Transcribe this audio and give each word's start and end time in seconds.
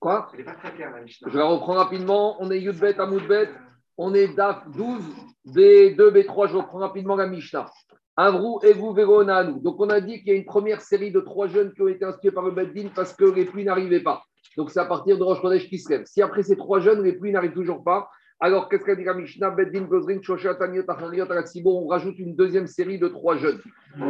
Quoi 0.00 0.28
pas 0.44 0.54
très 0.54 0.78
la. 0.78 1.06
Je 1.06 1.38
la 1.38 1.44
reprends 1.44 1.74
rapidement. 1.74 2.36
On 2.40 2.50
est 2.50 2.58
Yudbet 2.58 2.98
à 2.98 3.06
Moudbet. 3.06 3.50
On 3.98 4.14
est 4.14 4.34
DAF 4.34 4.66
12, 4.70 5.02
B2, 5.46 5.96
B3. 5.96 6.48
Je 6.48 6.56
reprends 6.56 6.78
rapidement 6.78 7.16
la 7.16 7.26
Mishnah. 7.26 7.66
Avrou, 8.16 8.60
Egu, 8.62 8.94
Veronanu. 8.94 9.60
Donc, 9.60 9.78
on 9.78 9.90
a 9.90 10.00
dit 10.00 10.18
qu'il 10.18 10.28
y 10.28 10.30
a 10.30 10.38
une 10.38 10.46
première 10.46 10.80
série 10.80 11.12
de 11.12 11.20
trois 11.20 11.48
jeunes 11.48 11.72
qui 11.74 11.82
ont 11.82 11.88
été 11.88 12.04
inscrits 12.04 12.30
par 12.30 12.44
le 12.44 12.50
Beddin 12.50 12.88
parce 12.94 13.12
que 13.12 13.24
les 13.24 13.44
pluies 13.44 13.64
n'arrivaient 13.64 14.02
pas. 14.02 14.22
Donc, 14.56 14.70
c'est 14.70 14.80
à 14.80 14.86
partir 14.86 15.18
de 15.18 15.22
Rosh 15.22 15.42
Chodesh 15.42 15.68
qui 15.68 15.78
se 15.78 15.90
lève. 15.90 16.04
Si 16.06 16.22
après 16.22 16.42
ces 16.42 16.56
trois 16.56 16.80
jeunes, 16.80 17.02
les 17.02 17.12
pluies 17.12 17.32
n'arrivent 17.32 17.52
toujours 17.52 17.84
pas, 17.84 18.08
alors 18.40 18.70
qu'est-ce 18.70 18.84
qu'a 18.84 18.96
dit 18.96 19.04
la 19.04 19.12
Mishnah? 19.12 19.50
Beddin, 19.50 19.82
Gozrin, 19.82 20.20
Shosha, 20.22 20.54
Taniot, 20.54 20.84
Achariot, 20.88 21.30
Aratsibo, 21.30 21.78
on 21.78 21.86
rajoute 21.86 22.18
une 22.18 22.34
deuxième 22.34 22.66
série 22.66 22.98
de 22.98 23.08
trois 23.08 23.36
jeunes. 23.36 23.60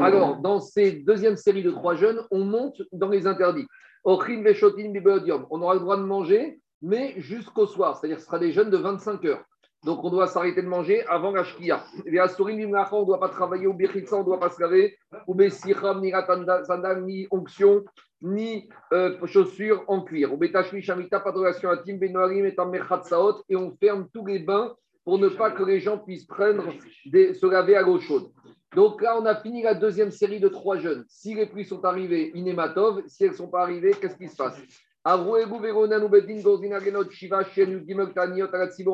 Alors, 0.01 0.37
dans 0.37 0.61
ces 0.61 0.93
deuxième 0.93 1.37
série 1.37 1.65
de 1.65 1.73
trois 1.73 1.97
jeunes, 1.97 2.21
on 2.31 2.45
monte 2.45 2.81
dans 2.93 3.09
les 3.09 3.27
interdits. 3.27 3.67
On 4.05 5.63
aura 5.63 5.75
le 5.75 5.81
droit 5.81 5.97
de 5.97 6.03
manger, 6.03 6.61
mais 6.83 7.15
jusqu'au 7.19 7.67
soir, 7.67 7.97
c'est-à-dire 7.97 8.19
ce 8.21 8.27
sera 8.27 8.39
des 8.39 8.53
jeunes 8.53 8.71
de 8.71 8.77
25 8.77 9.25
heures. 9.25 9.45
Donc, 9.85 10.05
on 10.05 10.11
doit 10.11 10.27
s'arrêter 10.27 10.63
de 10.63 10.69
manger 10.69 11.07
avant 11.07 11.31
la 11.31 11.43
shkia. 11.43 11.83
Les 12.05 12.19
Asurim, 12.19 12.59
Mimlacha, 12.59 12.95
on 12.95 13.01
ne 13.01 13.07
doit 13.07 13.21
pas 13.21 13.31
travailler, 13.31 13.67
ou 13.67 13.73
Bechitsa, 13.73 14.17
on 14.17 14.21
ne 14.21 14.25
doit 14.25 14.39
pas 14.39 14.51
se 14.51 14.61
laver, 14.61 14.99
ou 15.27 15.35
Bessicham, 15.35 16.03
ni 16.03 16.13
Ratanda, 16.13 16.65
Sandal, 16.65 17.03
ni 17.05 17.27
onction, 17.31 17.83
ni 18.21 18.69
euh, 18.93 19.17
chaussures 19.27 19.83
en 19.89 20.03
cuir. 20.03 20.35
Ou 20.35 20.37
Betashmi, 20.37 20.83
Shamita, 20.83 21.21
pas 21.21 21.33
de 21.33 21.39
relation 21.39 21.71
intime, 21.71 21.99
Benoarim, 21.99 22.45
et 22.45 22.55
Merchatsaot, 22.71 23.43
et 23.49 23.57
on 23.57 23.75
ferme 23.81 24.07
tous 24.13 24.27
les 24.27 24.41
bains 24.41 24.75
pour 25.05 25.19
ne 25.19 25.29
pas 25.29 25.51
que 25.51 25.63
les 25.63 25.81
gens 25.81 25.97
puissent 25.97 26.27
prendre 26.27 26.75
des, 27.07 27.33
se 27.33 27.47
laver 27.47 27.75
à 27.75 27.83
l'eau 27.83 27.99
chaude. 28.01 28.31
Donc 28.77 29.03
là, 29.03 29.19
on 29.21 29.27
a 29.27 29.35
fini 29.35 29.63
la 29.63 29.75
deuxième 29.75 30.13
série 30.13 30.39
de 30.39 30.49
trois 30.49 30.79
jeunes. 30.79 31.05
Si 31.09 31.35
les 31.35 31.47
pluies 31.47 31.65
sont 31.65 31.85
arrivées, 31.85 32.31
inématov. 32.35 33.03
Si 33.09 33.25
elles 33.25 33.31
ne 33.31 33.37
sont 33.37 33.49
pas 33.49 33.63
arrivées, 33.63 33.93
qu'est-ce 34.01 34.17
qui 34.17 34.29
se 34.29 34.37
passe? 34.37 34.57
On 35.03 35.13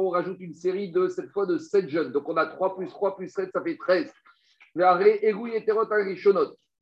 rajoute 0.09 0.41
une 0.41 0.55
série 0.55 0.93
de 0.93 1.09
cette 1.09 1.31
fois 1.31 1.47
de 1.47 1.59
7 1.59 1.89
jeunes. 1.91 2.13
Donc 2.13 2.29
on 2.29 2.37
a 2.37 2.47
3 2.47 2.77
plus 2.77 2.89
3 2.89 3.17
plus 3.17 3.29
7, 3.29 3.51
ça 3.53 3.61
fait 3.61 3.77
13. 3.77 4.13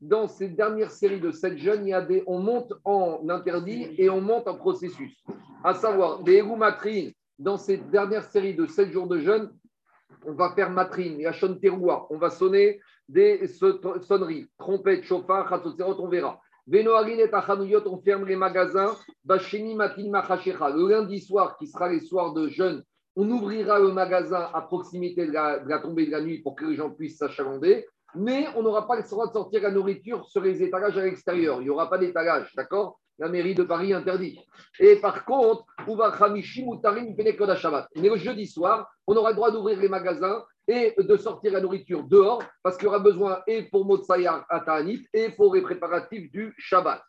Dans 0.01 0.29
cette 0.29 0.55
dernière 0.55 0.91
série 0.91 1.20
de 1.20 1.31
7 1.31 1.58
jeunes, 1.58 1.86
il 1.86 1.91
y 1.91 1.95
a 1.95 2.03
des, 2.03 2.23
on 2.27 2.39
monte 2.39 2.75
en 2.84 3.27
interdit 3.29 3.95
et 3.97 4.11
on 4.11 4.20
monte 4.20 4.47
en 4.47 4.56
processus. 4.56 5.17
À 5.64 5.75
savoir, 5.75 6.23
des 6.23 6.42
matrines, 6.42 7.12
dans 7.39 7.56
cette 7.56 7.91
dernière 7.91 8.25
série 8.25 8.55
de 8.55 8.67
7 8.67 8.92
jours 8.92 9.08
de 9.08 9.19
jeunes, 9.19 9.51
on 10.27 10.33
va 10.33 10.53
faire 10.55 10.70
matrine, 10.70 11.20
yachon 11.20 11.58
on 12.11 12.19
va 12.19 12.30
sonner 12.30 12.80
des 13.08 13.47
sonneries, 13.48 14.47
trompettes, 14.58 15.05
chauffard, 15.05 15.48
khatsotzerot, 15.48 16.00
on 16.00 16.08
verra. 16.08 16.41
Venoarin 16.67 17.19
et 17.19 17.33
Achanouyot, 17.33 17.86
on 17.86 18.00
ferme 18.00 18.25
les 18.25 18.36
magasins. 18.36 18.97
Matin. 19.25 19.97
Le 19.98 20.89
lundi 20.89 21.20
soir, 21.20 21.58
qui 21.58 21.67
sera 21.67 21.91
les 21.91 22.00
soirs 22.00 22.33
de 22.33 22.48
jeûne, 22.48 22.83
on 23.17 23.30
ouvrira 23.30 23.78
le 23.78 23.92
magasin 23.92 24.48
à 24.52 24.62
proximité 24.62 25.27
de 25.27 25.33
la, 25.33 25.58
de 25.58 25.69
la 25.69 25.78
tombée 25.78 26.06
de 26.06 26.11
la 26.11 26.20
nuit 26.20 26.39
pour 26.39 26.56
que 26.56 26.64
les 26.64 26.77
gens 26.77 26.91
puissent 26.91 27.19
s'achalander. 27.19 27.86
Mais 28.14 28.47
on 28.56 28.62
n'aura 28.62 28.86
pas 28.86 28.97
le 28.97 29.02
droit 29.02 29.27
de 29.27 29.33
sortir 29.33 29.62
la 29.62 29.70
nourriture 29.70 30.25
sur 30.27 30.41
les 30.41 30.62
étalages 30.62 30.97
à 30.97 31.05
l'extérieur. 31.05 31.61
Il 31.61 31.64
n'y 31.64 31.70
aura 31.70 31.91
pas 31.91 31.98
d'étalage, 31.98 32.50
d'accord? 32.56 32.98
La 33.19 33.29
mairie 33.29 33.55
de 33.55 33.62
Paris 33.62 33.93
interdit. 33.93 34.41
Et 34.81 34.97
par 34.97 35.25
contre, 35.25 35.65
mais 35.87 38.09
le 38.09 38.17
jeudi 38.17 38.47
soir, 38.47 38.91
on 39.07 39.17
aura 39.17 39.31
le 39.31 39.37
droit 39.37 39.51
d'ouvrir 39.51 39.79
les 39.79 39.89
magasins 39.89 40.45
et 40.67 40.95
de 40.98 41.17
sortir 41.17 41.53
la 41.53 41.61
nourriture 41.61 42.03
dehors, 42.05 42.42
parce 42.62 42.77
qu'il 42.77 42.87
y 42.87 42.89
aura 42.89 42.98
besoin 42.98 43.41
et 43.47 43.65
pour 43.65 43.85
Motsayar 43.85 44.45
à 44.48 44.81
et 45.12 45.29
pour 45.31 45.55
les 45.55 45.62
préparatifs 45.62 46.31
du 46.33 46.55
Shabbat. 46.59 47.03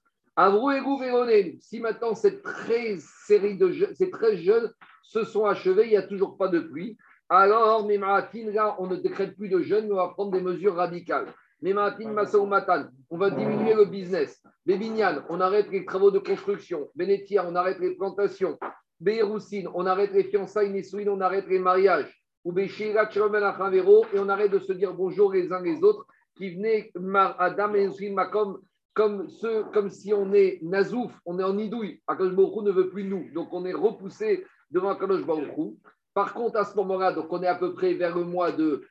Si 1.59 1.79
maintenant 1.79 2.13
cette 2.13 2.43
13 2.43 3.03
série 3.25 3.57
de 3.57 3.71
ces 3.93 4.11
13 4.11 4.39
jeunes 4.39 4.71
se 5.01 5.23
sont 5.23 5.45
achevés, 5.45 5.85
il 5.85 5.91
n'y 5.91 5.97
a 5.97 6.03
toujours 6.03 6.37
pas 6.37 6.49
de 6.49 6.59
pluie, 6.59 6.97
alors, 7.27 7.87
là, 7.87 8.75
on 8.77 8.87
ne 8.87 8.95
décrète 8.97 9.35
plus 9.35 9.49
de 9.49 9.59
jeunes, 9.61 9.87
mais 9.87 9.93
on 9.93 9.97
va 9.97 10.09
prendre 10.09 10.31
des 10.31 10.41
mesures 10.41 10.75
radicales. 10.75 11.25
Matan, 11.61 12.85
on 13.09 13.17
va 13.17 13.29
diminuer 13.29 13.73
le 13.73 13.85
business. 13.85 14.43
Bébignan, 14.65 15.23
on 15.29 15.39
arrête 15.39 15.69
les 15.71 15.85
travaux 15.85 16.11
de 16.11 16.19
construction. 16.19 16.89
Benetia, 16.95 17.45
on 17.47 17.55
arrête 17.55 17.79
les 17.79 17.95
plantations. 17.95 18.57
Béroussine, 18.99 19.67
on 19.73 19.85
arrête 19.85 20.11
les 20.11 20.23
fiançailles. 20.23 20.71
Nessouine, 20.71 21.09
on 21.09 21.21
arrête 21.21 21.47
les 21.47 21.59
mariages 21.59 22.13
ou 22.45 22.57
et 22.57 24.19
on 24.19 24.29
arrête 24.29 24.51
de 24.51 24.59
se 24.59 24.71
dire 24.71 24.93
bonjour 24.93 25.33
les 25.33 25.51
uns 25.51 25.61
les 25.61 25.83
autres, 25.83 26.05
qui 26.37 26.51
venaient 26.51 26.91
Adam 27.39 27.73
et 27.73 27.89
comme, 28.31 28.61
comme, 28.93 29.27
ceux, 29.29 29.63
comme 29.73 29.89
si 29.89 30.13
on 30.13 30.31
est 30.31 30.59
Nazouf, 30.61 31.11
on 31.25 31.39
est 31.39 31.43
en 31.43 31.57
Idouille. 31.57 32.01
Akadosh 32.07 32.35
Baruch 32.35 32.63
ne 32.63 32.71
veut 32.71 32.89
plus 32.89 33.03
nous, 33.03 33.27
donc 33.33 33.51
on 33.51 33.65
est 33.65 33.73
repoussé 33.73 34.45
devant 34.69 34.89
Akadosh 34.89 35.25
Baruch 35.25 35.75
Par 36.13 36.33
contre, 36.35 36.57
à 36.57 36.65
ce 36.65 36.75
moment-là, 36.75 37.13
donc 37.13 37.25
on 37.31 37.41
est 37.41 37.47
à 37.47 37.55
peu 37.55 37.73
près 37.73 37.95
vers 37.95 38.15
le 38.15 38.23
mois 38.23 38.51
de 38.51 38.83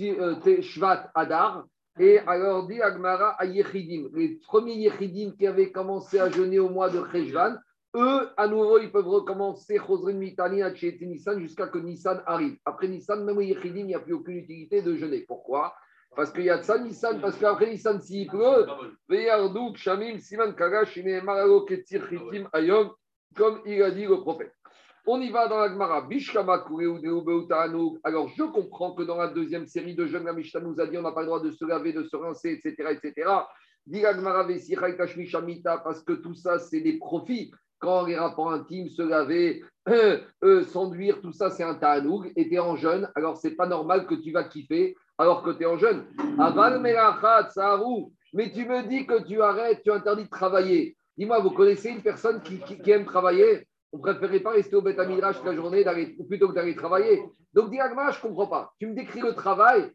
euh, 0.00 0.62
Shvat 0.62 1.10
Adar, 1.14 1.64
et 1.98 2.18
alors 2.20 2.66
dit 2.66 2.80
Agmara 2.80 3.30
à 3.30 3.44
Yechidim, 3.44 4.08
les 4.14 4.36
premiers 4.46 4.74
Yechidim 4.74 5.32
qui 5.36 5.46
avaient 5.46 5.70
commencé 5.70 6.18
à 6.18 6.30
jeûner 6.30 6.58
au 6.58 6.68
mois 6.68 6.88
de 6.88 7.02
Cheshvan, 7.12 7.56
eux, 7.96 8.28
à 8.36 8.46
nouveau, 8.46 8.78
ils 8.78 8.92
peuvent 8.92 9.08
recommencer 9.08 9.80
Nissan 11.00 11.40
jusqu'à 11.40 11.66
que 11.66 11.78
Nissan 11.78 12.22
arrive. 12.24 12.56
Après 12.64 12.86
Nissan, 12.86 13.24
même 13.24 13.38
au 13.38 13.40
Yechidim, 13.40 13.80
il 13.80 13.86
n'y 13.86 13.94
a 13.94 14.00
plus 14.00 14.12
aucune 14.14 14.36
utilité 14.36 14.80
de 14.80 14.94
jeûner. 14.94 15.24
Pourquoi? 15.26 15.74
Parce 16.14 16.30
qu'il 16.30 16.44
y 16.44 16.50
a 16.50 16.58
de 16.58 16.62
ça 16.62 16.78
Nissan, 16.78 17.20
parce 17.20 17.36
qu'après 17.36 17.66
Nissan, 17.68 18.00
s'il 18.00 18.28
pleut, 18.28 18.66
Shamim, 19.74 20.18
Siman 20.18 20.54
Kagash, 20.54 20.94
Chitim, 20.94 22.48
Ayom, 22.52 22.92
comme 23.34 23.60
il 23.66 23.82
a 23.82 23.90
dit 23.90 24.06
le 24.06 24.20
prophète. 24.20 24.52
On 25.06 25.20
y 25.20 25.30
va 25.30 25.48
dans 25.48 25.58
la 25.58 25.68
Gemara. 25.68 26.06
Alors, 28.04 28.28
je 28.28 28.42
comprends 28.44 28.92
que 28.92 29.02
dans 29.02 29.16
la 29.16 29.28
deuxième 29.28 29.66
série 29.66 29.94
de 29.94 30.06
jeunes, 30.06 30.24
la 30.24 30.32
Mishnah 30.32 30.60
nous 30.60 30.80
a 30.80 30.86
dit 30.86 30.98
on 30.98 31.02
n'a 31.02 31.12
pas 31.12 31.20
le 31.20 31.26
droit 31.26 31.40
de 31.40 31.50
se 31.50 31.64
laver, 31.64 31.92
de 31.92 32.04
se 32.04 32.16
rincer, 32.16 32.60
etc. 32.62 32.98
etc. 33.02 33.30
Parce 35.84 36.02
que 36.02 36.12
tout 36.12 36.34
ça, 36.34 36.58
c'est 36.58 36.80
des 36.80 36.98
profits 36.98 37.50
quand 37.80 38.04
les 38.04 38.16
rapports 38.16 38.52
intimes, 38.52 38.88
se 38.88 39.02
laver, 39.02 39.64
euh, 39.88 40.18
euh, 40.44 40.62
s'enduire, 40.64 41.20
tout 41.20 41.32
ça, 41.32 41.50
c'est 41.50 41.64
un 41.64 41.74
ta'anoug, 41.74 42.30
et 42.36 42.48
tu 42.48 42.54
es 42.54 42.58
en 42.58 42.76
jeûne, 42.76 43.10
alors 43.14 43.38
c'est 43.38 43.56
pas 43.56 43.66
normal 43.66 44.06
que 44.06 44.14
tu 44.14 44.30
vas 44.30 44.44
kiffer 44.44 44.94
alors 45.18 45.42
que 45.42 45.50
tu 45.50 45.62
es 45.62 45.66
en 45.66 45.78
jeûne. 45.78 46.04
Aval 46.38 46.80
mais 48.32 48.52
tu 48.52 48.64
me 48.64 48.86
dis 48.86 49.06
que 49.06 49.22
tu 49.26 49.42
arrêtes, 49.42 49.82
tu 49.82 49.90
interdis 49.90 50.24
de 50.24 50.30
travailler. 50.30 50.96
Dis-moi, 51.16 51.40
vous 51.40 51.50
connaissez 51.50 51.90
une 51.90 52.02
personne 52.02 52.40
qui, 52.42 52.62
aime 52.90 53.04
travailler? 53.04 53.66
On 53.92 53.98
préférait 53.98 54.40
pas 54.40 54.50
rester 54.50 54.76
au 54.76 54.82
Beth 54.82 54.96
toute 54.96 55.44
la 55.44 55.54
journée 55.54 55.84
plutôt 56.28 56.48
que 56.48 56.54
d'aller 56.54 56.76
travailler. 56.76 57.22
Donc, 57.52 57.70
dis 57.70 57.78
je 57.78 57.82
ne 57.82 58.22
comprends 58.22 58.46
pas. 58.46 58.72
Tu 58.78 58.86
me 58.86 58.94
décris 58.94 59.20
le 59.20 59.34
travail, 59.34 59.90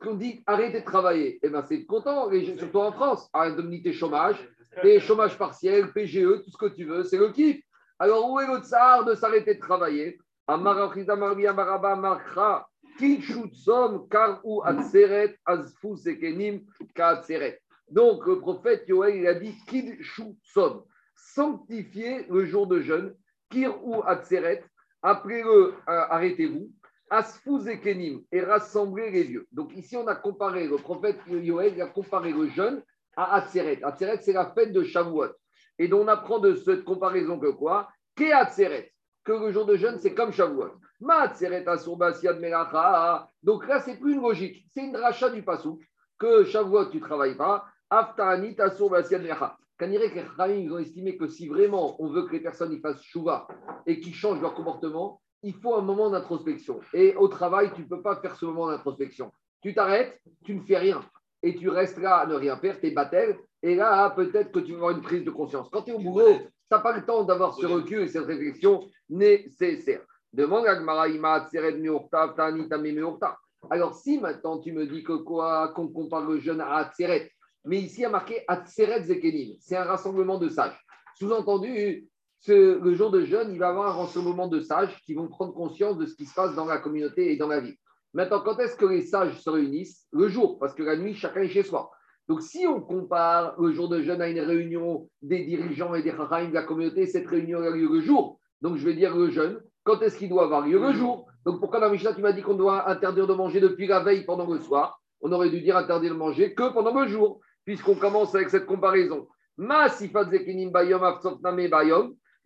qu'on 0.00 0.14
dit 0.14 0.42
arrêtez 0.46 0.80
de 0.80 0.84
travailler. 0.84 1.38
Eh 1.42 1.48
bien, 1.48 1.62
c'est 1.62 1.84
content, 1.84 2.30
surtout 2.58 2.78
en 2.78 2.92
France. 2.92 3.28
Indemnité 3.32 3.92
chômage, 3.92 4.36
des 4.82 5.00
chômage 5.00 5.38
partiel, 5.38 5.92
PGE, 5.92 6.42
tout 6.44 6.50
ce 6.50 6.58
que 6.58 6.66
tu 6.66 6.84
veux, 6.84 7.04
c'est 7.04 7.16
le 7.16 7.30
kiff. 7.30 7.62
Alors, 7.98 8.30
où 8.30 8.38
est 8.38 8.46
le 8.46 8.58
tsar 8.58 9.04
de 9.04 9.14
s'arrêter 9.14 9.54
de 9.54 9.60
travailler? 9.60 10.18
Donc, 17.90 18.26
le 18.26 18.38
prophète 18.38 18.88
Yoel, 18.88 19.16
il 19.16 19.26
a 19.26 19.34
dit 19.34 19.54
Kid 19.66 19.98
Som, 20.42 20.84
sanctifiez 21.14 22.26
le 22.30 22.44
jour 22.46 22.66
de 22.66 22.80
jeûne, 22.80 23.14
Kir 23.50 23.74
ou 23.84 24.02
Atzeret, 24.04 24.64
après-le, 25.02 25.74
euh, 25.74 25.74
arrêtez-vous, 25.86 26.70
Asfuz 27.10 27.68
et 27.68 27.80
Kenim, 27.80 28.22
et 28.30 28.42
rassemblez 28.42 29.10
les 29.10 29.22
vieux. 29.24 29.46
Donc, 29.52 29.74
ici, 29.74 29.96
on 29.96 30.06
a 30.06 30.14
comparé, 30.14 30.66
le 30.66 30.76
prophète 30.76 31.18
Yoel, 31.26 31.74
il 31.74 31.82
a 31.82 31.86
comparé 31.86 32.32
le 32.32 32.48
jeûne 32.48 32.82
à 33.16 33.36
Atzeret. 33.36 33.82
Atzeret, 33.82 34.20
c'est 34.20 34.32
la 34.32 34.52
fête 34.52 34.72
de 34.72 34.82
Shavuot. 34.82 35.32
Et 35.78 35.88
donc, 35.88 36.02
on 36.02 36.08
apprend 36.08 36.38
de 36.38 36.54
cette 36.54 36.84
comparaison 36.84 37.38
que 37.38 37.50
quoi? 37.50 37.88
Qu'est 38.14 38.32
Atzeret 38.32 38.92
Que 39.24 39.32
le 39.32 39.52
jour 39.52 39.64
de 39.64 39.76
jeûne, 39.76 39.98
c'est 39.98 40.14
comme 40.14 40.32
Shavuot. 40.32 40.72
Ma 41.00 41.30
Asurbasiad 41.66 42.40
Melacha. 42.40 43.30
Donc 43.42 43.66
là, 43.68 43.80
c'est 43.80 43.96
plus 43.96 44.14
une 44.14 44.22
logique. 44.22 44.66
C'est 44.74 44.84
une 44.84 44.96
rachat 44.96 45.30
du 45.30 45.42
Passouk. 45.42 45.80
Que 46.18 46.44
Shavuot, 46.44 46.86
tu 46.86 47.00
travailles 47.00 47.36
pas. 47.36 47.64
Asurbasiad 47.88 49.22
Melacha. 49.22 49.56
Kanirek 49.78 50.16
et 50.16 50.60
ils 50.60 50.72
ont 50.72 50.78
estimé 50.78 51.16
que 51.16 51.28
si 51.28 51.48
vraiment 51.48 52.00
on 52.02 52.08
veut 52.08 52.26
que 52.26 52.32
les 52.32 52.40
personnes 52.40 52.72
y 52.72 52.80
fassent 52.80 53.02
chouva 53.02 53.46
et 53.86 54.00
qu'ils 54.00 54.14
changent 54.14 54.40
leur 54.40 54.54
comportement, 54.54 55.20
il 55.42 55.54
faut 55.54 55.74
un 55.74 55.82
moment 55.82 56.10
d'introspection. 56.10 56.80
Et 56.92 57.14
au 57.16 57.28
travail, 57.28 57.70
tu 57.74 57.82
ne 57.82 57.86
peux 57.86 58.02
pas 58.02 58.16
faire 58.20 58.36
ce 58.36 58.44
moment 58.44 58.68
d'introspection. 58.68 59.30
Tu 59.62 59.74
t'arrêtes, 59.74 60.20
tu 60.44 60.54
ne 60.54 60.62
fais 60.62 60.78
rien 60.78 61.00
et 61.42 61.54
tu 61.54 61.68
restes 61.68 61.98
là 61.98 62.16
à 62.16 62.26
ne 62.26 62.34
rien 62.34 62.56
faire, 62.56 62.80
tu 62.80 62.86
es 62.86 62.90
battel, 62.90 63.38
et 63.62 63.74
là, 63.74 64.10
peut-être 64.10 64.52
que 64.52 64.60
tu 64.60 64.72
vas 64.72 64.78
avoir 64.78 64.90
une 64.92 65.02
prise 65.02 65.24
de 65.24 65.30
conscience. 65.30 65.68
Quand 65.70 65.82
tu 65.82 65.90
es 65.90 65.94
au 65.94 65.98
boulot, 65.98 66.34
tu 66.34 66.48
n'as 66.70 66.80
pas 66.80 66.96
le 66.96 67.04
temps 67.04 67.24
d'avoir 67.24 67.54
ce 67.54 67.66
recul 67.66 68.02
et 68.02 68.08
cette 68.08 68.26
réflexion 68.26 68.88
nécessaire. 69.08 70.02
Demande 70.32 70.66
Alors, 73.70 73.94
si 73.94 74.18
maintenant 74.20 74.58
tu 74.58 74.72
me 74.72 74.86
dis 74.86 75.02
que 75.02 75.12
quoi, 75.14 75.68
qu'on 75.68 75.88
compare 75.88 76.28
le 76.28 76.38
jeune 76.38 76.60
à 76.60 76.74
Atseret, 76.76 77.30
mais 77.64 77.78
ici 77.78 78.00
il 78.00 78.02
y 78.02 78.06
a 78.06 78.10
marqué 78.10 78.44
Atseret 78.48 79.04
Zekenim, 79.04 79.56
c'est 79.60 79.76
un 79.76 79.84
rassemblement 79.84 80.38
de 80.38 80.48
sages. 80.48 80.78
Sous-entendu, 81.18 82.08
le 82.46 82.94
jour 82.94 83.10
de 83.10 83.24
jeûne, 83.24 83.50
il 83.52 83.58
va 83.58 83.66
y 83.66 83.70
avoir 83.70 83.88
un 83.88 84.02
rassemblement 84.02 84.46
de 84.46 84.60
sages 84.60 84.96
qui 85.04 85.14
vont 85.14 85.28
prendre 85.28 85.52
conscience 85.52 85.98
de 85.98 86.06
ce 86.06 86.14
qui 86.14 86.24
se 86.24 86.34
passe 86.34 86.54
dans 86.54 86.66
la 86.66 86.78
communauté 86.78 87.32
et 87.32 87.36
dans 87.36 87.48
la 87.48 87.60
vie. 87.60 87.74
Maintenant, 88.14 88.40
quand 88.40 88.58
est-ce 88.58 88.76
que 88.76 88.86
les 88.86 89.02
sages 89.02 89.38
se 89.38 89.50
réunissent? 89.50 90.06
Le 90.12 90.28
jour, 90.28 90.58
parce 90.58 90.74
que 90.74 90.82
la 90.82 90.96
nuit, 90.96 91.14
chacun 91.14 91.42
est 91.42 91.48
chez 91.48 91.62
soi. 91.62 91.90
Donc, 92.28 92.42
si 92.42 92.66
on 92.66 92.80
compare 92.80 93.60
le 93.60 93.72
jour 93.72 93.88
de 93.88 94.02
jeûne 94.02 94.22
à 94.22 94.28
une 94.28 94.40
réunion 94.40 95.08
des 95.22 95.44
dirigeants 95.44 95.94
et 95.94 96.02
des 96.02 96.12
chachayim 96.12 96.50
de 96.50 96.54
la 96.54 96.62
communauté, 96.62 97.06
cette 97.06 97.26
réunion 97.26 97.60
a 97.60 97.70
lieu 97.70 97.88
le 97.92 98.00
jour. 98.00 98.38
Donc, 98.60 98.76
je 98.76 98.84
vais 98.84 98.94
dire 98.94 99.16
le 99.16 99.30
jeûne. 99.30 99.60
Quand 99.82 100.00
est-ce 100.02 100.16
qu'il 100.16 100.28
doit 100.28 100.44
avoir 100.44 100.66
lieu? 100.66 100.78
Le 100.78 100.92
jour. 100.92 101.26
Donc, 101.44 101.60
pourquoi 101.60 101.80
dans 101.80 101.90
Mishnah, 101.90 102.14
tu 102.14 102.20
m'as 102.20 102.32
dit 102.32 102.42
qu'on 102.42 102.54
doit 102.54 102.88
interdire 102.88 103.26
de 103.26 103.34
manger 103.34 103.60
depuis 103.60 103.86
la 103.86 104.00
veille 104.00 104.24
pendant 104.24 104.46
le 104.46 104.58
soir? 104.58 105.00
On 105.20 105.32
aurait 105.32 105.50
dû 105.50 105.60
dire 105.60 105.76
interdire 105.76 106.12
de 106.12 106.18
manger 106.18 106.54
que 106.54 106.72
pendant 106.72 106.98
le 106.98 107.08
jour, 107.08 107.40
puisqu'on 107.68 107.96
commence 107.96 108.34
avec 108.34 108.48
cette 108.48 108.64
comparaison. 108.64 109.28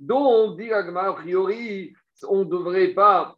Donc, 0.00 0.56
dit 0.58 0.72
a 0.72 1.12
priori, 1.12 1.92
on 2.28 2.38
ne 2.40 2.44
devrait 2.44 2.88
pas 2.88 3.36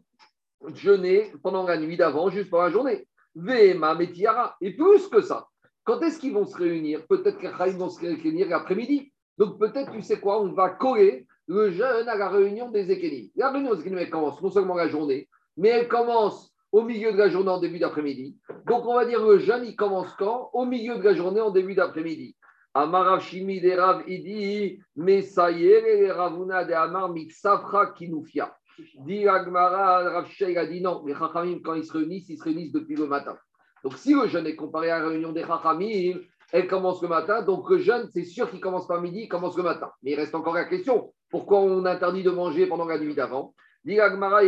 jeûner 0.73 1.31
pendant 1.43 1.65
la 1.65 1.77
nuit 1.77 1.99
d'avant, 1.99 2.31
juste 2.31 2.49
pour 2.49 2.63
la 2.63 2.71
journée. 2.71 3.07
Vema 3.35 3.95
metiara. 3.95 4.57
Et 4.63 4.75
plus 4.75 5.09
que 5.09 5.21
ça, 5.21 5.47
quand 5.83 6.01
est-ce 6.01 6.19
qu'ils 6.19 6.33
vont 6.33 6.47
se 6.47 6.57
réunir? 6.57 7.07
Peut-être 7.07 7.39
qu'ils 7.39 7.77
vont 7.77 7.91
se 7.91 8.01
réunir 8.01 8.49
l'après-midi. 8.49 9.13
Donc 9.37 9.59
peut-être, 9.59 9.93
tu 9.93 10.01
sais 10.01 10.19
quoi, 10.19 10.41
on 10.41 10.55
va 10.55 10.71
coller 10.71 11.27
le 11.47 11.71
jeûne 11.71 12.09
à 12.09 12.17
la 12.17 12.31
réunion 12.31 12.71
des 12.71 12.91
Ékénim. 12.91 13.29
La 13.37 13.51
réunion 13.51 13.75
des 13.75 13.83
Ékénim, 13.83 13.99
elle 13.99 14.09
commence 14.09 14.41
non 14.41 14.51
seulement 14.51 14.77
la 14.77 14.89
journée, 14.89 15.29
mais 15.59 15.69
elle 15.69 15.89
commence 15.89 16.54
au 16.75 16.82
milieu 16.82 17.12
de 17.12 17.17
la 17.17 17.29
journée 17.29 17.50
en 17.50 17.61
début 17.61 17.79
d'après-midi. 17.79 18.37
Donc 18.67 18.85
on 18.85 18.97
va 18.97 19.06
dire 19.06 19.25
le 19.25 19.38
jeûne, 19.38 19.65
il 19.65 19.76
commence 19.76 20.12
quand? 20.19 20.50
Au 20.53 20.67
milieu 20.67 20.99
de 20.99 21.05
la 21.05 21.15
journée 21.15 21.41
en 21.41 21.53
début 21.53 21.76
d'après-midi. 21.76 22.35
Amarav 22.75 23.21
Shimi 23.21 23.61
de 23.61 23.71
Rav 23.71 24.03
Idi, 24.09 24.81
Mesayer 24.97 26.11
Ravuna 26.11 26.65
de 26.65 26.73
Amar 26.73 27.12
Mixafra 27.12 27.93
Kinufia. 27.93 28.53
Dit 29.06 29.29
Agmara, 29.29 30.03
Rav 30.15 30.26
a 30.56 30.67
dit 30.67 30.81
non, 30.81 31.05
les 31.06 31.15
Chachamim, 31.15 31.61
quand 31.65 31.75
ils 31.75 31.85
se 31.85 31.93
réunissent, 31.93 32.29
ils 32.29 32.38
se 32.38 32.43
réunissent 32.43 32.73
depuis 32.73 32.97
le 32.97 33.06
matin. 33.06 33.38
Donc, 33.85 33.97
si 33.97 34.12
le 34.12 34.27
jeûne 34.27 34.49
est 34.49 34.56
comparé 34.56 34.91
à 34.91 34.99
la 34.99 35.09
réunion 35.11 35.31
des 35.31 35.44
Chachamim, 35.44 36.19
elle 36.50 36.67
commence 36.67 37.00
le 37.03 37.06
matin. 37.06 37.43
Donc, 37.43 37.70
le 37.70 37.79
jeûne, 37.79 38.09
c'est 38.12 38.25
sûr 38.25 38.50
qu'il 38.50 38.59
commence 38.59 38.88
pas 38.88 39.00
midi, 39.00 39.20
il 39.20 39.29
commence 39.29 39.56
le 39.56 39.62
matin. 39.62 39.93
Mais 40.03 40.11
il 40.11 40.17
reste 40.17 40.35
encore 40.35 40.55
la 40.55 40.65
question 40.65 41.12
pourquoi 41.31 41.61
on 41.61 41.85
interdit 41.85 42.25
de 42.25 42.31
manger 42.31 42.67
pendant 42.67 42.85
la 42.85 42.99
nuit 42.99 43.15
d'avant? 43.15 43.55
Agmara 43.87 44.43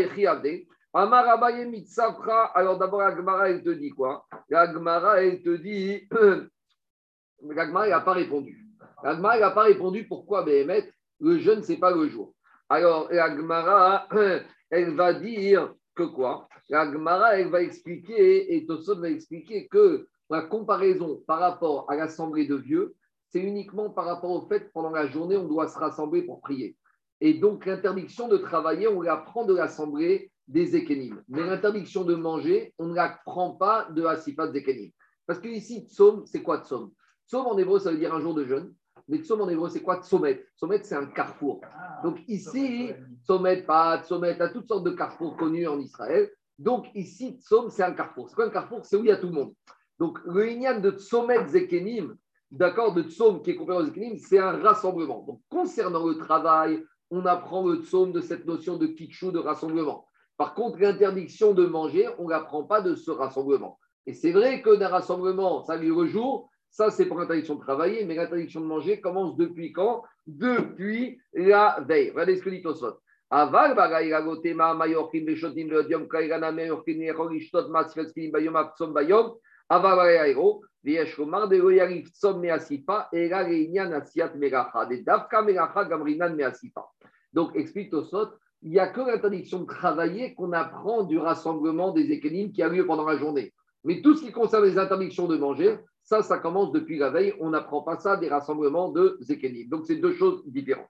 Alors, 0.98 2.78
d'abord, 2.78 3.02
Agmara, 3.02 3.50
elle 3.50 3.62
te 3.62 3.68
dit 3.68 3.90
quoi? 3.90 4.24
Agmara, 4.50 5.22
elle 5.22 5.42
te 5.42 5.54
dit. 5.56 6.08
Agmara, 7.56 7.88
n'a 7.88 8.00
pas 8.00 8.12
répondu. 8.12 8.66
Agmara, 9.02 9.38
n'a 9.38 9.50
pas 9.50 9.64
répondu 9.64 10.06
pourquoi 10.08 10.42
Béhémet, 10.42 10.90
le 11.20 11.38
jeûne, 11.38 11.62
ce 11.62 11.72
n'est 11.72 11.78
pas 11.78 11.90
le 11.90 12.08
jour. 12.08 12.32
Alors, 12.70 13.10
Agmara, 13.12 14.08
elle 14.70 14.94
va 14.94 15.12
dire 15.12 15.74
que 15.94 16.04
quoi? 16.04 16.48
La 16.70 16.90
Gemara, 16.90 17.38
elle 17.38 17.48
va 17.48 17.60
expliquer, 17.62 18.56
et 18.56 18.66
Tosot 18.66 18.98
va 18.98 19.10
expliquer 19.10 19.68
que 19.68 20.08
la 20.30 20.42
comparaison 20.42 21.22
par 21.26 21.40
rapport 21.40 21.90
à 21.90 21.96
l'assemblée 21.96 22.46
de 22.46 22.56
vieux, 22.56 22.94
c'est 23.28 23.40
uniquement 23.40 23.90
par 23.90 24.06
rapport 24.06 24.30
au 24.30 24.48
fait 24.48 24.72
pendant 24.72 24.90
la 24.90 25.06
journée, 25.08 25.36
on 25.36 25.46
doit 25.46 25.68
se 25.68 25.78
rassembler 25.78 26.22
pour 26.22 26.40
prier. 26.40 26.74
Et 27.20 27.34
donc, 27.34 27.66
l'interdiction 27.66 28.28
de 28.28 28.38
travailler, 28.38 28.88
on 28.88 29.02
la 29.02 29.18
prend 29.18 29.44
de 29.44 29.54
l'assemblée 29.54 30.32
des 30.48 30.76
Ékénim. 30.76 31.22
Mais 31.28 31.42
l'interdiction 31.42 32.04
de 32.04 32.14
manger, 32.14 32.74
on 32.78 32.86
ne 32.86 32.94
la 32.94 33.18
prend 33.24 33.52
pas 33.52 33.88
de 33.90 34.02
la 34.02 34.16
Sifat 34.16 34.48
des 34.48 34.92
Parce 35.26 35.40
que 35.40 35.48
ici, 35.48 35.86
Tsom, 35.88 36.24
c'est 36.26 36.42
quoi 36.42 36.62
Tsom? 36.62 36.92
Tsom 37.28 37.46
en 37.46 37.58
hébreu, 37.58 37.78
ça 37.78 37.90
veut 37.90 37.98
dire 37.98 38.14
un 38.14 38.20
jour 38.20 38.34
de 38.34 38.44
jeûne. 38.44 38.72
Mais 39.08 39.18
Tsom 39.18 39.40
en 39.40 39.48
hébreu, 39.48 39.68
c'est 39.68 39.82
quoi 39.82 40.02
Tsomet? 40.02 40.46
Tsomet, 40.56 40.82
c'est 40.82 40.96
un 40.96 41.06
carrefour. 41.06 41.60
Ah, 41.64 42.00
Donc 42.02 42.18
ici, 42.28 42.90
Tsomet, 43.24 43.62
pas 43.62 44.02
Tsomet, 44.02 44.40
à 44.40 44.48
toutes 44.48 44.68
sortes 44.68 44.84
de 44.84 44.90
carrefours 44.90 45.36
connus 45.36 45.66
en 45.66 45.78
Israël. 45.78 46.30
Donc 46.58 46.86
ici, 46.94 47.38
Tsom, 47.40 47.68
c'est 47.70 47.82
un 47.82 47.92
carrefour. 47.92 48.28
C'est 48.28 48.34
quoi 48.34 48.46
un 48.46 48.50
carrefour? 48.50 48.84
C'est 48.84 48.96
où 48.96 49.00
il 49.04 49.08
y 49.08 49.12
a 49.12 49.16
tout 49.16 49.26
le 49.26 49.32
monde. 49.32 49.54
Donc 49.98 50.18
le 50.26 50.48
Inyan 50.48 50.80
de 50.80 50.90
Tsomet 50.90 51.46
Zekenim, 51.48 52.16
d'accord, 52.50 52.94
de 52.94 53.02
Tsom 53.02 53.42
qui 53.42 53.50
est 53.50 53.56
comparé 53.56 53.78
aux 53.78 53.86
Zekenim, 53.86 54.16
c'est 54.16 54.38
un 54.38 54.58
rassemblement. 54.58 55.24
Donc 55.26 55.40
concernant 55.48 56.06
le 56.06 56.16
travail, 56.18 56.82
on 57.10 57.24
apprend 57.26 57.66
le 57.66 57.82
Tsom 57.82 58.12
de 58.12 58.20
cette 58.20 58.46
notion 58.46 58.76
de 58.76 58.86
kitschou, 58.86 59.30
de 59.30 59.38
rassemblement. 59.38 60.06
Par 60.36 60.54
contre, 60.54 60.78
l'interdiction 60.78 61.52
de 61.52 61.66
manger, 61.66 62.08
on 62.18 62.28
n'apprend 62.28 62.64
pas 62.64 62.80
de 62.80 62.94
ce 62.94 63.10
rassemblement. 63.10 63.78
Et 64.06 64.14
c'est 64.14 64.32
vrai 64.32 64.62
que 64.62 64.76
d'un 64.76 64.88
rassemblement, 64.88 65.62
ça 65.62 65.80
jour, 66.06 66.50
ça 66.70 66.90
c'est 66.90 67.06
pour 67.06 67.18
l'interdiction 67.18 67.54
de 67.54 67.60
travailler, 67.60 68.04
mais 68.04 68.14
l'interdiction 68.14 68.60
de 68.60 68.66
manger 68.66 69.00
commence 69.00 69.36
depuis 69.36 69.72
quand? 69.72 70.02
Depuis 70.26 71.18
la 71.32 71.78
veille. 71.86 72.10
Regardez 72.10 72.36
ce 72.36 72.42
que 72.42 72.50
dit 72.50 72.62
Tosot. 72.62 72.98
Aval 73.30 73.74
bagay 73.74 74.12
ragotema 74.12 74.72
mayorkin 74.74 75.24
beshotim 75.26 75.68
leodiom 75.68 76.06
kairana 76.06 76.52
mayorkin 76.52 77.00
yerorishtot 77.00 77.68
masfetskin 77.70 78.30
bayom 78.30 78.54
apsom 78.54 78.92
bayom 78.92 79.34
aval 79.68 79.96
bagay 79.96 80.30
aero 80.30 80.62
vieshomar 80.84 81.48
de 81.48 81.60
royarif 81.60 82.12
tsom 82.12 82.38
measipa 82.38 83.08
et 83.12 83.28
la 83.28 83.42
réunion 83.42 83.90
asiat 83.90 84.32
megacha 84.36 84.86
de 84.86 85.02
davka 85.02 85.42
megacha 85.42 85.84
gamrinan 85.86 86.36
measipa. 86.36 86.86
Donc 87.32 87.56
explique 87.56 87.92
au 87.94 88.04
sot, 88.04 88.30
il 88.62 88.70
n'y 88.70 88.78
a 88.78 88.88
que 88.88 89.00
l'interdiction 89.00 89.60
de 89.60 89.66
travailler 89.66 90.34
qu'on 90.34 90.52
apprend 90.52 91.04
du 91.04 91.18
rassemblement 91.18 91.92
des 91.92 92.10
équilibres 92.10 92.52
qui 92.52 92.62
a 92.62 92.68
lieu 92.68 92.86
pendant 92.86 93.06
la 93.06 93.16
journée. 93.16 93.52
Mais 93.84 94.02
tout 94.02 94.14
ce 94.16 94.24
qui 94.24 94.32
concerne 94.32 94.64
les 94.64 94.78
interdictions 94.78 95.26
de 95.28 95.36
manger, 95.36 95.78
ça, 96.02 96.22
ça 96.22 96.38
commence 96.38 96.72
depuis 96.72 96.98
la 96.98 97.10
veille. 97.10 97.34
On 97.40 97.50
n'apprend 97.50 97.82
pas 97.82 97.98
ça 97.98 98.16
des 98.16 98.28
rassemblements 98.28 98.90
de 98.90 99.16
Zekenim. 99.20 99.68
Donc, 99.68 99.86
c'est 99.86 99.96
deux 99.96 100.14
choses 100.14 100.42
différentes. 100.46 100.88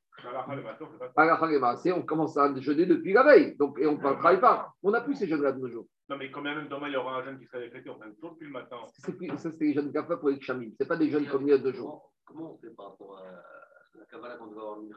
On 1.95 2.03
commence 2.03 2.37
à 2.37 2.55
jeûner 2.61 2.87
depuis 2.87 3.13
la 3.13 3.23
veille. 3.23 3.57
Donc, 3.57 3.79
et 3.79 3.87
on 3.87 3.93
ne 3.93 3.99
travaille 3.99 4.41
pas. 4.41 4.73
On 4.83 4.91
n'a 4.91 5.01
plus 5.01 5.15
ces 5.15 5.27
jeunes-là 5.27 5.53
de 5.53 5.61
nos 5.61 5.69
jours. 5.69 5.87
Non, 6.09 6.17
mais 6.19 6.31
quand 6.31 6.43
même, 6.43 6.69
demain, 6.69 6.89
il 6.89 6.95
y 6.95 6.97
aura 6.97 7.19
un 7.19 7.25
jeune 7.25 7.39
qui 7.39 7.47
serait 7.47 7.63
décrété, 7.63 7.91
on 7.91 7.99
toujours 8.15 8.33
depuis 8.33 8.47
le 8.47 8.53
matin. 8.53 8.77
Ça, 8.87 9.13
c'est 9.51 9.61
les 9.61 9.75
jeunes 9.75 9.93
cafés 9.93 10.17
pour 10.19 10.29
les 10.29 10.41
chamines. 10.41 10.73
Ce 10.81 10.87
pas 10.87 10.97
des 10.97 11.11
jeunes 11.11 11.27
comme 11.27 11.43
il 11.43 11.51
y 11.51 11.53
a 11.53 11.59
deux 11.59 11.73
jours. 11.73 12.13
Comment 12.25 12.55
on 12.55 12.59
fait 12.59 12.75
par 12.77 12.91
rapport 12.91 13.19
à 13.19 13.66
la 13.99 14.05
Kabbalah 14.07 14.37
qu'on 14.37 14.47
doit 14.47 14.63
avoir 14.63 14.81
une 14.81 14.93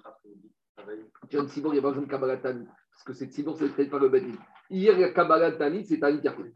John 1.29 1.47
Sibour, 1.47 1.73
il 1.73 1.75
n'y 1.75 1.79
a 1.79 1.81
pas 1.81 1.89
besoin 1.89 2.05
de 2.05 2.09
Kabbalah 2.09 2.37
Tani. 2.37 2.65
Parce 2.91 3.03
que 3.03 3.13
c'est 3.13 3.31
Sibour, 3.31 3.57
c'est 3.57 3.85
pas 3.85 3.99
le 3.99 4.09
Bedin. 4.09 4.37
Hier, 4.69 4.93
il 4.93 5.01
y 5.01 5.03
a 5.03 5.11
Kabbalah 5.11 5.51
Tani, 5.53 5.85
c'est 5.85 5.99
Tani 5.99 6.21
Terkut. 6.21 6.53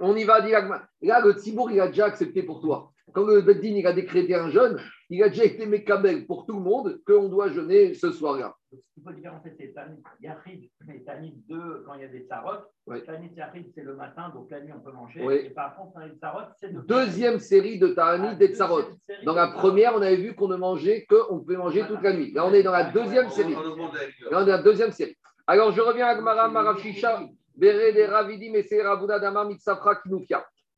On 0.00 0.16
y 0.16 0.24
va 0.24 0.40
dire, 0.40 0.58
là, 1.02 1.20
le 1.20 1.32
Tzibour, 1.32 1.70
il 1.70 1.80
a 1.80 1.86
déjà 1.86 2.06
accepté 2.06 2.42
pour 2.42 2.60
toi. 2.60 2.92
Quand 3.12 3.24
le 3.24 3.42
Beddin, 3.42 3.76
il 3.76 3.86
a 3.86 3.92
décrété 3.92 4.34
un 4.34 4.50
jeûne, 4.50 4.80
il 5.10 5.22
a 5.22 5.28
déjà 5.28 5.44
été 5.44 5.66
mécabel 5.66 6.26
pour 6.26 6.46
tout 6.46 6.54
le 6.54 6.62
monde 6.62 7.00
qu'on 7.06 7.28
doit 7.28 7.50
jeûner 7.50 7.94
ce 7.94 8.10
soir-là. 8.10 8.54
Ce 8.72 8.76
qu'il 8.94 9.02
faut 9.04 9.12
dire, 9.12 9.32
en 9.34 9.40
fait, 9.40 9.54
c'est 9.58 9.72
Tanit 9.72 10.02
Yachid 10.20 10.70
et 10.92 11.02
Tanit 11.04 11.34
2 11.48 11.84
quand 11.86 11.94
il 11.94 12.02
y 12.02 12.04
a 12.04 12.08
des 12.08 12.26
sarot. 12.26 12.64
Ouais. 12.86 13.02
Tanit 13.04 13.30
Yachid, 13.36 13.70
c'est 13.74 13.82
le 13.82 13.94
matin, 13.94 14.30
donc 14.34 14.50
la 14.50 14.60
nuit, 14.60 14.72
on 14.74 14.80
peut 14.80 14.92
manger. 14.92 15.46
Et 15.46 15.50
par 15.50 15.76
contre, 15.76 15.94
Tanit 15.94 16.18
Sarot, 16.18 16.48
c'est 16.58 16.72
le 16.72 16.82
Deuxième 16.82 17.38
série 17.38 17.78
de 17.78 17.88
Tanit 17.88 18.28
ah, 18.30 18.36
et 18.42 18.48
de 18.48 18.54
Sarot. 18.54 18.82
Dans 19.24 19.34
la 19.34 19.48
première, 19.48 19.94
on 19.94 20.02
avait 20.02 20.16
vu 20.16 20.34
qu'on 20.34 20.48
ne 20.48 20.56
mangeait 20.56 21.06
qu'on 21.08 21.40
pouvait 21.40 21.56
manger 21.56 21.84
toute 21.86 22.02
la 22.02 22.12
nuit. 22.12 22.32
Là, 22.32 22.46
on 22.46 22.52
est 22.52 22.62
dans 22.62 22.72
la 22.72 22.90
deuxième 22.90 23.30
série. 23.30 23.52
Là, 23.54 23.60
on 24.32 24.42
est 24.42 24.46
dans 24.46 24.46
la 24.46 24.62
deuxième 24.62 24.92
série. 24.92 25.16
Alors, 25.46 25.72
je 25.72 25.80
reviens 25.80 26.06
à 26.06 26.14
Gmara 26.16 26.48
Marafisha. 26.48 27.20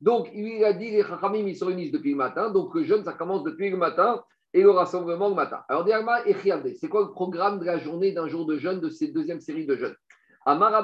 Donc, 0.01 0.29
il 0.35 0.65
a 0.65 0.73
dit 0.73 0.91
les 0.91 1.03
Chachamim, 1.03 1.47
ils 1.47 1.57
se 1.57 1.65
réunissent 1.65 1.93
depuis 1.93 2.11
le 2.11 2.17
matin. 2.17 2.51
Donc, 2.51 2.75
le 2.75 2.85
jeûne, 2.85 3.05
ça 3.05 3.15
commence 3.15 3.43
depuis 3.45 3.71
le 3.71 3.77
matin 3.77 4.23
et 4.53 4.63
le 4.63 4.71
rassemblement 4.71 5.29
le 5.29 5.35
matin. 5.35 5.61
Alors, 5.69 5.87
c'est 5.87 6.89
quoi 6.89 7.03
le 7.03 7.11
programme 7.13 7.59
de 7.61 7.65
la 7.65 7.79
journée 7.79 8.13
d'un 8.13 8.29
jour 8.29 8.47
de 8.47 8.59
jeûne 8.59 8.81
de 8.81 8.89
cette 8.91 9.13
deuxième 9.13 9.41
série 9.41 9.67
de 9.67 9.77
jeûnes? 9.77 9.97
Pendant 10.45 10.71
la 10.71 10.83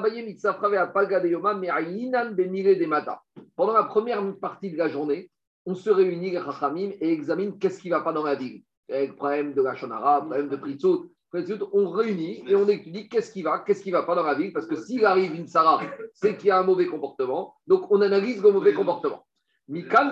première 3.83 4.35
partie 4.41 4.71
de 4.71 4.77
la 4.77 4.89
journée, 4.89 5.29
on 5.65 5.75
se 5.75 5.89
réunit 5.89 6.31
les 6.31 6.39
Chachamim 6.39 6.91
et 6.99 7.13
examine 7.13 7.57
qu'est-ce 7.57 7.79
qui 7.79 7.89
ne 7.89 7.95
va 7.95 8.01
pas 8.01 8.11
dans 8.13 8.23
la 8.23 8.35
ville. 8.35 8.61
Le 8.89 9.11
problème 9.13 9.53
de 9.53 9.61
la 9.61 9.75
Shonara, 9.75 10.21
problème 10.21 10.49
de 10.49 10.57
Pritzot, 10.57 11.05
on 11.71 11.89
réunit 11.89 12.43
et 12.47 12.55
on 12.55 12.67
étudie 12.67 13.09
qu'est-ce 13.09 13.31
qui 13.31 13.41
va, 13.41 13.59
qu'est-ce 13.59 13.81
qui 13.81 13.91
ne 13.91 13.97
va 13.97 14.03
pas 14.03 14.15
dans 14.15 14.23
la 14.23 14.35
ville, 14.35 14.53
parce 14.53 14.67
que 14.67 14.75
s'il 14.75 15.03
arrive 15.05 15.33
une 15.33 15.47
Sarah, 15.47 15.81
c'est 16.13 16.37
qu'il 16.37 16.47
y 16.47 16.51
a 16.51 16.59
un 16.59 16.63
mauvais 16.63 16.85
comportement. 16.85 17.55
Donc 17.65 17.91
on 17.91 18.01
analyse 18.01 18.41
le 18.41 18.51
mauvais 18.51 18.73
comportement. 18.73 19.25
Mikan 19.67 20.11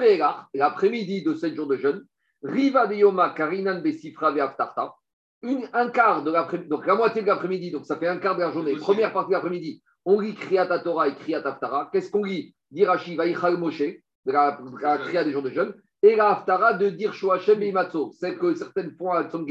l'après-midi 0.54 1.24
de 1.24 1.34
7 1.34 1.56
jours 1.56 1.68
de 1.68 1.78
jeûne, 1.78 2.04
Riva 2.42 2.88
de 2.88 2.96
Yoma 2.96 3.32
Karinan 3.32 3.82
Besifra 3.82 4.32
Veaftarta, 4.32 4.96
un 5.44 5.90
quart 5.90 6.24
de 6.24 6.32
l'après-midi, 6.32 6.70
donc 6.70 6.88
la 6.88 6.96
moitié 6.96 7.22
de 7.22 7.28
l'après-midi, 7.28 7.72
donc 7.72 7.86
ça 7.86 7.98
fait 7.98 8.08
un 8.08 8.18
quart 8.18 8.36
de 8.36 8.42
la 8.42 8.52
journée, 8.52 8.76
première 8.76 9.14
partie 9.14 9.30
de 9.30 9.36
l'après-midi, 9.36 9.84
on 10.06 10.20
lit 10.20 10.34
Kriyat 10.34 10.80
Torah 10.80 11.08
et 11.08 11.16
Kriyat 11.16 11.46
Aftara. 11.46 11.90
Qu'est-ce 11.92 12.10
qu'on 12.10 12.24
lit? 12.24 12.56
Dirachi 12.72 13.16
Vaichal 13.16 13.58
Moshe, 13.58 13.82
de 13.82 14.32
la, 14.32 14.58
Kriyat 14.98 15.24
des 15.24 15.32
jours 15.32 15.44
de 15.44 15.52
jeûne, 15.52 15.74
et 16.02 16.16
la 16.16 16.32
Aftara 16.32 16.74
de 16.74 16.90
dire 16.90 17.14
Shoachem 17.14 17.62
et 17.62 17.74
C'est 18.14 18.38
que 18.38 18.56
certaines 18.56 18.96
fois 18.96 19.20
à 19.20 19.30
Tzom 19.30 19.46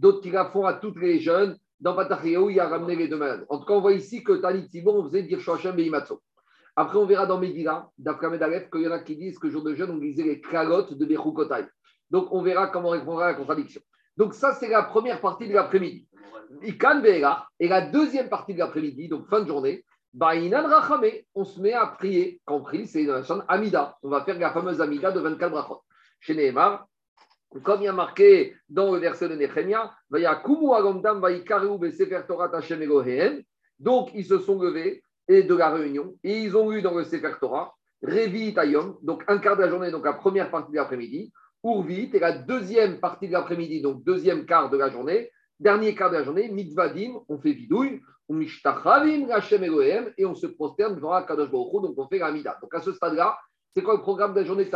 d'autres 0.00 0.20
qui 0.20 0.30
la 0.30 0.46
font 0.46 0.64
à 0.64 0.74
toutes 0.74 0.98
les 0.98 1.20
jeunes. 1.20 1.56
Dans 1.78 1.96
où 1.96 2.50
il 2.50 2.60
a 2.60 2.68
ramené 2.68 2.94
les 2.94 3.08
deux. 3.08 3.18
En 3.48 3.58
tout 3.58 3.64
cas, 3.64 3.72
on 3.72 3.80
voit 3.80 3.94
ici 3.94 4.22
que 4.22 4.32
Tanit 4.32 4.68
Tibon, 4.68 5.00
on 5.00 5.04
faisait 5.04 5.22
dire 5.22 5.40
Shoachem 5.40 5.78
et. 5.78 5.90
Après, 6.76 6.98
on 6.98 7.06
verra 7.06 7.24
dans 7.24 7.38
Megillah, 7.38 7.88
d'après 7.96 8.28
Medalef, 8.28 8.70
qu'il 8.70 8.82
y 8.82 8.88
en 8.88 8.92
a 8.92 8.98
qui 8.98 9.16
disent 9.16 9.38
que 9.38 9.48
jour 9.48 9.62
de 9.62 9.74
jeûne, 9.74 9.90
on 9.90 9.96
lisait 9.96 10.24
les 10.24 10.42
kralotes 10.42 10.92
de 10.92 11.06
Bechukotai. 11.06 11.64
Donc, 12.10 12.28
on 12.32 12.42
verra 12.42 12.66
comment 12.66 12.90
répondra 12.90 13.28
à 13.28 13.32
la 13.32 13.34
contradiction. 13.34 13.80
Donc, 14.18 14.34
ça, 14.34 14.52
c'est 14.52 14.68
la 14.68 14.82
première 14.82 15.22
partie 15.22 15.48
de 15.48 15.54
l'après-midi. 15.54 16.06
Ikan 16.62 17.02
Et 17.58 17.68
la 17.68 17.80
deuxième 17.80 18.28
partie 18.28 18.52
de 18.52 18.58
l'après-midi, 18.58 19.08
donc 19.08 19.26
fin 19.28 19.40
de 19.40 19.46
journée, 19.46 19.84
on 20.12 21.44
se 21.44 21.60
met 21.60 21.72
à 21.72 21.86
prier. 21.86 22.40
Quand 22.44 22.56
on 22.56 22.62
prie, 22.62 22.86
c'est 22.86 23.04
une 23.04 23.22
Amida. 23.48 23.96
On 24.02 24.10
va 24.10 24.22
faire 24.24 24.38
la 24.38 24.52
fameuse 24.52 24.80
Amida 24.80 25.12
de 25.12 25.20
24 25.20 25.50
brachot. 25.50 25.82
Chez 26.20 26.34
Nehemar, 26.34 26.86
comme 27.62 27.80
il 27.80 27.84
y 27.84 27.88
a 27.88 27.92
marqué 27.92 28.54
dans 28.68 28.92
le 28.92 28.98
verset 28.98 29.28
de 29.28 29.34
Nehemia, 29.34 29.92
donc 33.78 34.10
ils 34.14 34.24
se 34.24 34.38
sont 34.38 34.60
levés 34.60 35.02
de 35.28 35.54
la 35.54 35.70
réunion 35.70 36.14
et 36.22 36.38
ils 36.38 36.56
ont 36.56 36.70
lu 36.70 36.82
dans 36.82 36.94
le 36.94 37.04
Sefer 37.04 37.32
Torah 37.40 37.74
Revi 38.02 38.54
Tayom, 38.54 38.96
donc 39.02 39.24
un 39.28 39.38
quart 39.38 39.56
de 39.56 39.62
la 39.62 39.68
journée, 39.68 39.90
donc 39.90 40.04
la 40.04 40.14
première 40.14 40.50
partie 40.50 40.72
de 40.72 40.76
l'après-midi, 40.76 41.32
Urvit, 41.62 42.10
et 42.14 42.18
la 42.18 42.32
deuxième 42.32 42.98
partie 42.98 43.28
de 43.28 43.32
l'après-midi, 43.32 43.82
donc 43.82 44.02
deuxième 44.04 44.46
quart 44.46 44.70
de 44.70 44.78
la 44.78 44.88
journée, 44.88 45.30
dernier 45.58 45.94
quart 45.94 46.10
de 46.10 46.16
la 46.16 46.24
journée, 46.24 46.48
Mitvadim, 46.48 47.20
on 47.28 47.38
fait 47.38 47.52
vidouille, 47.52 48.00
et 50.16 50.24
on 50.24 50.34
se 50.34 50.46
prosterne 50.46 50.94
devant 50.94 51.12
Akadosh 51.12 51.50
Baruch 51.50 51.82
donc 51.82 51.98
on 51.98 52.06
fait 52.06 52.18
la 52.18 52.30
Mida. 52.30 52.56
Donc 52.62 52.72
à 52.74 52.80
ce 52.80 52.92
stade-là, 52.92 53.36
c'est 53.74 53.82
quoi 53.82 53.94
le 53.94 54.00
programme 54.00 54.34
de 54.34 54.40
la 54.40 54.46
journée 54.46 54.66
de 54.66 54.70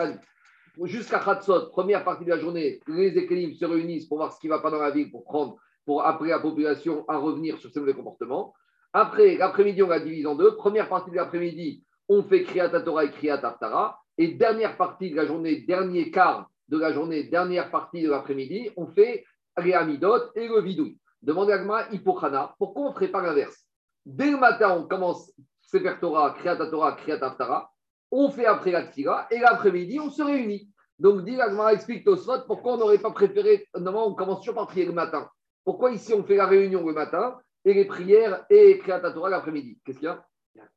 Jusqu'à 0.82 1.20
Khatsot, 1.20 1.70
première 1.70 2.04
partie 2.04 2.24
de 2.24 2.30
la 2.30 2.38
journée, 2.38 2.80
les 2.88 3.16
équilibres 3.16 3.56
se 3.56 3.64
réunissent 3.64 4.06
pour 4.06 4.18
voir 4.18 4.32
ce 4.32 4.40
qui 4.40 4.48
ne 4.48 4.52
va 4.52 4.58
pas 4.58 4.70
dans 4.70 4.80
la 4.80 4.90
ville, 4.90 5.10
pour 5.10 5.22
prendre, 5.22 5.56
pour 5.86 6.04
appeler 6.04 6.30
la 6.30 6.40
population 6.40 7.04
à 7.08 7.16
revenir 7.16 7.58
sur 7.58 7.70
ce 7.70 7.78
mauvais 7.78 7.94
comportement. 7.94 8.54
Après, 8.92 9.36
l'après-midi, 9.36 9.82
on 9.82 9.88
la 9.88 10.00
divise 10.00 10.26
en 10.26 10.34
deux. 10.34 10.56
Première 10.56 10.88
partie 10.88 11.10
de 11.10 11.16
l'après-midi, 11.16 11.84
on 12.08 12.24
fait 12.24 12.42
Kriyat 12.42 12.68
Torah 12.80 13.04
et 13.04 13.10
Kriyat 13.10 13.44
Aftara. 13.44 14.00
Et 14.18 14.28
dernière 14.28 14.76
partie 14.76 15.10
de 15.10 15.16
la 15.16 15.26
journée, 15.26 15.60
dernier 15.62 16.10
quart 16.10 16.48
de 16.68 16.78
la 16.78 16.92
journée, 16.92 17.24
dernière 17.24 17.70
partie 17.70 18.02
de 18.02 18.10
l'après-midi, 18.10 18.70
on 18.76 18.86
fait 18.86 19.24
les 19.58 19.72
et 19.72 20.48
le 20.48 20.60
Vidouille. 20.60 20.98
Demandez 21.22 21.52
à 21.52 21.58
Gma 21.58 21.88
Hippocrana, 21.92 22.54
pourquoi 22.58 22.82
on 22.82 22.88
ne 22.90 22.94
ferait 22.94 23.08
pas 23.08 23.22
l'inverse? 23.22 23.64
Dès 24.04 24.30
le 24.30 24.36
matin, 24.36 24.76
on 24.76 24.86
commence 24.86 25.32
Sefer 25.62 25.94
Torah, 26.00 26.36
Torah, 26.70 27.72
on 28.16 28.30
fait 28.30 28.46
après 28.46 28.70
la 28.70 28.86
Tfila, 28.86 29.26
et 29.30 29.38
l'après-midi, 29.38 29.98
on 29.98 30.10
se 30.10 30.22
réunit. 30.22 30.70
Donc, 30.98 31.24
dit 31.24 31.40
Agmara 31.40 31.72
explique 31.72 32.04
Tosfot, 32.04 32.42
pourquoi 32.46 32.74
on 32.74 32.76
n'aurait 32.76 32.98
pas 32.98 33.10
préféré, 33.10 33.66
normalement, 33.74 34.06
on 34.06 34.14
commence 34.14 34.38
toujours 34.40 34.54
par 34.54 34.68
prier 34.68 34.86
le 34.86 34.92
matin. 34.92 35.28
Pourquoi 35.64 35.90
ici, 35.90 36.14
on 36.14 36.22
fait 36.22 36.36
la 36.36 36.46
réunion 36.46 36.86
le 36.86 36.92
matin 36.92 37.40
et 37.64 37.74
les 37.74 37.84
prières 37.84 38.46
et 38.50 38.80
Torah 38.86 39.30
l'après-midi? 39.30 39.80
Qu'est-ce 39.84 39.98
qu'il 39.98 40.06
y 40.06 40.10
a? 40.10 40.24
Il 40.54 40.58
y 40.58 40.60
a, 40.60 40.68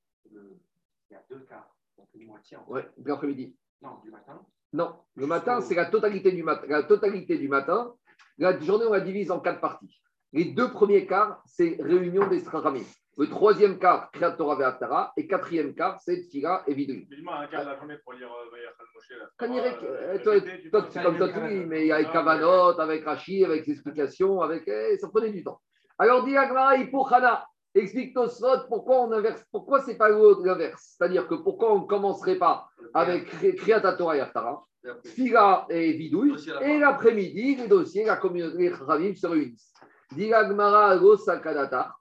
il 1.10 1.13
y 1.13 1.15
a 1.15 1.22
deux 1.29 1.39
quarts, 1.41 1.75
donc 1.98 2.08
une 2.15 2.25
moitié. 2.25 2.58
Oui, 2.67 2.82
l'après-midi. 3.06 3.56
Non, 3.82 4.00
du 4.03 4.10
matin. 4.10 4.41
Non, 4.74 4.96
le 5.15 5.27
matin, 5.27 5.62
c'est 5.62 5.75
la 5.75 5.86
totalité 5.86 6.32
du 6.32 6.41
matin. 6.41 6.65
La 6.67 6.84
totalité 6.84 7.38
du 7.38 7.48
matin, 7.48 7.94
la 8.39 8.60
journée, 8.60 8.86
on 8.88 8.94
la 8.94 9.01
divise 9.01 9.29
en 9.29 9.39
quatre 9.39 9.62
parties. 9.62 10.01
Les 10.34 10.46
deux 10.46 10.72
premiers 10.72 11.06
quarts, 11.06 11.44
c'est 11.46 11.77
réunion 11.79 12.27
des 12.27 12.39
Strachamim. 12.39 12.84
Le 13.17 13.27
troisième 13.27 13.79
quart, 13.79 14.12
Kriyat 14.12 14.31
Torah. 14.33 15.12
Et 15.17 15.27
quatrième 15.27 15.74
quart, 15.74 16.00
c'est 16.00 16.21
Tfila 16.27 16.63
et 16.67 16.74
Vidui. 16.74 17.07
Dis-moi 17.09 17.36
un 17.36 17.47
quart 17.47 17.63
de 17.63 17.69
la 17.69 17.77
journée 17.77 17.97
pour 18.03 18.13
lire 18.13 18.29
euh, 18.31 18.50
Vayachal 18.51 18.86
Moshe. 18.93 19.13
Toi, 20.71 20.86
c'est 20.89 21.03
comme 21.03 21.17
toi, 21.17 21.29
oui, 21.43 21.65
mais 21.65 21.91
avec 21.91 22.12
Kavanot, 22.12 22.79
avec 22.79 23.03
Rashi, 23.03 23.43
avec 23.43 23.65
l'explication, 23.65 24.41
avec... 24.41 24.67
Eh, 24.67 24.97
ça 24.97 25.09
prenait 25.09 25.31
du 25.31 25.43
temps. 25.43 25.59
Alors, 25.97 26.24
dit 26.25 26.38
Agmara, 26.38 26.75
Hana. 27.12 27.45
Explique 27.75 28.13
Tosfot 28.15 28.67
pourquoi 28.69 29.01
on 29.01 29.12
inverse, 29.12 29.43
pourquoi 29.51 29.81
c'est 29.81 29.97
pas 29.97 30.09
l'inverse? 30.09 30.95
C'est-à-dire 30.97 31.27
que 31.27 31.36
pourquoi 31.36 31.74
on 31.74 31.81
ne 31.81 31.86
commencerait 31.86 32.38
pas 32.38 32.67
avec 32.93 33.27
Kriyat 33.57 33.81
Torah 33.93 34.17
et 34.17 34.19
Aftara, 34.19 34.63
Tfila 35.03 35.67
et 35.69 35.93
Vidouille, 35.93 36.36
et 36.62 36.79
l'après-midi, 36.79 37.55
les 37.55 37.67
dossiers, 37.67 38.05
la 38.05 38.15
communauté, 38.15 38.57
les 38.57 38.69
Ravim 38.69 39.13
se 39.13 39.27
réunissent. 39.27 39.74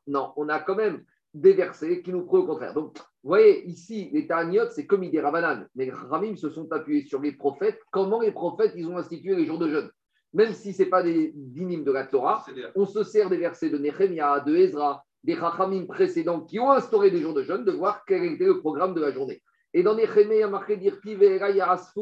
Non, 0.07 0.33
on 0.37 0.49
a 0.49 0.61
quand 0.61 0.77
même 0.77 1.03
des 1.35 1.53
versets 1.53 2.03
qui 2.03 2.13
nous 2.13 2.25
prouvent 2.25 2.45
au 2.45 2.47
contraire. 2.47 2.75
Donc, 2.75 2.97
vous 2.97 3.29
voyez, 3.29 3.67
ici, 3.67 4.09
les 4.13 4.27
Ta'aniot, 4.27 4.71
c'est 4.71 4.87
comme 4.87 5.09
des 5.09 5.21
Ravanan. 5.21 5.67
Les 5.75 5.91
Ravim 5.91 6.37
se 6.37 6.49
sont 6.49 6.71
appuyés 6.73 7.05
sur 7.07 7.21
les 7.21 7.33
prophètes. 7.33 7.81
Comment 7.91 8.21
les 8.21 8.33
prophètes, 8.33 8.73
ils 8.77 8.87
ont 8.87 8.97
institué 8.97 9.35
les 9.35 9.47
jours 9.47 9.59
de 9.59 9.69
jeûne? 9.69 9.91
Même 10.33 10.53
si 10.53 10.73
ce 10.73 10.83
n'est 10.83 10.89
pas 10.89 11.03
des 11.03 11.33
dynimes 11.35 11.85
de 11.85 11.93
la 11.93 12.07
Torah, 12.07 12.45
on 12.75 12.87
se 12.87 13.03
sert 13.05 13.29
des 13.29 13.39
versets 13.39 13.71
de 13.71 13.79
Nehemiah, 13.79 14.41
de 14.41 14.55
Ezra, 14.55 15.05
des 15.25 15.35
Rachamim 15.35 15.87
précédents 15.87 16.41
qui 16.41 16.61
ont 16.61 16.71
instauré 16.71 17.11
des 17.11 17.21
jours 17.21 17.35
de 17.35 17.43
jeûne, 17.43 17.65
de 17.65 17.73
voir 17.73 18.05
quel 18.07 18.25
était 18.25 18.45
le 18.45 18.61
programme 18.61 18.95
de 18.95 19.01
la 19.01 19.11
journée. 19.13 19.43
Et 19.75 19.83
dans 19.83 19.95
Nehemiah, 19.95 20.37
il 20.37 20.41
y 20.41 20.43
a 20.43 20.49
marqué 20.49 20.79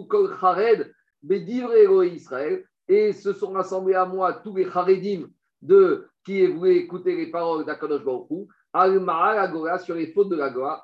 Kol 0.08 0.37
Chared, 0.38 0.92
Israël, 1.23 2.64
et 2.87 3.12
se 3.12 3.32
sont 3.32 3.52
rassemblés 3.52 3.94
à 3.94 4.04
moi 4.04 4.34
tous 4.34 4.54
les 4.54 4.70
Charedim 4.70 5.28
de 5.64 6.06
qui 6.25 6.47
voulu 6.47 6.76
écouter 6.76 7.16
les 7.16 7.30
paroles 7.30 7.64
d'Akadosh 7.64 8.04
Baruchou, 8.04 8.49
Al-Ma'al 8.73 9.38
Agora 9.38 9.78
sur 9.78 9.94
les 9.94 10.12
fautes 10.12 10.28
de 10.28 10.37
la 10.37 10.50
Goa. 10.50 10.83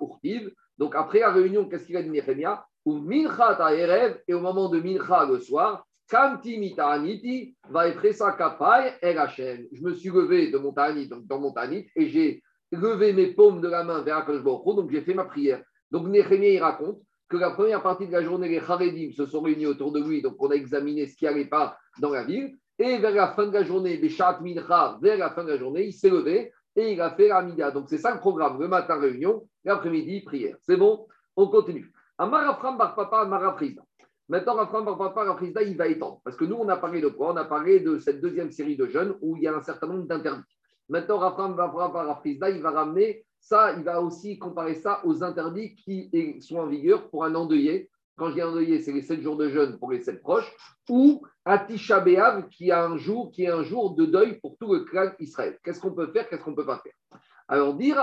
Donc 0.79 0.95
après 0.95 1.21
la 1.21 1.33
réunion, 1.33 1.69
qu'est-ce 1.69 1.87
qu'il 1.87 1.97
a 1.97 2.03
dit 2.03 2.11
Nehemia 2.11 2.65
Ou 2.85 2.99
Mincha 2.99 3.55
Ta'erev, 3.55 4.21
et 4.27 4.35
au 4.35 4.41
moment 4.41 4.69
de 4.69 4.81
Mincha 4.81 5.27
le 5.27 5.39
soir, 5.39 5.87
Kamti 6.09 6.59
Mita'aniti, 6.59 7.55
Vaefresa 7.69 8.33
Kapai 8.33 8.95
El 9.01 9.19
Hashem. 9.19 9.67
Je 9.73 9.83
me 9.83 9.95
suis 9.95 10.11
levé 10.11 10.51
de 10.51 10.59
mon 10.59 10.73
ta'anit, 10.73 11.09
donc 11.09 11.27
dans 11.27 11.39
mon 11.39 11.53
ta'anit, 11.53 11.87
et 11.95 12.09
j'ai 12.09 12.43
levé 12.73 13.13
mes 13.13 13.29
paumes 13.29 13.61
de 13.61 13.69
la 13.69 13.85
main 13.85 14.03
vers 14.03 14.19
Akadosh 14.19 14.43
Baruchou, 14.43 14.75
donc 14.75 14.91
j'ai 14.91 15.03
fait 15.03 15.15
ma 15.15 15.25
prière. 15.25 15.63
Donc 15.91 16.07
Nehemia, 16.09 16.51
il 16.51 16.61
raconte 16.61 17.01
que 17.29 17.37
la 17.37 17.51
première 17.51 17.83
partie 17.83 18.07
de 18.07 18.13
la 18.13 18.23
journée, 18.23 18.49
les 18.49 18.59
Haredim 18.59 19.13
se 19.13 19.25
sont 19.25 19.41
réunis 19.41 19.67
autour 19.67 19.93
de 19.93 20.03
lui, 20.03 20.21
donc 20.21 20.35
on 20.39 20.51
a 20.51 20.55
examiné 20.55 21.07
ce 21.07 21.17
qui 21.17 21.25
n'allait 21.25 21.47
pas 21.47 21.79
dans 22.01 22.11
la 22.11 22.25
ville. 22.25 22.57
Et 22.83 22.97
vers 22.97 23.15
la 23.15 23.29
fin 23.33 23.47
de 23.47 23.53
la 23.53 23.63
journée, 23.63 23.99
Béchat 23.99 24.41
Mincha, 24.41 24.99
vers 25.03 25.19
la 25.19 25.29
fin 25.29 25.45
de 25.45 25.51
la 25.51 25.59
journée, 25.59 25.89
il 25.89 25.93
s'est 25.93 26.09
levé 26.09 26.51
et 26.75 26.93
il 26.93 27.01
a 27.03 27.11
fait 27.11 27.29
la 27.29 27.43
Mida. 27.43 27.71
Donc 27.71 27.91
c'est 27.91 27.99
ça 27.99 28.15
le 28.15 28.21
programme. 28.21 28.59
Le 28.59 28.69
matin, 28.69 28.99
réunion, 28.99 29.47
l'après-midi, 29.65 30.23
prière. 30.23 30.57
C'est 30.63 30.79
bon? 30.79 31.07
On 31.37 31.49
continue. 31.49 31.93
Amarafram 32.17 32.79
Bar 32.79 32.95
Papa, 32.95 33.27
Marafrizda. 33.27 33.83
Maintenant, 34.31 34.55
Rafram 34.55 34.87
Bar 34.87 34.97
Papa, 34.97 35.25
Marafrizda, 35.27 35.63
il 35.63 35.77
va 35.77 35.89
étendre. 35.89 36.23
Parce 36.25 36.39
que 36.39 36.47
nous, 36.47 36.57
on 36.57 36.71
a 36.71 36.79
parlé 36.79 37.03
de 37.03 37.09
quoi? 37.09 37.35
On 37.35 37.37
a 37.37 37.45
parlé 37.45 37.81
de 37.81 37.99
cette 37.99 38.23
deuxième 38.23 38.51
série 38.51 38.79
de 38.79 38.87
jeunes 38.87 39.15
où 39.21 39.37
il 39.37 39.43
y 39.43 39.47
a 39.47 39.55
un 39.55 39.63
certain 39.63 39.87
nombre 39.87 40.07
d'interdits. 40.07 40.57
Maintenant, 40.89 41.19
Rafram 41.19 41.55
Bar 41.55 41.75
Papa, 41.75 41.93
Marafrizda, 41.93 42.49
il 42.49 42.63
va 42.63 42.71
ramener 42.71 43.27
ça, 43.39 43.75
il 43.77 43.85
va 43.85 44.01
aussi 44.01 44.39
comparer 44.39 44.75
ça 44.75 45.03
aux 45.05 45.23
interdits 45.23 45.75
qui 45.75 46.11
sont 46.41 46.57
en 46.57 46.67
vigueur 46.67 47.11
pour 47.11 47.27
un 47.27 47.35
endeuillé 47.35 47.91
quand 48.21 48.29
je 48.29 48.35
dis 48.35 48.43
endeuillé, 48.43 48.81
c'est 48.81 48.93
les 48.93 49.01
7 49.01 49.23
jours 49.23 49.39
de 49.39 49.49
jeûne 49.49 49.79
pour 49.79 49.91
les 49.91 50.01
7 50.01 50.21
proches, 50.21 50.55
ou 50.91 51.27
Atisha 51.47 52.01
B'Av, 52.01 52.49
qui, 52.51 52.71
a 52.71 52.85
un 52.85 52.99
jour, 52.99 53.33
qui 53.33 53.45
est 53.45 53.51
un 53.51 53.63
jour 53.63 53.95
de 53.95 54.05
deuil 54.05 54.39
pour 54.41 54.59
tout 54.61 54.75
le 54.75 54.81
clan 54.81 55.11
Israël. 55.21 55.59
Qu'est-ce 55.65 55.81
qu'on 55.81 55.93
peut 55.93 56.13
faire, 56.13 56.29
qu'est-ce 56.29 56.43
qu'on 56.43 56.51
ne 56.51 56.57
peut 56.57 56.67
pas 56.67 56.83
faire? 56.85 56.93
Alors, 57.49 57.73
dire 57.73 57.97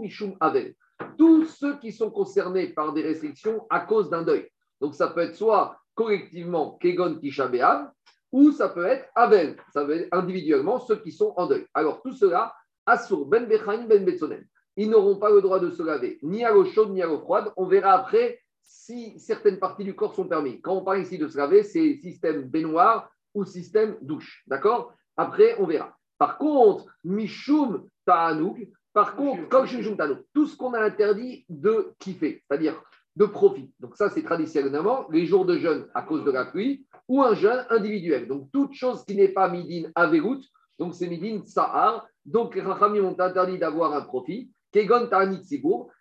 Mishum 0.00 0.34
Avel, 0.40 0.74
tous 1.18 1.44
ceux 1.44 1.78
qui 1.78 1.92
sont 1.92 2.10
concernés 2.10 2.68
par 2.68 2.94
des 2.94 3.02
restrictions 3.02 3.66
à 3.68 3.80
cause 3.80 4.08
d'un 4.08 4.22
deuil. 4.22 4.48
Donc, 4.80 4.94
ça 4.94 5.08
peut 5.08 5.20
être 5.20 5.36
soit 5.36 5.76
collectivement 5.94 6.78
Kegon 6.80 7.18
Tisha 7.18 7.48
B'Av, 7.48 7.90
ou 8.32 8.50
ça 8.52 8.70
peut 8.70 8.86
être 8.86 9.10
Avel, 9.14 9.58
ça 9.74 9.84
veut 9.84 9.98
dire 9.98 10.08
individuellement 10.10 10.78
ceux 10.78 10.96
qui 10.96 11.12
sont 11.12 11.34
en 11.36 11.46
deuil. 11.48 11.66
Alors, 11.74 12.00
tout 12.00 12.14
cela, 12.14 12.54
Assur, 12.86 13.26
Ben 13.26 13.44
Bechaim, 13.44 13.86
Ben 13.86 14.06
Betzonen 14.06 14.46
ils 14.78 14.88
n'auront 14.88 15.16
pas 15.16 15.30
le 15.30 15.42
droit 15.42 15.58
de 15.58 15.70
se 15.70 15.82
laver 15.82 16.18
ni 16.22 16.44
à 16.44 16.52
l'eau 16.52 16.64
chaude 16.64 16.92
ni 16.92 17.02
à 17.02 17.06
l'eau 17.06 17.18
froide. 17.18 17.52
On 17.56 17.66
verra 17.66 17.92
après 17.92 18.40
si 18.62 19.18
certaines 19.18 19.58
parties 19.58 19.82
du 19.82 19.94
corps 19.94 20.14
sont 20.14 20.28
permises. 20.28 20.60
Quand 20.62 20.76
on 20.76 20.84
parle 20.84 21.00
ici 21.00 21.18
de 21.18 21.26
se 21.26 21.36
laver, 21.36 21.64
c'est 21.64 21.96
système 21.96 22.42
baignoire 22.42 23.10
ou 23.34 23.44
système 23.44 23.96
douche. 24.00 24.44
D'accord? 24.46 24.92
Après, 25.16 25.56
on 25.58 25.66
verra. 25.66 25.96
Par 26.16 26.38
contre, 26.38 26.86
Mishum 27.02 27.88
Ta'anouk, 28.06 28.68
par 28.92 29.16
contre, 29.16 29.48
comme 29.48 29.64
Mishum 29.64 29.96
Ta'anouk, 29.96 30.20
tout 30.32 30.46
ce 30.46 30.56
qu'on 30.56 30.74
a 30.74 30.80
interdit 30.80 31.44
de 31.48 31.92
kiffer, 31.98 32.44
c'est-à-dire 32.46 32.80
de 33.16 33.24
profit. 33.24 33.72
Donc 33.80 33.96
ça, 33.96 34.10
c'est 34.10 34.22
traditionnellement 34.22 35.08
les 35.10 35.26
jours 35.26 35.44
de 35.44 35.58
jeûne 35.58 35.88
à 35.92 36.02
cause 36.02 36.24
de 36.24 36.30
la 36.30 36.44
pluie 36.44 36.86
ou 37.08 37.20
un 37.22 37.34
jeûne 37.34 37.66
individuel. 37.70 38.28
Donc 38.28 38.48
toute 38.52 38.74
chose 38.74 39.04
qui 39.04 39.16
n'est 39.16 39.28
pas 39.28 39.48
midin 39.48 39.90
averout, 39.96 40.40
donc 40.78 40.94
c'est 40.94 41.08
midin 41.08 41.42
sahar. 41.44 42.06
Donc 42.24 42.54
les 42.54 42.60
rachamim 42.60 43.02
ont 43.02 43.18
interdit 43.18 43.58
d'avoir 43.58 43.92
un 43.94 44.02
profit. 44.02 44.52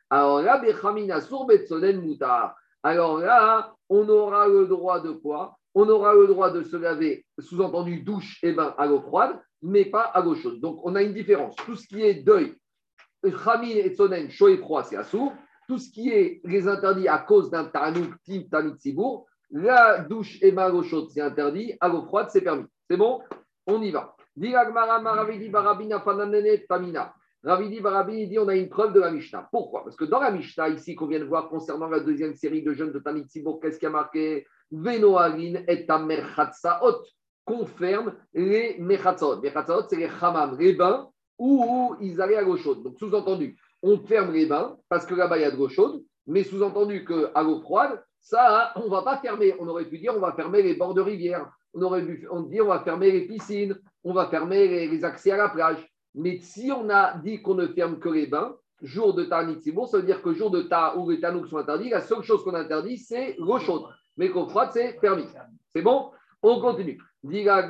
Alors 0.09 0.41
là, 0.41 0.61
Alors 2.83 3.19
là, 3.19 3.73
on 3.89 4.09
aura 4.09 4.47
le 4.47 4.67
droit 4.67 4.99
de 5.01 5.11
quoi? 5.11 5.57
On 5.75 5.87
aura 5.89 6.13
le 6.13 6.27
droit 6.27 6.51
de 6.51 6.63
se 6.63 6.75
laver, 6.75 7.25
sous-entendu 7.37 8.01
douche 8.01 8.39
et 8.43 8.51
bain 8.51 8.73
à 8.77 8.87
l'eau 8.87 9.01
froide, 9.01 9.39
mais 9.61 9.85
pas 9.85 10.01
à 10.01 10.21
l'eau 10.21 10.35
chaude. 10.35 10.59
Donc 10.59 10.79
on 10.83 10.95
a 10.95 11.03
une 11.03 11.13
différence. 11.13 11.55
Tout 11.57 11.75
ce 11.75 11.87
qui 11.87 12.01
est 12.01 12.15
deuil, 12.15 12.55
Chamin 13.23 13.67
et 13.67 13.93
Tsonen, 13.93 14.29
chaud 14.29 14.47
et 14.47 14.57
froid, 14.57 14.83
c'est 14.83 14.95
assourd. 14.95 15.33
Tout 15.67 15.77
ce 15.77 15.89
qui 15.91 16.09
est 16.09 16.41
les 16.45 16.67
interdits 16.67 17.07
à 17.07 17.19
cause 17.19 17.49
d'un 17.51 17.65
tanouk, 17.65 18.13
type 18.23 18.49
tanit 18.49 18.95
la 19.51 19.99
douche 19.99 20.37
et 20.41 20.51
bain 20.51 20.65
à 20.65 20.69
l'eau 20.69 20.83
chaude, 20.83 21.09
c'est 21.09 21.21
interdit. 21.21 21.73
À 21.79 21.87
l'eau 21.87 22.03
froide, 22.03 22.27
c'est 22.29 22.41
permis. 22.41 22.65
C'est 22.89 22.97
bon? 22.97 23.21
On 23.65 23.81
y 23.81 23.91
va. 23.91 24.15
Tamina. 26.67 27.13
Ravidi 27.47 27.79
Barabi 27.79 28.27
dit 28.27 28.39
on 28.39 28.47
a 28.49 28.55
une 28.55 28.67
preuve 28.67 28.93
de 28.93 28.99
la 28.99 29.09
Mishnah. 29.09 29.47
Pourquoi? 29.51 29.83
Parce 29.83 29.95
que 29.95 30.03
dans 30.03 30.19
la 30.19 30.31
Mishnah, 30.31 30.67
ici, 30.69 30.95
qu'on 30.95 31.07
vient 31.07 31.19
de 31.19 31.23
voir 31.23 31.47
concernant 31.47 31.87
la 31.87 32.01
deuxième 32.01 32.35
série 32.35 32.61
de 32.61 32.73
jeunes 32.73 32.91
de 32.91 32.99
Tanit 32.99 33.25
qu'est-ce 33.61 33.79
qui 33.79 33.85
a 33.85 33.89
marqué? 33.89 34.45
Venoalin 34.69 35.61
et 35.67 35.85
Tamer 35.85 36.23
qu'on 37.45 37.65
ferme 37.65 38.13
les 38.33 38.75
mechatzot. 38.79 39.41
Mechatzot, 39.41 39.87
c'est 39.89 39.95
les 39.95 40.09
hamam, 40.21 40.57
les 40.59 40.73
bains 40.73 41.07
où, 41.39 41.95
ils 42.01 42.21
allaient 42.21 42.35
à 42.35 42.41
l'eau 42.41 42.57
chaude. 42.57 42.83
Donc, 42.83 42.97
sous-entendu, 42.99 43.55
on 43.81 43.97
ferme 43.99 44.33
les 44.33 44.45
bains 44.45 44.75
parce 44.89 45.05
que 45.05 45.15
là-bas, 45.15 45.37
il 45.37 45.41
y 45.41 45.45
a 45.45 45.51
de 45.51 45.55
l'eau 45.55 45.69
chaude, 45.69 46.03
mais 46.25 46.43
sous-entendu 46.43 47.05
qu'à 47.05 47.41
l'eau 47.43 47.61
froide, 47.61 48.03
ça, 48.19 48.73
on 48.75 48.85
ne 48.85 48.89
va 48.89 49.03
pas 49.03 49.19
fermer. 49.19 49.55
On 49.59 49.67
aurait 49.69 49.85
pu 49.85 49.99
dire, 49.99 50.13
on 50.13 50.19
va 50.19 50.33
fermer 50.33 50.61
les 50.61 50.73
bords 50.73 50.93
de 50.93 51.01
rivière. 51.01 51.49
On 51.73 51.81
aurait 51.81 52.03
pu 52.03 52.27
dire, 52.49 52.65
on 52.65 52.67
va 52.67 52.81
fermer 52.81 53.11
les 53.11 53.25
piscines, 53.25 53.79
on 54.03 54.13
va 54.13 54.27
fermer 54.27 54.67
les, 54.67 55.05
accès 55.05 55.31
à 55.31 55.37
la 55.37 55.47
plage. 55.47 55.87
Mais 56.17 56.39
si 56.39 56.71
on 56.71 56.89
a 56.89 57.15
dit 57.19 57.43
qu'on 57.43 57.53
ne 57.53 57.67
ferme 57.67 57.99
que 57.99 58.09
les 58.09 58.25
bains, 58.25 58.55
jour 58.81 59.13
de 59.13 59.23
Ta'anit 59.25 59.61
ça 59.61 59.97
veut 59.97 60.03
dire 60.03 60.23
que 60.23 60.33
jour 60.33 60.49
de 60.49 60.63
Ta 60.63 60.97
ou 60.97 61.07
les 61.09 61.19
Tanouk 61.19 61.47
sont 61.47 61.57
interdits, 61.57 61.89
la 61.89 62.01
seule 62.01 62.23
chose 62.23 62.43
qu'on 62.43 62.55
interdit, 62.55 62.97
c'est 62.97 63.35
l'eau 63.37 63.59
chaude. 63.59 63.83
Mais 64.17 64.31
qu'eau 64.31 64.47
froide, 64.47 64.71
c'est 64.73 64.99
permis. 64.99 65.27
C'est 65.75 65.83
bon? 65.83 66.09
On 66.41 66.59
continue. 66.59 66.99
Donc 67.23 67.33
il 67.33 67.43
y 67.43 67.49
a 67.49 67.61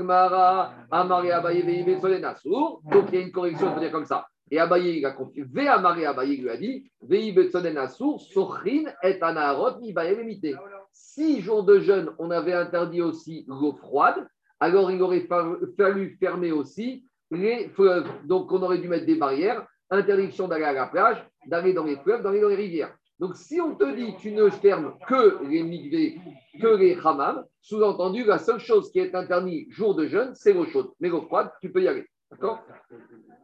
une 3.20 3.32
correction, 3.32 3.68
on 3.68 3.74
peut 3.74 3.82
dire 3.82 3.92
comme 3.92 4.06
ça. 4.06 4.26
Et 4.50 4.60
Abaye, 4.60 5.00
il 5.00 5.06
a 5.06 5.12
compris. 5.12 5.42
Ve 5.42 5.68
Amari 5.68 6.06
Abaye 6.06 6.38
lui 6.38 6.50
a 6.50 6.56
dit 6.56 6.90
Vei 7.02 7.34
Betsonen 7.34 7.78
Asur, 7.78 8.22
Sochin 8.22 8.86
et 9.04 9.22
Anaharot, 9.22 9.82
Mibaye 9.82 10.56
Si 10.94 11.42
jour 11.42 11.66
de 11.66 11.80
jeûne, 11.80 12.12
on 12.18 12.32
avait 12.32 12.54
interdit 12.54 13.02
aussi 13.02 13.44
l'eau 13.50 13.74
froide, 13.74 14.26
alors 14.62 14.90
il 14.90 15.02
aurait 15.02 15.28
fallu 15.76 16.16
fermer 16.18 16.54
aussi 16.54 17.04
les 17.32 17.70
fleuves. 17.70 18.10
Donc 18.26 18.52
on 18.52 18.62
aurait 18.62 18.80
dû 18.80 18.88
mettre 18.88 19.06
des 19.06 19.16
barrières, 19.16 19.66
interdiction 19.90 20.48
d'aller 20.48 20.66
à 20.66 20.74
la 20.74 20.88
plage, 20.88 21.26
d'aller 21.46 21.74
dans 21.74 21.84
les 21.84 21.98
fleuves, 21.98 22.24
d'aller 22.24 22.42
dans 22.42 22.50
les 22.50 22.56
rivières. 22.56 22.94
Donc, 23.20 23.36
si 23.36 23.60
on 23.60 23.76
te 23.76 23.96
dit 23.96 24.16
tu 24.18 24.32
ne 24.32 24.50
fermes 24.50 24.96
que 25.08 25.44
les 25.48 25.64
migvés, 25.64 26.20
que 26.62 26.68
les 26.68 26.98
hammams, 27.04 27.44
sous-entendu, 27.62 28.24
la 28.24 28.38
seule 28.38 28.60
chose 28.60 28.92
qui 28.92 29.00
est 29.00 29.16
interdite 29.16 29.72
jour 29.72 29.96
de 29.96 30.06
jeûne, 30.06 30.36
c'est 30.36 30.54
l'eau 30.54 30.66
chaude. 30.66 30.92
Mais 31.00 31.10
l'eau 31.10 31.24
froide, 31.24 31.52
tu 31.60 31.72
peux 31.72 31.82
y 31.82 31.88
aller. 31.88 32.06
D'accord? 32.30 32.64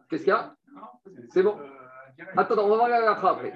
Qu'est-ce 0.09 0.23
qu'il 0.23 0.31
y 0.31 0.35
a? 0.35 0.53
C'est 1.29 1.41
bon? 1.41 1.57
Attends, 2.37 2.63
on 2.63 2.69
va 2.69 2.75
voir 2.75 2.89
la 2.89 3.11
après. 3.11 3.53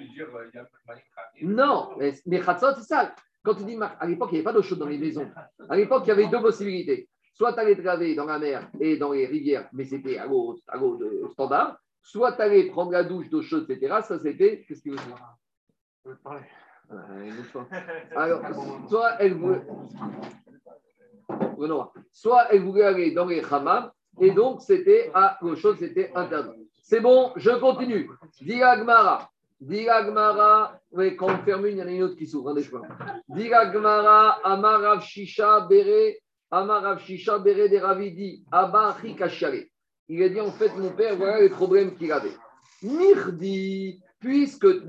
Non, 1.43 1.91
mais, 2.00 2.13
mais 2.25 2.41
c'est 2.41 2.81
ça. 2.81 3.13
Quand 3.43 3.53
tu 3.53 3.63
dis, 3.63 3.77
à 3.79 4.07
l'époque, 4.07 4.29
il 4.31 4.36
n'y 4.36 4.38
avait 4.39 4.46
pas 4.46 4.53
d'eau 4.53 4.63
chaude 4.63 4.79
dans 4.79 4.88
les 4.88 4.98
maisons. 4.98 5.29
À 5.69 5.77
l'époque, 5.77 6.03
il 6.05 6.10
y 6.10 6.12
avait 6.12 6.27
deux 6.27 6.41
possibilités. 6.41 7.07
Soit 7.38 7.53
tu 7.53 7.60
allais 7.60 7.75
te 7.75 7.82
laver 7.82 8.15
dans 8.15 8.25
la 8.25 8.39
mer 8.39 8.67
et 8.79 8.98
dans 8.98 9.12
les 9.12 9.27
rivières, 9.27 9.70
mais 9.72 9.86
c'était 9.86 10.17
à 10.17 10.25
l'eau 10.25 10.58
standard. 11.32 11.77
Soit 12.01 12.34
tu 12.34 12.41
allais 12.41 12.63
prendre 12.65 12.91
la 12.91 13.03
douche 13.03 13.29
d'eau 13.29 13.44
chaude, 13.44 13.70
etc. 13.70 13.98
Ça, 14.01 14.17
c'était. 14.17 14.65
Qu'est-ce 14.67 14.82
qu'il 14.82 14.94
veut 14.94 14.98
dire 14.98 15.38
alors, 18.15 18.41
soit 18.88 19.17
elle 19.20 19.34
voulait, 19.34 19.62
soit 22.12 22.48
elle 22.50 22.62
voulait 22.63 22.84
aller 22.86 23.12
dans 23.12 23.25
les 23.25 23.44
hammams, 23.44 23.91
et 24.22 24.32
donc 24.32 24.62
c'était 24.62 25.12
à 25.13 25.38
gauche, 25.41 25.67
c'était 25.77 26.12
interdit. 26.15 26.70
C'est 26.82 27.01
bon, 27.01 27.34
je 27.36 27.51
continue. 27.51 28.10
Diagmara. 28.39 29.29
Diagmara, 29.60 30.79
oui, 30.91 31.17
quand 31.17 31.27
on 31.27 31.44
ferme 31.44 31.65
une, 31.65 31.77
il 31.77 31.79
y 31.79 31.84
en 31.84 31.88
a 31.88 31.91
une 31.91 32.03
autre 32.03 32.15
qui 32.15 32.25
s'ouvre, 32.25 32.56
Diagmara, 33.27 34.39
Amarav 34.46 35.01
Shisha, 35.01 35.67
Bere, 36.50 36.62
Amarav 36.62 37.00
Shisha, 37.00 37.39
de 37.39 37.77
Ravidi, 37.77 38.44
Abba 38.51 38.98
Il 40.10 40.24
a 40.24 40.30
dit 40.30 40.42
en 40.42 40.51
fait, 40.51 40.75
mon 40.77 40.92
père, 40.92 41.16
voilà 41.18 41.42
les 41.42 41.50
problèmes 41.50 41.96
qu'il 41.96 42.12
avait. 42.12 42.36
Mirdi, 42.84 44.00
puisque 44.20 44.66
et 44.66 44.86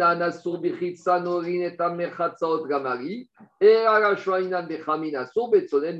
Gamari, 2.68 3.30
et 3.60 3.76
Arashwainan 3.76 4.68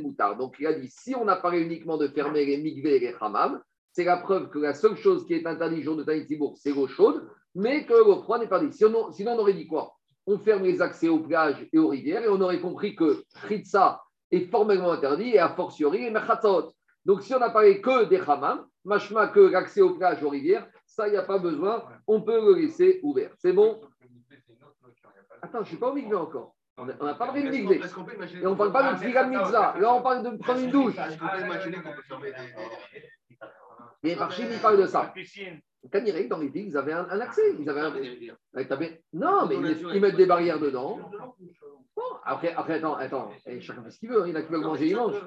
Moutar. 0.02 0.36
Donc 0.36 0.56
il 0.60 0.66
a 0.66 0.72
dit 0.74 0.88
si 0.90 1.14
on 1.14 1.28
apparaît 1.28 1.62
uniquement 1.62 1.96
de 1.96 2.08
fermer 2.08 2.44
les 2.44 2.58
migvé 2.58 2.96
et 2.96 3.00
les 3.00 3.14
hamam, 3.20 3.60
c'est 3.92 4.04
la 4.04 4.18
preuve 4.18 4.50
que 4.50 4.58
la 4.58 4.74
seule 4.74 4.96
chose 4.96 5.26
qui 5.26 5.34
est 5.34 5.46
interdite 5.46 5.82
jour 5.82 5.96
de 5.96 6.04
Taïtibourg, 6.04 6.56
c'est 6.58 6.72
l'eau 6.72 6.86
chaude, 6.86 7.26
mais 7.54 7.84
que 7.84 7.94
l'eau 7.94 8.22
froide 8.22 8.42
n'est 8.42 8.48
pas 8.48 8.60
dit. 8.60 8.72
Sinon, 8.72 9.10
sinon, 9.12 9.32
on 9.32 9.38
aurait 9.38 9.54
dit 9.54 9.66
quoi? 9.66 9.94
On 10.26 10.38
ferme 10.38 10.64
les 10.64 10.82
accès 10.82 11.08
aux 11.08 11.20
plages 11.20 11.66
et 11.72 11.78
aux 11.78 11.88
rivières 11.88 12.22
et 12.22 12.28
on 12.28 12.40
aurait 12.40 12.60
compris 12.60 12.94
que 12.94 13.24
Chitsa 13.48 14.02
est 14.30 14.50
formellement 14.50 14.92
interdit 14.92 15.30
et 15.30 15.38
a 15.38 15.48
fortiori 15.48 16.02
les 16.02 16.10
Merchatsaot. 16.10 16.72
Donc 17.04 17.22
si 17.22 17.34
on 17.34 17.38
n'apparaît 17.38 17.80
que 17.80 18.04
des 18.04 18.20
hamam, 18.20 18.66
machma 18.84 19.28
que 19.28 19.40
l'accès 19.40 19.80
aux 19.80 19.94
plages, 19.94 20.22
aux 20.22 20.28
rivières, 20.28 20.66
ça, 20.86 21.08
il 21.08 21.12
n'y 21.12 21.16
a 21.16 21.22
pas 21.22 21.38
besoin. 21.38 21.84
On 22.06 22.20
peut 22.22 22.40
le 22.40 22.60
laisser 22.60 23.00
ouvert. 23.02 23.30
C'est 23.38 23.52
bon? 23.52 23.80
Attends, 25.40 25.58
je 25.58 25.64
ne 25.64 25.64
suis 25.64 25.76
pas 25.76 25.90
au 25.90 25.94
milieu 25.94 26.18
encore. 26.18 26.54
On 26.76 26.84
n'a 26.84 26.94
pas 26.94 27.14
parlé 27.14 27.42
de 27.42 27.50
migvé. 27.50 27.80
Et 28.40 28.46
on 28.46 28.50
ne 28.50 28.54
parle 28.54 28.72
pas 28.72 28.92
de 28.92 28.98
tfiga 28.98 29.24
mitzvah. 29.24 29.76
Là, 29.78 29.94
on 29.94 30.02
parle 30.02 30.22
de 30.22 30.36
prendre 30.36 30.60
une 30.60 30.70
douche. 30.70 30.94
Et 34.04 34.14
Parchim, 34.14 34.46
il 34.50 34.58
parle 34.58 34.78
de 34.78 34.86
ça. 34.86 35.12
Kanirek, 35.90 36.28
dans 36.28 36.38
les 36.38 36.48
villes, 36.48 36.68
ils 36.68 36.76
avaient 36.76 36.92
un, 36.92 37.20
accès. 37.20 37.54
Ils 37.58 37.68
avaient 37.68 37.80
un... 37.80 37.94
Non, 39.12 39.46
mais 39.46 39.56
ils 39.94 40.00
mettent 40.00 40.16
des 40.16 40.26
barrières 40.26 40.58
dedans. 40.58 40.98
Après, 42.24 42.52
après, 42.54 42.74
attends, 42.74 42.94
attends, 42.94 43.30
chacun 43.60 43.82
fait 43.82 43.90
ce 43.90 43.98
qu'il 43.98 44.10
veut, 44.10 44.22
il 44.26 44.30
y 44.30 44.32
en 44.32 44.40
a 44.40 44.42
qui 44.42 44.52
veulent 44.52 44.60
manger, 44.60 44.86
ils 44.88 44.96
mangent. 44.96 45.22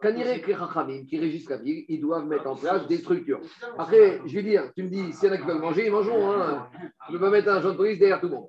Kanirek, 0.00 0.46
les 0.46 0.54
Chachamim 0.54 1.04
qui 1.04 1.18
régissent 1.18 1.50
la 1.50 1.58
ville, 1.58 1.84
ils 1.88 2.00
doivent 2.00 2.26
mettre 2.26 2.46
en 2.46 2.56
place 2.56 2.86
des 2.86 2.98
structures. 2.98 3.40
Après, 3.76 4.20
je 4.24 4.34
vais 4.34 4.42
dire, 4.42 4.70
tu 4.74 4.84
me 4.84 4.88
dis, 4.88 5.12
s'il 5.12 5.28
y 5.28 5.32
en 5.32 5.34
a 5.34 5.38
qui 5.38 5.44
veulent 5.44 5.58
manger, 5.60 5.86
ils 5.86 5.92
mangeront. 5.92 6.30
Hein. 6.32 6.68
Je 7.08 7.12
ne 7.12 7.18
peux 7.18 7.24
pas 7.24 7.30
mettre 7.30 7.50
un 7.50 7.60
jaune 7.60 7.72
de 7.72 7.76
police 7.76 7.98
derrière 7.98 8.20
tout 8.20 8.28
le 8.28 8.36
monde. 8.36 8.48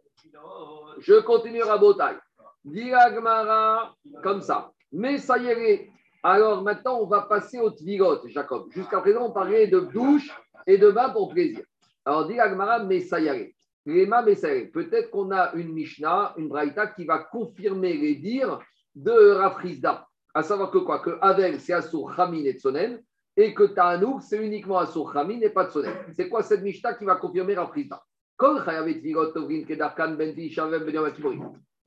Je 1.00 1.20
continue 1.22 1.62
à 1.64 1.78
Botaï. 1.78 2.16
Diagmara, 2.64 3.96
comme 4.24 4.42
ça. 4.42 4.72
Mais 4.92 5.18
ça 5.18 5.38
y 5.38 5.48
est. 5.48 5.90
Alors 6.24 6.64
maintenant, 6.64 7.00
on 7.02 7.06
va 7.06 7.22
passer 7.22 7.60
au 7.60 7.70
tvigot, 7.70 8.28
Jacob. 8.28 8.68
Jusqu'à 8.72 9.00
présent, 9.00 9.28
on 9.28 9.32
parlait 9.32 9.68
de 9.68 9.80
douche 9.80 10.30
et 10.68 10.78
de 10.78 10.92
bain 10.92 11.10
pour 11.10 11.30
plaisir. 11.30 11.62
Alors, 12.06 12.28
dit 12.28 12.40
Agmara 12.40 12.80
Messayare. 12.80 13.48
Peut-être 13.86 15.10
qu'on 15.10 15.32
a 15.32 15.54
une 15.54 15.74
Mishnah, 15.74 16.34
une 16.38 16.50
Braïta 16.50 16.88
qui 16.88 17.06
va 17.06 17.20
confirmer 17.20 17.98
les 17.98 18.16
dires 18.16 18.60
de 18.96 19.32
Rafrizda. 19.32 20.06
À 20.34 20.44
savoir 20.44 20.72
que 20.72 20.78
quoi? 20.80 21.00
Que 21.00 21.18
Avel, 21.22 21.60
c'est 21.60 21.74
Asur 21.74 22.14
Chamin 22.16 22.44
et 22.44 22.54
Tsonen, 22.54 23.02
et 23.36 23.54
que 23.54 23.64
Ta'anouk, 23.64 24.22
c'est 24.22 24.44
uniquement 24.44 24.78
Asur 24.78 25.12
Chamin 25.12 25.40
et 25.42 25.50
pas 25.50 25.70
Tsonen. 25.70 25.94
C'est 26.14 26.30
quoi 26.30 26.44
cette 26.44 26.62
Mishnah 26.62 26.94
qui 26.96 27.06
va 27.06 27.16
confirmer 27.16 27.56
Rafrizda 27.56 28.02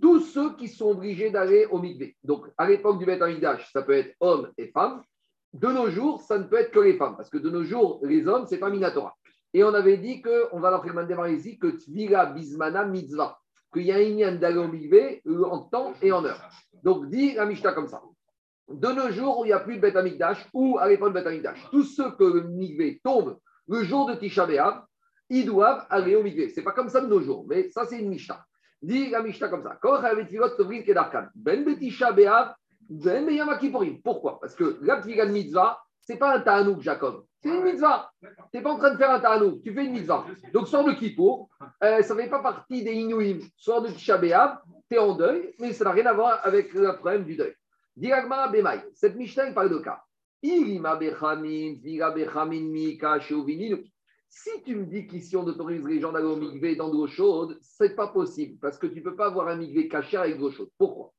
tous 0.00 0.20
ceux 0.20 0.56
qui 0.56 0.68
sont 0.68 0.90
obligés 0.90 1.30
d'aller 1.30 1.66
au 1.70 1.78
mikvé. 1.78 2.16
Donc, 2.22 2.46
à 2.58 2.68
l'époque 2.68 2.98
du 2.98 3.06
Beth 3.06 3.22
ça 3.72 3.82
peut 3.82 3.92
être 3.92 4.14
hommes 4.20 4.50
et 4.58 4.68
femmes. 4.68 5.02
De 5.54 5.68
nos 5.68 5.90
jours, 5.90 6.20
ça 6.20 6.38
ne 6.38 6.44
peut 6.44 6.56
être 6.56 6.70
que 6.70 6.80
les 6.80 6.96
femmes, 6.96 7.16
parce 7.16 7.30
que 7.30 7.38
de 7.38 7.48
nos 7.50 7.64
jours, 7.64 8.00
les 8.02 8.26
hommes, 8.26 8.46
c'est 8.46 8.58
pas 8.58 8.70
Minatora. 8.70 9.14
Et 9.54 9.62
on 9.64 9.74
avait 9.74 9.98
dit 9.98 10.22
qu'on 10.22 10.60
va 10.60 10.70
leur 10.70 10.82
faire 10.84 11.28
ici 11.28 11.58
que 11.58 11.68
Tvira 11.68 12.26
Bismana 12.26 12.84
Mitzvah, 12.84 13.38
qu'il 13.72 13.82
y 13.82 13.92
a 13.92 13.96
un 13.96 14.08
lien 14.08 14.32
d'aller 14.32 15.22
au 15.26 15.44
en 15.44 15.60
temps 15.64 15.94
et 16.00 16.12
en 16.12 16.24
heure. 16.24 16.40
Donc, 16.82 17.08
dit 17.08 17.34
la 17.34 17.46
Mishnah 17.46 17.72
comme 17.72 17.88
ça. 17.88 18.02
De 18.68 18.88
nos 18.88 19.10
jours, 19.10 19.40
où 19.40 19.44
il 19.44 19.48
n'y 19.48 19.52
a 19.52 19.60
plus 19.60 19.76
de 19.76 19.80
Beth 19.80 19.96
ou 20.52 20.78
à 20.78 20.88
l'époque 20.88 21.14
de 21.14 21.20
Beth 21.20 21.54
tous 21.70 21.84
ceux 21.84 22.12
que 22.12 22.24
le 22.24 22.42
mikvé 22.48 23.00
tombe 23.04 23.38
le 23.68 23.84
jour 23.84 24.06
de 24.06 24.14
Tisha 24.14 24.46
B'Av, 24.46 24.84
ils 25.28 25.46
doivent 25.46 25.86
aller 25.90 26.16
au 26.16 26.22
mikvé. 26.22 26.48
Ce 26.48 26.60
n'est 26.60 26.64
pas 26.64 26.72
comme 26.72 26.88
ça 26.88 27.00
de 27.00 27.06
nos 27.06 27.20
jours, 27.20 27.44
mais 27.48 27.68
ça, 27.70 27.84
c'est 27.84 27.98
une 27.98 28.08
Mishnah. 28.08 28.44
Dit 28.80 29.10
la 29.10 29.22
Mishnah 29.22 29.48
comme 29.48 29.62
ça. 29.62 29.78
Ben 31.34 31.64
Betisha 31.64 32.12
B'Av, 32.12 32.54
pourquoi? 34.02 34.40
Parce 34.40 34.54
que 34.54 34.78
la 34.82 35.00
de 35.00 35.32
mitzvah, 35.32 35.80
ce 36.00 36.12
n'est 36.12 36.18
pas 36.18 36.36
un 36.36 36.40
ta'anouk, 36.40 36.80
Jacob. 36.80 37.24
C'est 37.42 37.48
une 37.48 37.64
mitzvah. 37.64 38.10
Tu 38.20 38.28
n'es 38.54 38.62
pas 38.62 38.72
en 38.72 38.78
train 38.78 38.92
de 38.92 38.96
faire 38.96 39.10
un 39.10 39.18
ta'anouk, 39.18 39.62
tu 39.62 39.74
fais 39.74 39.84
une 39.84 39.92
mitzvah. 39.92 40.24
Donc, 40.52 40.68
sors 40.68 40.84
de 40.84 40.92
Kippour, 40.92 41.48
euh, 41.82 42.02
ça 42.02 42.14
ne 42.14 42.20
fait 42.20 42.30
pas 42.30 42.40
partie 42.40 42.84
des 42.84 42.92
Inouïm. 42.92 43.40
Sors 43.56 43.82
de 43.82 43.88
Tisha 43.88 44.18
tu 44.18 44.94
es 44.94 44.98
en 44.98 45.14
deuil, 45.16 45.54
mais 45.58 45.72
ça 45.72 45.84
n'a 45.84 45.90
rien 45.90 46.06
à 46.06 46.12
voir 46.12 46.40
avec 46.44 46.72
le 46.72 46.94
problème 46.96 47.24
du 47.24 47.34
deuil. 47.36 47.54
Diragma 47.96 48.48
Bemai, 48.48 48.82
cette 48.94 49.16
Mishnah, 49.16 49.52
parle 49.52 49.70
de 49.70 49.78
cas. 49.78 50.02
Si 50.44 50.50
tu 54.64 54.76
me 54.76 54.86
dis 54.86 55.06
qu'ici 55.06 55.36
on 55.36 55.44
autorise 55.44 55.84
les 55.84 56.00
gens 56.00 56.10
d'aller 56.10 56.26
au 56.26 56.36
migvé 56.36 56.74
dans 56.74 56.88
de 56.88 56.94
l'eau 56.94 57.06
chaude, 57.06 57.58
ce 57.60 57.84
n'est 57.84 57.94
pas 57.94 58.08
possible 58.08 58.58
parce 58.60 58.78
que 58.78 58.86
tu 58.86 58.96
ne 58.96 59.04
peux 59.04 59.14
pas 59.14 59.26
avoir 59.26 59.48
un 59.48 59.56
migvé 59.56 59.88
caché 59.88 60.16
avec 60.16 60.36
de 60.36 60.40
l'eau 60.40 60.50
chaude. 60.50 60.70
Pourquoi? 60.78 61.12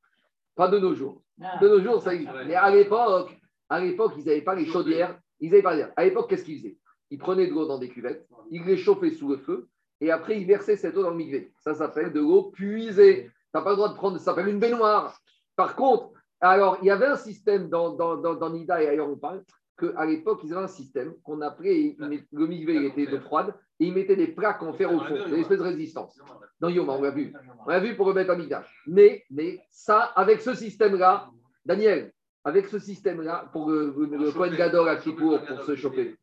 Pas 0.56 0.68
de 0.68 0.80
nos 0.80 0.94
jours. 0.94 1.22
Ah. 1.42 1.58
De 1.62 1.68
nos 1.70 1.82
jours, 1.82 2.02
ça 2.02 2.14
existe. 2.14 2.32
Mais 2.48 2.56
à 2.56 2.70
l'époque, 2.70 3.38
à 3.70 3.80
l'époque, 3.80 4.14
ils 4.18 4.26
n'avaient 4.26 4.42
pas 4.42 4.56
les 4.56 4.66
chaudières. 4.66 5.18
Ils 5.44 5.50
n'avaient 5.50 5.62
pas 5.62 5.76
À 5.98 6.06
l'époque, 6.06 6.30
qu'est-ce 6.30 6.46
qu'ils 6.46 6.60
faisaient? 6.60 6.78
Ils 7.12 7.18
prenaient 7.20 7.48
de 7.48 7.52
l'eau 7.52 7.66
dans 7.66 7.78
des 7.78 7.90
cuvettes, 7.90 8.26
ils 8.50 8.64
les 8.64 8.78
chauffaient 8.78 9.12
sous 9.12 9.28
le 9.28 9.38
feu, 9.38 9.68
et 10.00 10.10
après, 10.10 10.40
ils 10.40 10.48
versaient 10.48 10.78
cette 10.78 10.96
eau 10.96 11.04
dans 11.04 11.10
le 11.10 11.18
migvé. 11.18 11.52
Ça 11.60 11.74
s'appelle 11.74 12.14
de 12.14 12.22
l'eau 12.22 12.44
puisée. 12.44 13.26
Tu 13.26 13.32
n'as 13.54 13.62
pas 13.62 13.72
le 13.72 13.76
droit 13.76 13.90
de 13.90 13.96
prendre, 13.96 14.18
ça 14.18 14.24
s'appelle 14.24 14.48
une 14.48 14.60
baignoire. 14.60 15.20
Par 15.58 15.76
contre, 15.76 16.12
alors, 16.40 16.78
il 16.82 16.86
y 16.86 16.92
avait 16.92 17.08
un 17.08 17.18
système 17.18 17.68
dans, 17.70 17.94
dans, 17.94 18.16
dans, 18.16 18.50
Nida 18.50 18.82
et 18.82 18.88
ailleurs 18.88 19.10
on 19.10 19.18
parle, 19.18 19.44
qu'à 19.78 20.06
l'époque, 20.06 20.40
ils 20.46 20.54
avaient 20.54 20.64
un 20.64 20.68
système 20.68 21.14
qu'on 21.24 21.42
appelait, 21.42 21.98
le 22.00 22.48
migvé 22.48 22.86
était 22.86 23.06
de 23.06 23.20
froide, 23.20 23.54
et 23.82 23.88
ils 23.88 23.94
mettaient 23.94 24.16
des 24.16 24.28
plaques 24.28 24.64
en 24.64 24.72
fer 24.72 24.94
au 24.94 25.00
fond, 25.02 25.30
des 25.30 25.42
espèces 25.42 25.60
de 25.60 25.64
résistance. 25.64 26.18
Dans 26.62 26.70
Yoma, 26.70 26.94
on 26.94 27.02
l'a 27.02 27.12
vu. 27.12 27.34
On 27.66 27.70
l'a 27.70 27.82
vu 27.82 27.98
pour 27.98 28.08
remettre 28.08 28.32
un 28.32 28.38
migdash. 28.38 28.84
Mais, 28.88 29.26
mais 29.30 29.60
ça, 29.70 30.04
avec 30.16 30.40
ce 30.40 30.54
système-là, 30.54 31.30
Daniel, 31.66 32.14
avec 32.44 32.68
ce 32.68 32.80
système-là, 32.80 33.50
pour 33.54 33.70
le, 33.70 33.94
le 33.98 34.32
Kohen 34.32 34.56
Gadol 34.56 34.90
à 34.90 34.98
Kippour, 34.98 35.40
pour 35.46 35.64
se 35.64 35.76
choper, 35.76 36.16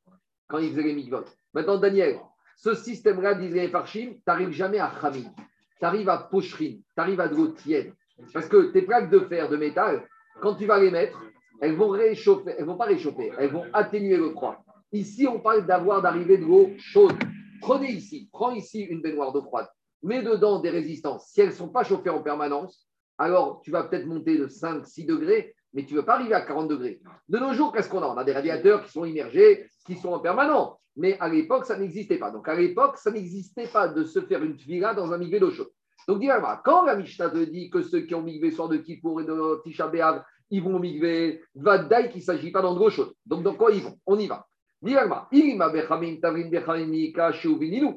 quand 0.49 0.59
il 0.59 0.71
faisait 0.71 0.83
les 0.83 0.95
mikvot. 0.95 1.25
Maintenant, 1.55 1.79
Daniel, 1.79 2.21
ce 2.57 2.75
système-là, 2.75 3.35
disait 3.35 3.69
Farshim, 3.69 4.15
tu 4.15 4.23
n'arrives 4.27 4.51
jamais 4.51 4.79
à 4.79 4.93
Khamim, 5.01 5.31
tu 5.79 5.85
arrives 5.85 6.09
à 6.09 6.19
Pochrin, 6.19 6.75
tu 6.95 7.01
arrives 7.01 7.21
à 7.21 7.29
de 7.29 7.37
l'eau 7.37 7.49
tiède. 7.49 7.95
Parce 8.35 8.49
que 8.49 8.71
tes 8.71 8.83
plaques 8.83 9.11
de 9.11 9.21
fer, 9.21 9.49
de 9.49 9.57
métal, 9.57 10.07
quand 10.43 10.55
tu 10.55 10.67
vas 10.67 10.79
les 10.79 10.91
mettre, 10.91 11.19
elles 11.63 11.75
vont 11.75 11.89
réchauffer, 11.89 12.55
elles 12.59 12.67
vont 12.67 12.77
pas 12.77 12.85
réchauffer, 12.85 13.33
elles 13.39 13.51
vont 13.51 13.65
atténuer 13.73 14.17
le 14.17 14.31
froid. 14.31 14.63
Ici, 14.93 15.27
on 15.27 15.41
parle 15.41 15.67
d'avoir 15.67 16.03
d'arriver 16.03 16.37
de 16.37 16.45
l'eau 16.45 16.71
chaude. 16.79 17.17
Prenez 17.61 17.93
ici, 17.93 18.29
prends 18.33 18.51
ici 18.51 18.83
une 18.83 19.01
baignoire 19.01 19.33
d'eau 19.33 19.43
froide, 19.43 19.69
mets 20.03 20.23
dedans 20.23 20.61
des 20.61 20.71
résistances. 20.71 21.29
Si 21.31 21.41
elles 21.41 21.49
ne 21.49 21.55
sont 21.55 21.69
pas 21.69 21.85
chauffées 21.85 22.11
en 22.11 22.23
permanence, 22.23 22.87
alors 23.19 23.61
tu 23.63 23.71
vas 23.71 23.85
peut-être 23.85 24.07
monter 24.07 24.39
de 24.39 24.49
5, 24.49 24.87
6 24.87 25.05
degrés, 25.05 25.55
mais 25.73 25.85
tu 25.85 25.95
ne 25.95 26.01
veux 26.01 26.05
pas 26.05 26.15
arriver 26.15 26.35
à 26.35 26.41
40 26.43 26.69
degrés. 26.69 27.01
De 27.29 27.39
nos 27.39 27.53
jours, 27.53 27.73
qu'est-ce 27.73 27.89
qu'on 27.89 28.03
a? 28.03 28.07
On 28.07 28.17
a 28.17 28.25
des 28.25 28.33
radiateurs 28.33 28.85
qui 28.85 28.91
sont 28.91 29.05
immergés, 29.05 29.67
qui 29.87 29.97
sont 29.97 30.13
en 30.13 30.21
permanence. 30.21 30.77
Mais 30.97 31.17
à 31.21 31.29
l'époque, 31.29 31.67
ça 31.67 31.79
n'existait 31.79 32.19
pas. 32.19 32.31
Donc 32.31 32.49
à 32.49 32.55
l'époque, 32.55 32.99
ça 32.99 33.11
n'existait 33.11 33.69
pas 33.69 33.89
de 33.89 34.05
se 34.05 34.21
faire 34.21 34.43
une 34.43 34.57
tuila 34.57 34.95
dans 34.95 35.13
un 35.13 35.19
migvé 35.19 35.39
d'eau 35.39 35.51
chaude. 35.51 35.71
Donc 36.09 36.19
dis-moi, 36.21 36.61
quand 36.65 36.85
la 36.85 36.97
Mishnah 36.97 37.31
te 37.31 37.45
dit 37.45 37.71
que 37.71 37.83
ceux 37.83 38.01
qui 38.01 38.15
ont 38.15 38.23
migvé 38.23 38.51
soir 38.51 38.69
de 38.69 38.79
Kippour 38.79 39.21
et 39.21 39.25
de 39.25 39.63
Tisha 39.63 39.87
B'Av, 39.87 40.25
ils 40.51 40.63
vont 40.63 40.79
migver, 40.79 41.43
va 41.55 41.79
qu'il 41.79 42.17
ne 42.17 42.23
s'agit 42.23 42.51
pas 42.51 42.63
d'eau 42.63 42.91
chaude. 42.91 43.13
Donc 43.25 43.43
dans 43.45 43.55
quoi 43.55 43.71
ils 43.71 43.83
vont? 43.83 43.97
On 44.07 44.19
y 44.19 44.27
va. 44.27 44.47
Dis-moi, 44.83 45.29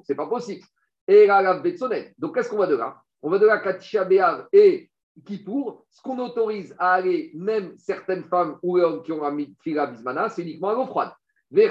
c'est 0.03 0.15
pas 0.15 0.27
possible. 0.27 0.61
Et 1.07 1.27
Donc 2.17 2.35
qu'est-ce 2.35 2.49
qu'on 2.49 2.57
va 2.57 2.67
de 2.67 2.75
là? 2.75 2.97
On 3.21 3.29
va 3.29 3.39
de 3.39 3.45
là 3.45 3.57
qu'à 3.59 3.73
Tisha 3.73 4.03
B'Av 4.03 4.47
et 4.51 4.89
Kippour, 5.25 5.85
ce 5.89 6.01
qu'on 6.01 6.19
autorise 6.19 6.75
à 6.79 6.93
aller, 6.93 7.31
même 7.35 7.73
certaines 7.77 8.23
femmes 8.23 8.57
ou 8.63 8.77
hommes 8.79 9.03
qui 9.03 9.11
ont 9.11 9.23
un 9.23 9.37
fila 9.61 9.87
bismana, 9.87 10.29
c'est 10.29 10.41
uniquement 10.41 10.69
à 10.69 10.73
l'eau 10.73 10.85
froide. 10.85 11.11
Et 11.55 11.69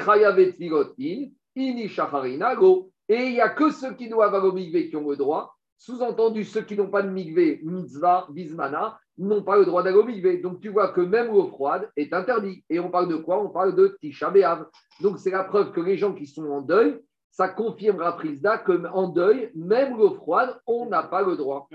il 3.08 3.32
n'y 3.32 3.40
a 3.40 3.48
que 3.48 3.70
ceux 3.70 3.94
qui 3.94 4.08
doivent 4.08 4.34
avoir 4.34 4.54
migvé 4.54 4.88
qui 4.88 4.96
ont 4.96 5.10
le 5.10 5.16
droit. 5.16 5.56
Sous-entendu, 5.76 6.44
ceux 6.44 6.62
qui 6.62 6.76
n'ont 6.76 6.90
pas 6.90 7.02
de 7.02 7.10
migvé, 7.10 7.60
mitzvah, 7.64 8.28
bismana, 8.30 8.98
n'ont 9.18 9.42
pas 9.42 9.56
le 9.58 9.64
droit 9.64 9.82
d'aller 9.82 9.96
au 9.96 10.04
migvé. 10.04 10.38
Donc 10.38 10.60
tu 10.60 10.68
vois 10.68 10.92
que 10.92 11.00
même 11.00 11.26
l'eau 11.26 11.48
froide 11.48 11.90
est 11.96 12.12
interdit. 12.12 12.64
Et 12.70 12.78
on 12.78 12.90
parle 12.90 13.08
de 13.08 13.16
quoi? 13.16 13.42
On 13.42 13.48
parle 13.50 13.74
de 13.74 13.96
Tisha 14.00 14.30
B'Av. 14.30 14.66
Donc 15.00 15.18
c'est 15.18 15.32
la 15.32 15.42
preuve 15.44 15.72
que 15.72 15.80
les 15.80 15.96
gens 15.96 16.14
qui 16.14 16.26
sont 16.26 16.48
en 16.48 16.60
deuil, 16.60 17.00
ça 17.32 17.48
confirmera 17.48 18.16
Prisda 18.16 18.58
que 18.58 18.86
en 18.92 19.08
deuil, 19.08 19.50
même 19.54 19.96
l'eau 19.96 20.14
froide, 20.14 20.56
on 20.66 20.86
n'a 20.86 21.02
pas 21.02 21.22
le 21.22 21.36
droit. 21.36 21.66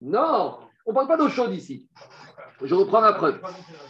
Non, 0.00 0.58
on 0.86 0.90
ne 0.90 0.94
parle 0.94 1.08
pas 1.08 1.16
d'eau 1.16 1.28
chaude 1.28 1.52
ici. 1.54 1.88
Je 2.62 2.74
reprends 2.74 3.00
la 3.00 3.12
preuve. 3.12 3.40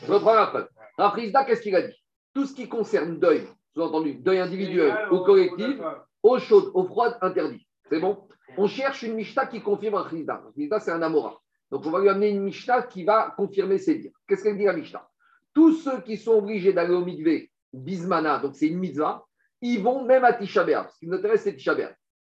Je 0.07 0.13
reprends 0.13 0.35
la 0.35 0.47
preuve. 0.47 0.69
Prisda, 0.97 1.45
qu'est-ce 1.45 1.63
qu'il 1.63 1.75
a 1.77 1.83
dit? 1.83 1.95
Tout 2.35 2.47
ce 2.47 2.55
qui 2.55 2.69
concerne 2.69 3.19
deuil, 3.19 3.47
sous-entendu 3.75 4.15
deuil 4.15 4.39
individuel 4.39 5.09
ou 5.11 5.19
collectif, 5.21 5.81
eau 6.23 6.39
chaude, 6.39 6.71
eau 6.75 6.85
froide, 6.85 7.19
interdit. 7.21 7.67
C'est 7.89 8.01
bon? 8.01 8.27
On 8.57 8.67
cherche 8.67 9.03
une 9.03 9.15
Mishnah 9.15 9.47
qui 9.47 9.61
confirme 9.61 10.07
Chizda. 10.09 10.43
Un 10.45 10.79
c'est 10.79 10.91
un 10.91 11.03
Amora. 11.03 11.39
Donc, 11.71 11.87
on 11.87 11.91
va 11.91 12.01
lui 12.01 12.09
amener 12.09 12.31
une 12.31 12.43
Mishnah 12.43 12.83
qui 12.83 13.05
va 13.05 13.33
confirmer 13.37 13.79
ses 13.79 13.97
dires. 13.97 14.13
Qu'est-ce 14.29 14.45
qu'elle 14.45 14.59
dit 14.59 14.65
la 14.65 14.75
Mishnah 14.75 15.07
Tous 15.55 15.73
ceux 15.73 16.01
qui 16.03 16.19
sont 16.19 16.33
obligés 16.33 16.73
d'aller 16.73 16.95
au 16.95 17.05
Mikvé, 17.05 17.51
Bismana, 17.73 18.39
donc 18.39 18.55
c'est 18.55 18.67
une 18.67 18.79
mitzvah, 18.79 19.25
ils 19.63 19.83
vont 19.83 20.05
même 20.05 20.25
à 20.25 20.35
Tisha. 20.35 20.67
Ce 20.89 20.99
qui 20.99 21.07
nous 21.07 21.17
intéresse, 21.17 21.43
c'est 21.43 21.57
Tisha. 21.57 21.75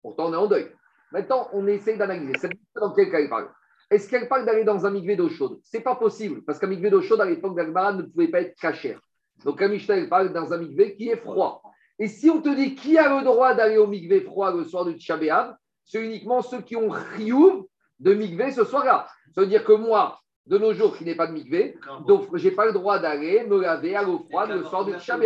Pourtant, 0.03 0.27
on 0.27 0.33
est 0.33 0.37
en 0.37 0.47
deuil. 0.47 0.71
Maintenant, 1.11 1.49
on 1.53 1.67
essaye 1.67 1.99
d'analyser. 1.99 2.35
Cette 2.39 2.53
dans 2.77 2.93
quel 2.93 3.11
cas 3.11 3.19
elle 3.19 3.29
parle 3.29 3.51
Est-ce 3.91 4.09
qu'elle 4.09 4.29
parle 4.29 4.47
d'aller 4.47 4.63
dans 4.63 4.87
un 4.87 4.91
mikvé 4.91 5.17
d'eau 5.17 5.29
chaude? 5.29 5.59
C'est 5.65 5.81
pas 5.81 5.97
possible, 5.97 6.43
parce 6.45 6.61
qu'un 6.61 6.69
mikvé 6.69 6.91
d'eau 6.91 7.03
chaude, 7.03 7.21
à 7.21 7.25
l'époque 7.25 7.57
d'Agmara, 7.57 7.93
ne 7.93 8.03
pouvait 8.03 8.29
pas 8.29 8.41
être 8.41 8.55
cachère. 8.55 9.01
Donc, 9.45 9.61
un 9.61 9.69
Mishnah, 9.69 10.07
parle 10.07 10.33
dans 10.33 10.53
un 10.53 10.59
mikvé 10.59 10.95
qui 10.95 11.09
est 11.09 11.17
froid. 11.17 11.63
Et 11.99 12.07
si 12.07 12.31
on 12.31 12.41
te 12.41 12.55
dit 12.55 12.77
qui 12.77 12.97
a 12.97 13.19
le 13.19 13.25
droit 13.25 13.55
d'aller 13.55 13.79
au 13.79 13.87
mikvé 13.87 14.21
froid 14.21 14.55
le 14.55 14.65
soir 14.65 14.85
du 14.85 14.97
Tisha 14.97 15.19
c'est 15.85 16.03
uniquement 16.03 16.41
ceux 16.41 16.61
qui 16.61 16.77
ont 16.77 16.91
riouf 17.17 17.65
de 17.99 18.15
mikvé 18.15 18.53
ce 18.53 18.65
soir-là. 18.65 19.09
Ça 19.35 19.41
veut 19.41 19.49
dire 19.49 19.65
que 19.65 19.73
moi, 19.73 20.21
de 20.47 20.57
nos 20.57 20.73
jours, 20.73 20.97
qui 20.97 21.05
n'ai 21.05 21.17
pas 21.17 21.27
de 21.27 21.33
mikvé, 21.33 21.77
donc 22.07 22.29
je 22.35 22.49
n'ai 22.49 22.55
pas 22.55 22.67
le 22.67 22.73
droit 22.73 23.01
d'aller 23.01 23.45
me 23.45 23.61
laver 23.61 23.97
à 23.97 24.03
l'eau 24.03 24.25
froide 24.31 24.51
le 24.51 24.63
soir 24.65 24.85
du 24.85 24.95
Tisha 24.97 25.19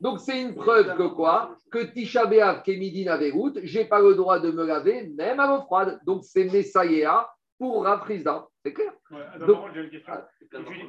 Donc, 0.00 0.20
c'est 0.20 0.40
une 0.40 0.54
preuve 0.54 0.96
que 0.96 1.06
quoi? 1.08 1.54
Que 1.70 1.84
Tisha 1.84 2.24
B'Av, 2.24 2.62
route, 3.34 3.58
je 3.62 3.82
pas 3.82 4.00
le 4.00 4.14
droit 4.14 4.40
de 4.40 4.50
me 4.50 4.64
laver 4.64 5.12
même 5.18 5.38
à 5.38 5.46
l'eau 5.46 5.62
froide. 5.62 6.00
Donc, 6.06 6.24
c'est 6.24 6.44
Messaïa 6.44 7.28
pour 7.58 7.84
Rafrizda. 7.84 8.46
C'est 8.64 8.72
clair 8.72 8.92
ouais, 9.10 9.46
Donc, 9.46 9.72
j'ai 9.74 9.84
une 9.84 9.90
question. 9.90 10.12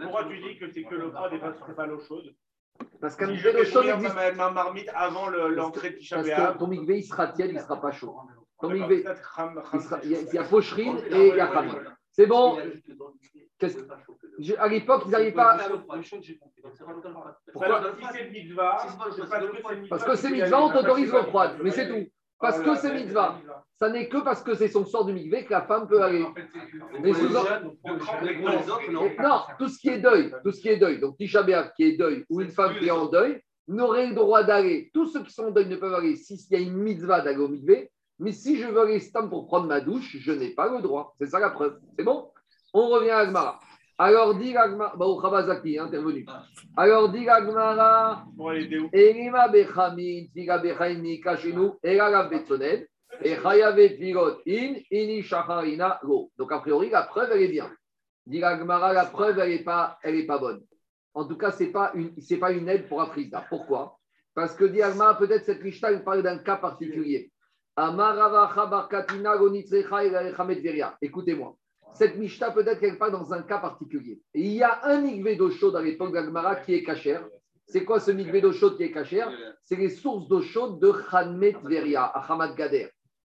pourquoi 0.01 0.23
tu 0.25 0.39
dis 0.39 0.57
que 0.57 0.69
c'est 0.71 0.83
que 0.83 0.95
l'eau 0.95 1.11
froide 1.11 1.33
et 1.33 1.39
pas, 1.39 1.51
pas 1.51 1.85
l'eau 1.85 1.99
chaude? 1.99 2.33
Parce 3.01 3.15
qu'un 3.15 3.27
mikvé 3.27 3.53
d'eau 3.53 3.65
chaude 3.65 3.85
existe. 3.87 4.15
ma 4.35 4.51
marmite 4.51 4.89
avant 4.93 5.29
l'entrée 5.29 5.91
de 5.91 5.95
Tisha 5.97 6.17
Parce 6.17 6.27
que 6.27 6.57
ton 6.59 6.67
mikvé, 6.67 6.99
il 6.99 7.03
sera 7.03 7.27
tiède, 7.29 7.51
il 7.51 7.55
ne 7.55 7.61
sera 7.61 7.79
pas 7.79 7.91
chaud. 7.91 8.15
Ton 8.59 8.69
mikvé, 8.69 9.05
il, 10.03 10.33
y 10.33 10.37
a 10.37 10.43
pocherine 10.43 10.97
et 11.09 11.29
il 11.29 11.35
y 11.35 11.39
a 11.39 11.47
khamim. 11.47 11.79
C'est 12.11 12.25
bon 12.25 12.57
À 14.57 14.67
l'époque, 14.67 15.03
ils 15.05 15.11
n'arrivaient 15.11 15.31
pas. 15.31 15.57
Pourquoi 17.53 17.81
Parce 19.89 20.03
que 20.03 20.15
c'est 20.15 20.31
mitzvah, 20.31 20.63
on 20.63 20.71
t'autorise 20.71 21.11
l'eau 21.11 21.23
froide, 21.23 21.57
mais 21.63 21.71
c'est 21.71 21.87
tout. 21.87 22.11
Parce 22.39 22.59
que 22.59 22.75
c'est 22.75 22.93
mitzvah. 22.93 23.39
Ça 23.79 23.89
n'est 23.89 24.07
que 24.07 24.17
parce 24.17 24.41
que 24.43 24.53
c'est 24.55 24.67
son 24.67 24.85
sort 24.85 25.05
du 25.05 25.13
mikvé 25.13 25.45
que 25.45 25.51
la 25.51 25.61
femme 25.63 25.87
peut 25.87 26.01
aller. 26.01 26.25
Non, 29.19 29.41
tout 29.57 29.67
ce 29.67 29.79
qui 29.79 29.89
est 29.89 29.99
deuil, 29.99 30.33
tout 30.43 30.51
ce 30.51 30.61
qui 30.61 30.69
est 30.69 30.77
deuil, 30.77 30.99
donc 30.99 31.17
Tisha 31.17 31.43
qui 31.75 31.83
est 31.83 31.97
deuil 31.97 32.25
ou 32.29 32.41
une 32.41 32.51
femme 32.51 32.77
qui 32.77 32.87
est 32.87 32.91
en 32.91 33.05
deuil, 33.05 33.41
n'aurait 33.67 34.07
le 34.07 34.15
droit 34.15 34.43
d'aller. 34.43 34.89
Tous 34.93 35.07
ceux 35.07 35.23
qui 35.23 35.33
sont 35.33 35.45
en 35.45 35.51
deuil 35.51 35.67
ne 35.67 35.75
peuvent 35.75 35.93
aller 35.93 36.15
s'il 36.15 36.37
y 36.51 36.55
a 36.55 36.59
une 36.59 36.77
mitzvah 36.77 37.21
d'aller 37.21 37.37
au 37.37 37.47
mikvé. 37.47 37.91
Mais 38.19 38.31
si 38.31 38.57
je 38.57 38.67
veux 38.67 38.81
aller 38.81 38.99
stam 38.99 39.29
pour 39.29 39.45
prendre 39.45 39.67
ma 39.67 39.79
douche, 39.79 40.17
je 40.19 40.31
n'ai 40.31 40.49
pas 40.49 40.69
le 40.69 40.81
droit. 40.81 41.13
C'est 41.19 41.27
ça 41.27 41.39
la 41.39 41.51
preuve. 41.51 41.79
C'est 41.97 42.03
bon? 42.03 42.31
On 42.73 42.87
revient 42.89 43.11
à 43.11 43.19
Agmara. 43.19 43.59
Alors 43.99 44.35
dit 44.35 44.53
l'Agmara, 44.53 44.95
bah, 44.95 45.05
au 45.05 45.19
Khabazaki, 45.19 45.79
intervenu. 45.79 46.25
Alors 46.75 47.09
dit 47.09 47.25
l'Agmara, 47.25 48.25
Elima 48.93 49.47
Bechamin, 49.47 50.27
Tiga 50.31 50.59
Bechaim 50.59 50.99
Nika 50.99 51.35
chez 51.37 51.51
nous, 51.51 51.79
Elala 51.81 52.25
Betsoned, 52.25 52.87
et 53.23 53.35
Chayavet 53.35 53.97
Virot 53.99 54.37
In, 54.47 54.75
Ini 54.91 55.23
Shacharina 55.23 55.99
Go. 56.03 56.31
Donc 56.37 56.51
a 56.51 56.59
priori, 56.59 56.91
la 56.91 57.03
preuve, 57.03 57.31
elle 57.33 57.41
est 57.41 57.47
bien. 57.47 57.71
Dit 58.27 58.39
l'Agmara, 58.39 58.93
la 58.93 59.05
preuve, 59.05 59.39
elle 59.39 59.49
n'est 59.49 59.63
pas, 59.63 59.97
elle 60.03 60.27
pas 60.27 60.37
bonne. 60.37 60.63
En 61.15 61.25
tout 61.25 61.37
cas, 61.37 61.51
ce 61.51 61.63
n'est 61.63 61.71
pas, 61.71 61.91
une, 61.95 62.13
pas 62.39 62.51
une 62.51 62.69
aide 62.69 62.87
pour 62.87 63.01
Afrida. 63.01 63.45
Pourquoi? 63.49 63.97
Parce 64.35 64.53
que 64.53 64.65
dit 64.65 64.83
Agmara, 64.83 65.17
peut-être 65.17 65.45
cette 65.45 65.63
Mishnah, 65.63 65.91
il 65.91 66.03
parle 66.03 66.21
d'un 66.21 66.37
cas 66.37 66.57
particulier. 66.57 67.31
Amarava 67.75 68.67
Barkatina 68.67 69.37
Gonitrecha 69.37 70.97
Écoutez-moi 71.01 71.55
cette 71.97 72.17
Mishnah, 72.17 72.51
peut-être 72.51 72.79
qu'elle 72.79 72.97
parle 72.97 73.11
dans 73.11 73.33
un 73.33 73.41
cas 73.41 73.57
particulier. 73.57 74.21
Et 74.33 74.41
il 74.41 74.53
y 74.53 74.63
a 74.63 74.85
un 74.85 75.01
migvé 75.01 75.35
d'eau 75.35 75.49
chaude 75.49 75.75
à 75.75 75.81
l'époque 75.81 76.13
d'Agmara 76.13 76.57
qui 76.57 76.75
est 76.75 76.83
cachère. 76.83 77.27
C'est 77.65 77.83
quoi 77.83 77.99
ce 77.99 78.11
migvé 78.11 78.39
d'eau 78.39 78.53
chaude 78.53 78.77
qui 78.77 78.83
est 78.83 78.91
cachère 78.91 79.31
C'est 79.63 79.75
les 79.75 79.89
sources 79.89 80.27
d'eau 80.27 80.41
chaude 80.41 80.79
de 80.79 80.91
Khanmet 80.91 81.55
Veria, 81.63 82.03
à 82.03 82.31
Hamad 82.31 82.55
Gader. 82.55 82.89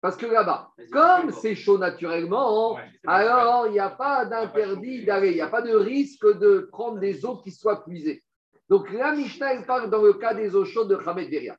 Parce 0.00 0.16
que 0.16 0.26
là-bas, 0.26 0.70
comme 0.92 1.30
c'est 1.30 1.54
chaud 1.54 1.78
naturellement, 1.78 2.78
alors 3.06 3.66
il 3.68 3.72
n'y 3.72 3.80
a 3.80 3.90
pas 3.90 4.24
d'interdit 4.26 5.04
d'aller, 5.04 5.30
il 5.30 5.34
n'y 5.34 5.40
a 5.40 5.48
pas 5.48 5.62
de 5.62 5.74
risque 5.74 6.38
de 6.38 6.68
prendre 6.70 6.98
des 6.98 7.24
eaux 7.24 7.38
qui 7.38 7.50
soient 7.50 7.84
puisées. 7.84 8.22
Donc 8.68 8.92
la 8.92 9.12
Mishnah, 9.12 9.54
elle 9.54 9.66
parle 9.66 9.88
dans 9.88 10.02
le 10.02 10.12
cas 10.14 10.34
des 10.34 10.54
eaux 10.54 10.64
chaudes 10.64 10.90
de 10.90 10.96
Khamet 10.96 11.28
Veria. 11.28 11.56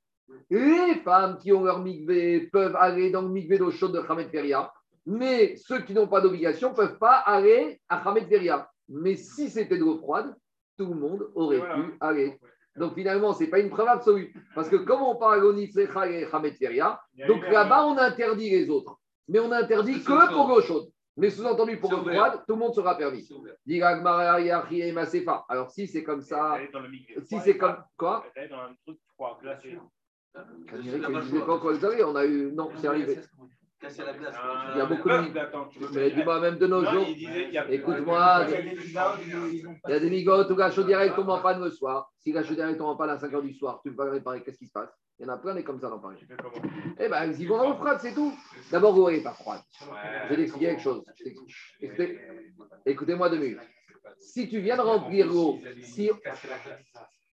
Les 0.49 0.95
femmes 1.03 1.37
qui 1.37 1.51
ont 1.51 1.63
leur 1.63 1.79
migvé 1.79 2.41
peuvent 2.47 2.75
aller 2.75 3.09
dans 3.09 3.23
le 3.23 3.29
migvé 3.29 3.57
d'eau 3.57 3.71
chaude 3.71 3.93
de 3.93 4.01
Khamet 4.01 4.29
Veria 4.31 4.71
mais 5.09 5.55
ceux 5.55 5.81
qui 5.81 5.93
n'ont 5.93 6.07
pas 6.07 6.21
d'obligation 6.21 6.69
ne 6.69 6.75
peuvent 6.75 6.99
pas 6.99 7.15
aller 7.15 7.81
à 7.89 7.97
Hamed 8.07 8.27
Veria. 8.29 8.69
Mais 8.87 9.15
si 9.15 9.49
c'était 9.49 9.77
de 9.77 9.83
l'eau 9.83 9.97
froide, 9.97 10.35
tout 10.77 10.85
le 10.85 10.93
monde 10.93 11.31
aurait 11.33 11.61
pu 11.61 11.97
aller. 11.99 12.39
Donc 12.75 12.93
finalement, 12.93 13.33
ce 13.33 13.43
n'est 13.43 13.49
pas 13.49 13.59
une 13.59 13.71
preuve 13.71 13.87
absolue. 13.87 14.31
Parce 14.53 14.69
que 14.69 14.75
comme 14.75 15.01
on 15.01 15.15
parle 15.15 15.43
au 15.45 15.57
et 15.57 16.27
Hamed 16.31 16.55
Veria, 16.61 17.01
donc 17.27 17.41
là-bas, 17.49 17.87
on 17.87 17.97
interdit 17.97 18.51
les 18.51 18.69
autres. 18.69 18.99
Mais 19.27 19.39
on 19.39 19.51
interdit 19.51 20.03
que 20.03 20.31
pour 20.31 20.47
l'eau 20.47 20.61
chaude. 20.61 20.91
Mais 21.17 21.31
sous-entendu, 21.31 21.77
pour 21.77 21.91
l'eau 21.91 22.03
froide, 22.03 22.43
tout 22.47 22.53
le 22.53 22.59
monde 22.59 22.75
sera 22.75 22.95
permis. 22.95 23.27
Alors 25.49 25.71
si 25.71 25.87
c'est 25.87 26.03
comme 26.03 26.21
ça, 26.21 26.59
si 27.23 27.39
c'est 27.39 27.57
comme 27.57 27.77
quoi 27.97 28.27
On 32.03 32.15
a 32.15 32.25
eu. 32.25 32.51
Non, 32.51 32.69
c'est 32.75 32.87
arrivé. 32.87 33.17
Il 33.81 34.77
y 34.77 34.81
a 34.81 34.85
beaucoup 34.85 35.07
de. 35.09 35.93
Mais 35.93 36.11
dis-moi, 36.11 36.39
même 36.41 36.57
de 36.57 36.67
nos 36.67 36.83
jours. 36.83 37.07
Écoute-moi, 37.69 38.45
il 38.49 39.89
y 39.89 39.93
a 39.93 39.99
des 39.99 40.09
migotes 40.09 40.49
où 40.51 40.55
la 40.55 40.69
chaudière 40.69 41.15
tombe 41.15 41.29
en 41.29 41.39
panne 41.41 41.63
le 41.63 41.71
soir. 41.71 42.11
Si 42.17 42.33
la 42.33 42.43
chaudière 42.43 42.75
tombe 42.77 42.89
en 42.89 42.95
panne 42.97 43.11
à 43.11 43.17
5 43.17 43.31
h 43.31 43.41
du 43.41 43.53
soir, 43.53 43.79
tu 43.81 43.91
peux 43.91 43.95
pas 43.95 44.11
réparer, 44.11 44.43
qu'est-ce 44.43 44.57
qui 44.57 44.67
se 44.67 44.73
passe? 44.73 44.89
Il 45.17 45.25
y 45.25 45.29
en 45.29 45.33
a 45.33 45.37
plein 45.37 45.55
des 45.55 45.63
comme 45.63 45.79
ça 45.79 45.89
dans 45.89 45.99
Paris. 45.99 46.17
Eh 46.99 47.07
bien, 47.07 47.25
ils 47.31 47.47
vont 47.47 47.57
dans 47.57 47.69
le 47.69 47.75
froid, 47.75 47.97
c'est 47.99 48.13
tout. 48.13 48.33
D'abord, 48.71 48.93
vous 48.93 49.05
n'avez 49.05 49.21
pas 49.21 49.33
froide. 49.33 49.61
Je 50.29 50.35
vais 50.35 50.43
expliquer 50.43 50.67
quelque 50.67 50.81
chose. 50.81 51.03
Écoutez-moi 52.85 53.29
deux 53.29 53.37
minutes. 53.37 53.59
Si 54.17 54.49
tu 54.49 54.59
viens 54.59 54.75
de 54.75 54.81
remplir 54.81 55.27
l'eau, 55.27 55.59
si, 55.81 56.09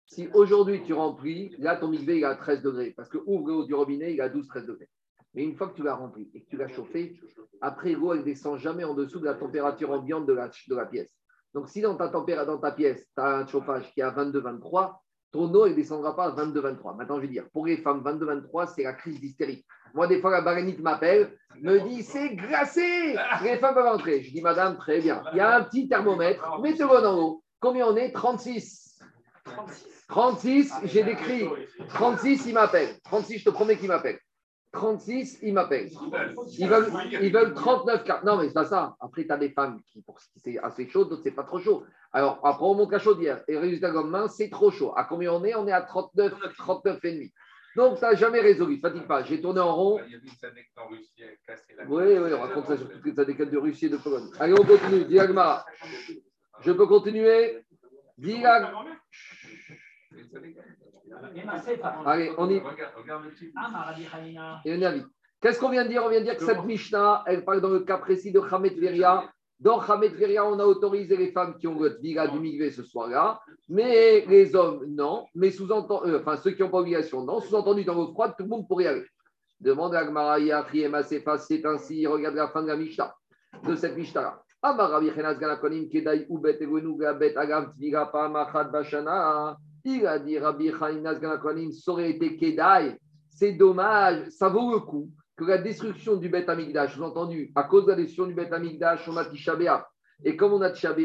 si 0.05 0.27
aujourd'hui 0.34 0.84
tu 0.84 0.93
remplis, 0.93 1.55
là 1.58 1.75
ton 1.75 1.88
mikvé 1.88 2.17
il 2.17 2.23
est 2.23 2.25
à 2.25 2.36
13 2.36 2.62
degrés, 2.62 2.91
parce 2.91 3.10
que 3.10 3.17
ouvre 3.25 3.47
l'eau 3.47 3.65
du 3.65 3.73
robinet, 3.73 4.13
il 4.13 4.19
est 4.19 4.23
à 4.23 4.29
12-13 4.29 4.65
degrés. 4.65 4.89
Mais 5.36 5.43
une 5.43 5.56
fois 5.56 5.67
que 5.67 5.76
tu 5.76 5.84
l'as 5.84 5.95
rempli 5.95 6.30
et 6.34 6.41
que 6.41 6.50
tu 6.50 6.58
l'as 6.58 6.69
chauffé, 6.69 7.19
après 7.62 7.91
l'eau, 7.91 8.13
elle 8.13 8.19
ne 8.19 8.24
descend 8.24 8.58
jamais 8.58 8.86
en 8.86 8.93
dessous 8.93 9.19
de 9.19 9.26
la 9.26 9.34
température 9.34 9.91
ambiante 9.91 10.26
de 10.26 10.34
la, 10.34 10.48
de 10.48 10.76
la 10.76 10.86
pièce. 10.86 11.12
Donc 11.54 11.69
si 11.69 11.82
dans 11.82 11.95
ta, 11.95 12.10
température, 12.10 12.54
dans 12.54 12.60
ta 12.60 12.71
pièce, 12.71 13.06
tu 13.15 13.21
as 13.21 13.38
un 13.39 13.48
chauffage 13.48 13.91
qui 13.93 14.00
est 14.00 14.04
à 14.04 14.12
22-23, 14.12 14.95
ton 15.32 15.54
eau 15.54 15.67
ne 15.67 15.74
descendra 15.74 16.15
pas 16.15 16.28
à 16.28 16.32
22-23. 16.32 16.95
Maintenant, 16.98 17.17
je 17.17 17.21
vais 17.21 17.28
dire, 17.28 17.50
pour 17.52 17.65
les 17.65 17.78
femmes, 17.78 18.02
22-23, 18.02 18.74
c'est 18.74 18.84
la 18.84 18.93
crise 18.93 19.19
d'hystérie. 19.19 19.65
Moi, 19.93 20.08
des 20.08 20.21
fois, 20.21 20.32
la 20.32 20.41
barénite 20.41 20.80
m'appelle, 20.80 21.38
me 21.62 21.80
dit, 21.80 22.04
c'est 22.04 22.36
glacé 22.36 23.15
Les 23.43 23.58
femmes 23.58 23.76
peuvent 23.76 23.88
entrer. 23.88 24.24
Je 24.24 24.32
dis, 24.32 24.41
madame, 24.41 24.78
très 24.78 25.02
bien. 25.02 25.24
Il 25.34 25.38
y 25.38 25.41
a 25.41 25.58
un 25.58 25.63
petit 25.63 25.89
thermomètre, 25.89 26.60
mettez-le 26.62 27.02
dans 27.02 27.15
l'eau. 27.15 27.43
Combien 27.60 27.88
on 27.88 27.95
est? 27.98 28.12
36. 28.12 29.02
36, 30.08 30.74
j'ai 30.86 31.04
décrit. 31.04 31.45
36, 31.89 32.45
il 32.48 32.54
m'appelle. 32.54 32.95
36, 33.04 33.39
je 33.39 33.45
te 33.45 33.50
promets 33.50 33.78
qu'il 33.78 33.88
m'appelle. 33.88 34.19
36, 34.75 35.39
ils 35.41 35.53
m'appellent. 35.53 35.89
Ils 36.57 36.67
veulent, 36.67 36.91
ils 37.21 37.33
veulent 37.33 37.53
39 37.53 38.03
cartes. 38.03 38.23
Non, 38.23 38.38
mais 38.38 38.47
c'est 38.47 38.53
pas 38.53 38.65
ça. 38.65 38.95
Après, 38.99 39.25
tu 39.25 39.31
as 39.31 39.38
des 39.38 39.49
femmes 39.49 39.81
qui, 39.88 40.01
pour 40.01 40.19
c'est 40.19 40.59
assez 40.59 40.88
chaud, 40.88 41.05
d'autres, 41.05 41.23
c'est 41.23 41.31
pas 41.31 41.43
trop 41.43 41.59
chaud. 41.59 41.83
Alors, 42.13 42.39
après, 42.43 42.65
on 42.65 42.75
monte 42.75 42.91
la 42.91 42.99
chaudière. 42.99 43.43
Et 43.47 43.57
résultat, 43.57 43.91
comme 43.91 44.11
main, 44.11 44.27
c'est 44.27 44.49
trop 44.49 44.71
chaud. 44.71 44.93
À 44.95 45.05
combien 45.05 45.31
on 45.33 45.43
est? 45.43 45.55
On 45.55 45.67
est 45.67 45.71
à 45.71 45.81
39, 45.81 46.33
39 46.57 47.03
et 47.03 47.11
demi. 47.13 47.33
Donc, 47.75 47.97
ça 47.97 48.11
n'a 48.11 48.15
jamais 48.15 48.39
résolu. 48.39 48.79
Fatigue 48.79 49.07
pas. 49.07 49.23
J'ai 49.23 49.41
tourné 49.41 49.59
en 49.59 49.75
rond. 49.75 49.99
Il 50.05 50.11
y 50.11 50.15
a 50.15 50.17
une 50.17 50.23
en 50.77 50.88
Russie 50.88 51.11
cassé 51.45 51.75
la 51.77 51.85
Oui, 51.85 52.03
oui, 52.17 52.31
on 52.33 52.41
raconte 52.41 52.67
ça 52.67 52.77
sur 52.77 52.89
toutes 52.89 53.05
les 53.05 53.19
anecdotes 53.19 53.51
de 53.51 53.57
Russie 53.57 53.88
et 53.88 53.89
de 53.89 53.97
Pologne. 53.97 54.29
Allez, 54.39 54.53
on 54.53 54.63
continue. 54.63 55.05
Diagma. 55.05 55.65
Je 56.61 56.71
peux 56.71 56.88
continuer? 56.88 57.65
Diagma. 58.17 58.71
Allez, 62.06 62.32
on 62.38 62.49
y. 62.49 62.62
Qu'est-ce 65.41 65.60
qu'on 65.60 65.69
vient 65.69 65.84
de 65.84 65.89
dire? 65.89 66.04
On 66.04 66.10
vient 66.10 66.19
de 66.19 66.25
dire 66.25 66.38
que 66.38 66.45
cette 66.45 66.63
Mishnah, 66.65 67.23
elle 67.28 67.45
parle 67.45 67.62
dans 67.62 67.69
le 67.69 67.82
cas 67.82 67.97
précis 67.97 68.32
de 68.32 68.39
Hamet 68.39 68.69
Veria. 68.69 69.30
Dans 69.60 69.80
Hamet 69.80 70.10
Veria, 70.10 70.45
on 70.45 70.60
a 70.60 70.65
autorisé 70.65 71.15
les 71.15 71.32
femmes 71.32 71.56
qui 71.58 71.67
ont 71.67 71.80
le 71.80 71.97
Tvira 71.97 72.28
du 72.28 72.39
Migvé 72.39 72.71
ce 72.71 72.84
soir-là, 72.84 73.39
mais 73.69 74.25
les 74.28 74.56
hommes, 74.56 74.86
non. 74.88 75.28
Mais 75.34 75.51
sous-entendu, 75.51 76.12
euh, 76.12 76.19
enfin, 76.19 76.36
ceux 76.38 76.51
qui 76.51 76.62
n'ont 76.62 76.69
pas 76.69 76.80
obligation, 76.80 77.23
non. 77.23 77.39
Sous-entendu, 77.39 77.86
dans 77.86 77.93
l'eau 77.93 78.12
froide, 78.12 78.34
tout 78.38 78.43
le 78.43 78.49
monde 78.49 78.67
pourrait 78.67 78.84
y 78.84 78.88
aller. 78.88 79.06
Demande 79.60 79.95
à 79.95 79.99
Agmara, 79.99 80.38
c'est 81.04 81.65
ainsi. 81.65 82.06
Regarde 82.06 82.36
la 82.36 82.49
fin 82.49 82.62
de 82.63 82.67
la 82.67 82.75
Mishnah, 82.75 83.15
de 83.63 83.75
cette 83.75 83.95
Mishnah-là. 83.95 84.41
Kedai 85.91 86.25
Ubet 86.30 86.60
Bet 87.19 87.38
Agam 87.38 87.71
Tvira 87.73 88.12
Pamachad 88.12 88.71
Bashana. 88.71 89.58
Il 89.88 90.08
a 90.08 90.17
dit 90.17 90.39
Rabbi 90.39 90.71
Chaim 90.71 91.04
ça 91.71 91.91
aurait 91.91 92.10
été 92.10 92.36
Kedai. 92.36 92.98
C'est 93.30 93.52
dommage, 93.52 94.30
ça 94.30 94.50
vaut 94.50 94.71
le 94.71 94.80
coup 94.80 95.12
que 95.38 95.43
la 95.43 95.60
destruction 95.60 96.15
du 96.15 96.28
Beth 96.28 96.50
Amigdash, 96.50 96.98
vous 96.98 97.04
entendu, 97.04 97.52
à 97.54 97.63
cause 97.65 97.86
de 97.86 97.91
la 97.91 97.98
destruction 97.98 98.26
du 98.26 98.34
Beth 98.34 98.52
Amigdash, 98.52 99.08
on 99.08 99.15
a 99.15 99.26
Tisha 99.26 99.56
Et 100.24 100.36
comme 100.36 100.54
on 100.54 100.62
a 100.62 100.71
Tisha 100.71 100.95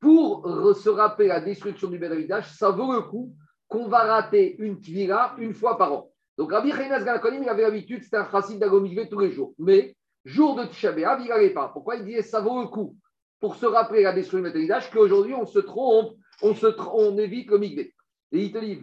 pour 0.00 0.76
se 0.76 0.90
rappeler 0.90 1.28
la 1.28 1.40
destruction 1.40 1.88
du 1.88 1.98
Beth 1.98 2.12
Amigdash, 2.12 2.50
ça 2.58 2.70
vaut 2.70 2.92
le 2.92 3.00
coup 3.02 3.34
qu'on 3.68 3.88
va 3.88 4.00
rater 4.00 4.56
une 4.58 4.82
tvira 4.82 5.34
une 5.38 5.54
fois 5.54 5.78
par 5.78 5.92
an. 5.94 6.10
Donc 6.36 6.52
Rabbi 6.52 6.72
Chaim 6.72 6.88
Ganakonim, 6.88 7.42
il 7.42 7.48
avait 7.48 7.62
l'habitude, 7.62 8.02
c'était 8.02 8.18
un 8.18 8.30
chassid 8.30 8.58
d'Agomigvé 8.58 9.08
tous 9.08 9.20
les 9.20 9.30
jours. 9.30 9.54
Mais 9.58 9.96
jour 10.26 10.56
de 10.56 10.66
Tisha 10.66 10.92
il 10.94 11.28
n'allait 11.28 11.54
pas. 11.54 11.70
Pourquoi 11.72 11.96
il 11.96 12.04
disait 12.04 12.20
ça 12.20 12.42
vaut 12.42 12.60
le 12.60 12.68
coup 12.68 12.96
pour 13.40 13.56
se 13.56 13.64
rappeler 13.64 14.02
la 14.02 14.12
destruction 14.12 14.38
du 14.40 14.44
Beth 14.44 14.56
Amigdash 14.56 14.90
qu'aujourd'hui 14.90 15.32
on 15.32 15.46
se 15.46 15.60
trompe, 15.60 16.16
on, 16.42 16.54
on 16.92 17.16
évite 17.16 17.48
le 17.50 17.58
Migvé. 17.58 17.94
Et 18.32 18.42
il 18.44 18.52
te 18.52 18.58
dit, 18.58 18.78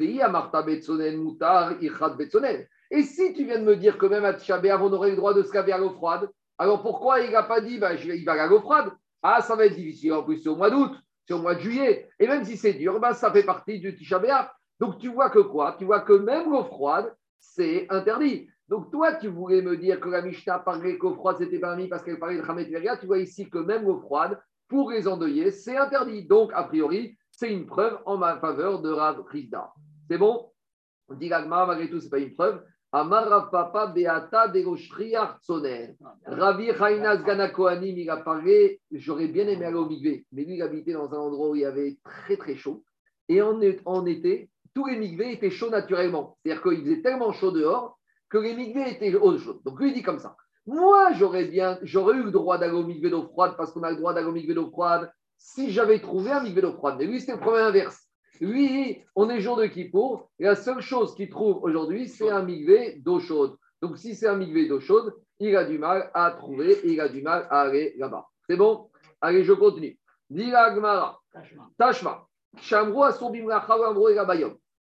Et 2.92 3.04
si 3.04 3.34
tu 3.34 3.46
viens 3.46 3.60
de 3.60 3.64
me 3.64 3.76
dire 3.76 3.98
que 3.98 4.06
même 4.06 4.26
à 4.26 4.34
Tchabéav, 4.34 4.84
on 4.84 4.92
aurait 4.92 5.12
le 5.12 5.16
droit 5.16 5.34
de 5.34 5.44
se 5.44 5.52
caver 5.52 5.72
à 5.72 5.78
l'eau 5.78 5.92
froide, 5.92 6.30
alors 6.58 6.82
pourquoi 6.82 7.22
il 7.22 7.32
n'a 7.32 7.44
pas 7.44 7.62
dit, 7.62 7.78
bah, 7.78 7.94
il 7.94 8.26
va 8.26 8.44
à 8.44 8.48
l'eau 8.48 8.60
froide? 8.60 8.92
Ah, 9.22 9.42
ça 9.42 9.56
va 9.56 9.66
être 9.66 9.76
difficile. 9.76 10.14
En 10.14 10.24
plus, 10.24 10.38
c'est 10.38 10.50
au 10.50 10.56
mois 10.56 10.70
d'août, 10.70 10.92
c'est 11.26 11.34
au 11.34 11.42
mois 11.42 11.56
de 11.56 11.62
juillet. 11.62 12.10
Et 12.20 12.28
même 12.28 12.44
si 12.44 12.58
c'est 12.58 12.74
dur, 12.74 13.00
bah, 13.00 13.14
ça 13.14 13.32
fait 13.32 13.44
partie 13.44 13.80
du 13.80 13.96
Tisha 13.96 14.20
Donc 14.80 15.00
tu 15.00 15.10
vois 15.10 15.30
que 15.30 15.40
quoi? 15.40 15.76
Tu 15.78 15.86
vois 15.86 16.02
que 16.02 16.14
même 16.14 16.52
l'eau 16.52 16.64
froide, 16.64 17.14
c'est 17.40 17.88
interdit. 17.90 18.50
Donc 18.68 18.92
toi, 18.92 19.14
tu 19.14 19.28
voulais 19.28 19.62
me 19.62 19.78
dire 19.78 20.00
que 20.00 20.10
la 20.10 20.22
Mishnah 20.22 20.60
parlait 20.60 20.98
qu'eau 20.98 21.14
froide, 21.14 21.38
c'était 21.40 21.60
permis 21.60 21.88
parce 21.88 22.04
qu'elle 22.04 22.20
parlait 22.20 22.38
de 22.38 22.44
Hamet 22.44 22.68
Tu 23.00 23.06
vois 23.06 23.20
ici 23.20 23.50
que 23.50 23.60
même 23.60 23.86
l'eau 23.86 24.00
froide, 24.00 24.38
pour 24.68 24.92
les 24.92 25.08
endeuillés, 25.08 25.52
c'est 25.52 25.78
interdit. 25.78 26.26
Donc, 26.26 26.52
a 26.54 26.64
priori, 26.64 27.18
c'est 27.38 27.54
une 27.54 27.68
preuve 27.68 28.00
en 28.08 28.18
ma 28.18 28.38
faveur 28.40 28.82
de 28.82 28.90
Rav 28.90 29.24
Rizda. 29.30 29.72
C'est 30.10 30.18
bon? 30.18 30.52
On 31.08 31.14
dit 31.14 31.30
malgré 31.30 31.88
tout, 31.88 32.00
ce 32.00 32.06
n'est 32.06 32.10
pas 32.10 32.18
une 32.18 32.34
preuve. 32.34 32.64
Amar 32.92 33.52
Papa 33.52 33.88
Beata. 33.88 34.52
Ravi 36.26 36.74
Chainas 36.74 37.18
Gana 37.18 37.52
il 37.84 38.10
a 38.10 38.18
parlé, 38.18 38.82
j'aurais 38.92 39.28
bien 39.28 39.48
aimé 39.48 39.66
aller 39.66 39.76
au 39.76 39.88
Migvé, 39.88 40.26
mais 40.32 40.46
lui, 40.46 40.56
il 40.56 40.62
habitait 40.64 40.94
dans 40.94 41.14
un 41.14 41.18
endroit 41.18 41.50
où 41.50 41.56
il 41.56 41.62
y 41.62 41.66
avait 41.66 41.98
très 42.04 42.38
très 42.38 42.56
chaud. 42.56 42.84
Et 43.30 43.40
en, 43.42 43.62
été, 44.08 44.50
tous 44.74 44.88
les 44.88 44.98
Migvés 44.98 45.34
étaient 45.34 45.52
chauds 45.52 45.70
naturellement. 45.70 46.38
C'est-à-dire 46.42 46.64
qu'il 46.64 46.82
faisait 46.82 47.02
tellement 47.04 47.34
chaud 47.34 47.52
dehors 47.52 48.00
que 48.30 48.40
les 48.40 48.56
Migvés 48.56 48.90
étaient 48.90 49.12
chauds. 49.12 49.62
Donc 49.64 49.80
lui, 49.80 49.94
dit 49.94 50.02
comme 50.02 50.20
ça. 50.20 50.36
Moi, 50.66 51.14
j'aurais 51.14 51.46
bien, 51.46 51.78
j'aurais 51.84 52.18
eu 52.18 52.24
le 52.24 52.32
droit 52.32 52.58
d'aller 52.58 52.74
au 52.74 52.84
Migvé 52.84 53.12
d'eau 53.12 53.28
froide 53.28 53.54
parce 53.58 53.72
qu'on 53.72 53.84
a 53.84 53.92
le 53.92 53.98
droit 53.98 54.16
d'aller 54.16 54.28
au 54.28 54.32
Migvé 54.32 54.56
d'eau 54.56 54.72
froide 54.72 55.12
si 55.38 55.72
j'avais 55.72 56.00
trouvé 56.00 56.32
un 56.32 56.42
mikvé. 56.42 56.62
Mais 56.98 57.06
lui, 57.06 57.20
c'était 57.20 57.34
le 57.34 57.40
problème 57.40 57.66
inverse. 57.66 58.04
Lui, 58.40 59.04
on 59.16 59.30
est 59.30 59.42
jour 59.42 59.58
de 59.58 59.66
Kippour, 59.66 60.30
et 60.40 60.44
la 60.44 60.56
seule 60.56 60.82
chose 60.82 61.16
qu'il 61.16 61.30
trouve 61.30 61.64
aujourd'hui, 61.64 62.08
c'est 62.08 62.30
un 62.30 62.44
mikvé 62.44 63.00
d'eau 63.00 63.20
chaude. 63.20 63.58
Donc, 63.82 63.98
si 63.98 64.16
c'est 64.16 64.28
un 64.28 64.36
mikvé 64.36 64.68
d'eau 64.68 64.80
chaude, 64.80 65.14
il 65.40 65.56
a 65.56 65.66
du 65.66 65.78
mal 65.78 66.12
à 66.14 66.32
trouver 66.32 66.74
et 66.84 66.94
il 66.94 67.02
a 67.02 67.10
du 67.10 67.22
mal 67.22 67.48
à 67.50 67.62
aller 67.62 67.96
là-bas. 67.98 68.28
C'est 68.50 68.58
bon? 68.58 68.90
Allez, 69.22 69.44
je 69.44 69.54
continue. 69.54 69.98
Tashma. 71.78 72.28
Shamro 72.60 73.06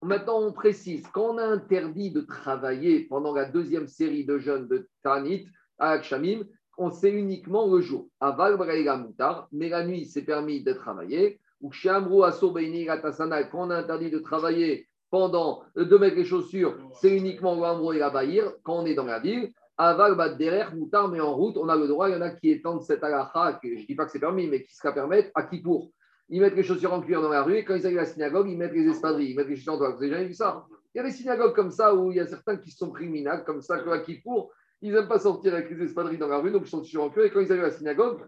Maintenant, 0.01 0.40
on 0.40 0.53
précise, 0.53 1.07
quand 1.12 1.35
on 1.35 1.38
a 1.38 1.44
interdit 1.44 2.12
de 2.12 2.20
travailler 2.20 3.01
pendant 3.09 3.35
la 3.35 3.46
deuxième 3.46 3.88
série 3.88 4.24
de 4.24 4.38
jeûnes 4.38 4.68
de 4.68 4.88
Tanit 5.03 5.48
à 5.79 6.01
Shamim, 6.03 6.44
on 6.78 6.90
sait 6.90 7.10
uniquement 7.10 7.66
le 7.66 7.80
jour. 7.80 8.08
Aval 8.20 8.56
Moutar, 8.56 9.48
mais 9.52 9.68
la 9.68 9.84
nuit, 9.84 10.06
c'est 10.06 10.22
permis 10.22 10.62
de 10.62 10.72
travailler. 10.72 11.40
Ou 11.60 11.72
Shamru 11.72 12.20
quand 12.20 13.54
on 13.54 13.70
a 13.70 13.76
interdit 13.76 14.10
de 14.10 14.18
travailler 14.20 14.86
pendant, 15.10 15.64
de 15.74 15.96
mettre 15.96 16.16
les 16.16 16.24
chaussures, 16.24 16.76
c'est 16.94 17.16
uniquement 17.16 17.56
l'Amro 17.56 17.92
et 17.92 17.98
la 17.98 18.10
Bahir, 18.10 18.52
quand 18.62 18.78
on 18.82 18.86
est 18.86 18.94
dans 18.94 19.04
la 19.04 19.18
ville. 19.18 19.52
Aval 19.76 20.36
derrière 20.36 20.74
Moutar, 20.74 21.08
mais 21.08 21.20
en 21.20 21.34
route, 21.34 21.56
on 21.56 21.68
a 21.68 21.76
le 21.76 21.88
droit. 21.88 22.08
Il 22.08 22.14
y 22.14 22.16
en 22.16 22.22
a 22.22 22.30
qui 22.30 22.50
étendent 22.50 22.82
cette 22.82 23.02
alaha, 23.02 23.58
je 23.62 23.68
ne 23.68 23.86
dis 23.86 23.94
pas 23.94 24.06
que 24.06 24.12
c'est 24.12 24.20
permis, 24.20 24.46
mais 24.46 24.62
qui 24.62 24.74
se 24.74 24.88
permettre 24.88 25.30
à 25.34 25.42
qui 25.42 25.60
pour 25.60 25.90
Ils 26.28 26.40
mettent 26.40 26.56
les 26.56 26.62
chaussures 26.62 26.92
en 26.92 27.00
cuir 27.00 27.22
dans 27.22 27.28
la 27.28 27.42
rue 27.42 27.56
et 27.56 27.64
quand 27.64 27.74
ils 27.74 27.86
arrivent 27.86 27.98
à 27.98 28.02
la 28.02 28.08
synagogue, 28.08 28.48
ils 28.48 28.56
mettent 28.56 28.72
les 28.72 28.88
espadrilles, 28.88 29.30
ils 29.30 29.36
mettent 29.36 29.48
les 29.48 29.56
chaussures 29.56 29.74
en 29.74 29.78
Vous 29.78 30.02
avez 30.02 30.10
jamais 30.10 30.26
vu 30.26 30.34
ça? 30.34 30.64
Il 30.94 30.98
y 30.98 31.00
a 31.00 31.04
des 31.04 31.12
synagogues 31.12 31.54
comme 31.54 31.70
ça 31.70 31.94
où 31.94 32.10
il 32.12 32.16
y 32.16 32.20
a 32.20 32.26
certains 32.26 32.56
qui 32.56 32.70
sont 32.70 32.90
criminels, 32.90 33.42
comme 33.44 33.62
ça, 33.62 33.76
à 33.76 33.98
qui 33.98 34.14
pour 34.14 34.52
ils 34.80 34.92
n'aiment 34.92 35.08
pas 35.08 35.18
sortir 35.18 35.54
avec 35.54 35.70
les 35.70 35.84
espadrilles 35.84 36.18
dans 36.18 36.28
la 36.28 36.38
rue, 36.38 36.50
donc 36.50 36.62
ils 36.66 36.70
sont 36.70 36.80
toujours 36.80 37.04
en 37.04 37.10
queue. 37.10 37.26
Et 37.26 37.30
quand 37.30 37.40
ils 37.40 37.50
arrivent 37.50 37.64
à 37.64 37.68
la 37.68 37.72
synagogue, 37.72 38.20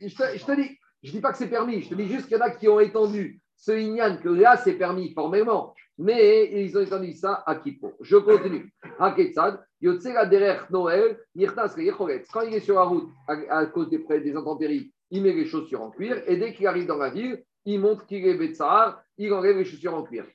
je 0.00 0.14
te, 0.14 0.60
dis, 0.60 0.78
je 1.02 1.12
dis 1.12 1.20
pas 1.20 1.32
que 1.32 1.38
c'est 1.38 1.48
permis, 1.48 1.82
je 1.82 1.90
te 1.90 1.94
dis 1.94 2.08
juste 2.08 2.26
qu'il 2.26 2.36
y 2.36 2.40
en 2.40 2.44
a 2.44 2.50
qui 2.50 2.68
ont 2.68 2.80
étendu 2.80 3.40
ce 3.56 3.72
ignan 3.72 4.18
que 4.18 4.28
là 4.28 4.56
c'est 4.56 4.74
permis 4.74 5.12
formellement, 5.14 5.74
mais 5.96 6.64
ils 6.64 6.76
ont 6.76 6.82
étendu 6.82 7.12
ça 7.12 7.42
à 7.46 7.56
Kippo. 7.56 7.92
Je 8.00 8.16
continue. 8.16 8.74
Derrière 9.80 10.66
Noël, 10.70 11.18
Quand 12.32 12.40
il 12.42 12.54
est 12.54 12.60
sur 12.60 12.74
la 12.74 12.82
route 12.82 13.08
à, 13.28 13.66
cause 13.66 13.90
des, 13.90 13.98
des 14.20 14.36
intempéries, 14.36 14.92
il 15.10 15.22
met 15.22 15.32
les 15.32 15.46
chaussures 15.46 15.82
en 15.82 15.90
cuir 15.90 16.22
et 16.26 16.36
dès 16.36 16.52
qu'il 16.52 16.66
arrive 16.66 16.86
dans 16.86 16.96
la 16.96 17.10
ville, 17.10 17.42
il 17.64 17.80
montre 17.80 18.06
qu'il 18.06 18.26
est 18.26 18.34
Betsahar, 18.34 19.02
il 19.16 19.32
enlève 19.32 19.56
les 19.56 19.64
chaussures 19.64 19.94
en 19.94 20.02
cuir. 20.02 20.26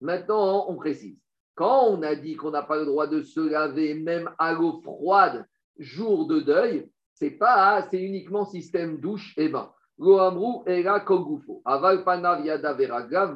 Maintenant, 0.00 0.66
on 0.68 0.76
précise. 0.76 1.18
Quand 1.60 1.90
on 1.90 2.00
a 2.00 2.14
dit 2.14 2.36
qu'on 2.36 2.52
n'a 2.52 2.62
pas 2.62 2.78
le 2.78 2.86
droit 2.86 3.06
de 3.06 3.20
se 3.20 3.38
laver 3.38 3.92
même 3.92 4.30
à 4.38 4.54
l'eau 4.54 4.80
froide 4.80 5.44
jour 5.78 6.26
de 6.26 6.40
deuil, 6.40 6.88
c'est 7.12 7.32
pas, 7.32 7.86
c'est 7.90 8.00
uniquement 8.00 8.46
système 8.46 8.96
douche 8.96 9.34
et 9.36 9.50
bain. 9.50 9.70
Loamrou 9.98 10.62
era 10.66 11.00
kogufo. 11.00 11.60
Aval 11.66 12.02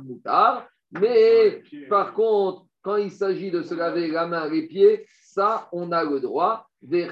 mutar. 0.02 0.66
Mais 0.90 1.62
par 1.90 2.14
contre, 2.14 2.64
quand 2.80 2.96
il 2.96 3.10
s'agit 3.10 3.50
de 3.50 3.60
se 3.60 3.74
laver 3.74 4.08
la 4.08 4.26
main, 4.26 4.48
les 4.48 4.68
pieds, 4.68 5.04
ça, 5.20 5.68
on 5.70 5.92
a 5.92 6.02
le 6.02 6.18
droit. 6.20 6.66
Le 6.80 7.04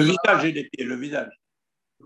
visage 0.00 0.44
et 0.44 0.52
les 0.52 0.68
pieds, 0.68 0.84
le 0.84 0.94
visage. 0.94 1.40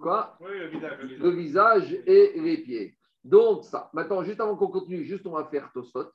Quoi? 0.00 0.34
Oui, 0.40 0.58
le 0.60 0.68
visage. 0.68 0.98
Le 1.18 1.28
visage 1.28 1.92
et 2.06 2.40
les 2.40 2.56
pieds. 2.56 2.97
Donc, 3.24 3.64
ça. 3.64 3.90
Maintenant, 3.92 4.22
juste 4.22 4.40
avant 4.40 4.56
qu'on 4.56 4.68
continue, 4.68 5.04
juste 5.04 5.26
on 5.26 5.32
va 5.32 5.44
faire 5.44 5.70
Tosot. 5.72 6.10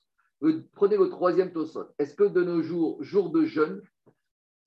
Prenez 0.74 0.98
le 0.98 1.10
troisième 1.10 1.52
Tosot. 1.52 1.88
Est-ce 2.00 2.16
que 2.16 2.24
de 2.24 2.44
nos 2.44 2.62
jours, 2.62 3.02
jour 3.04 3.30
de 3.30 3.46
jeûne, 3.46 3.82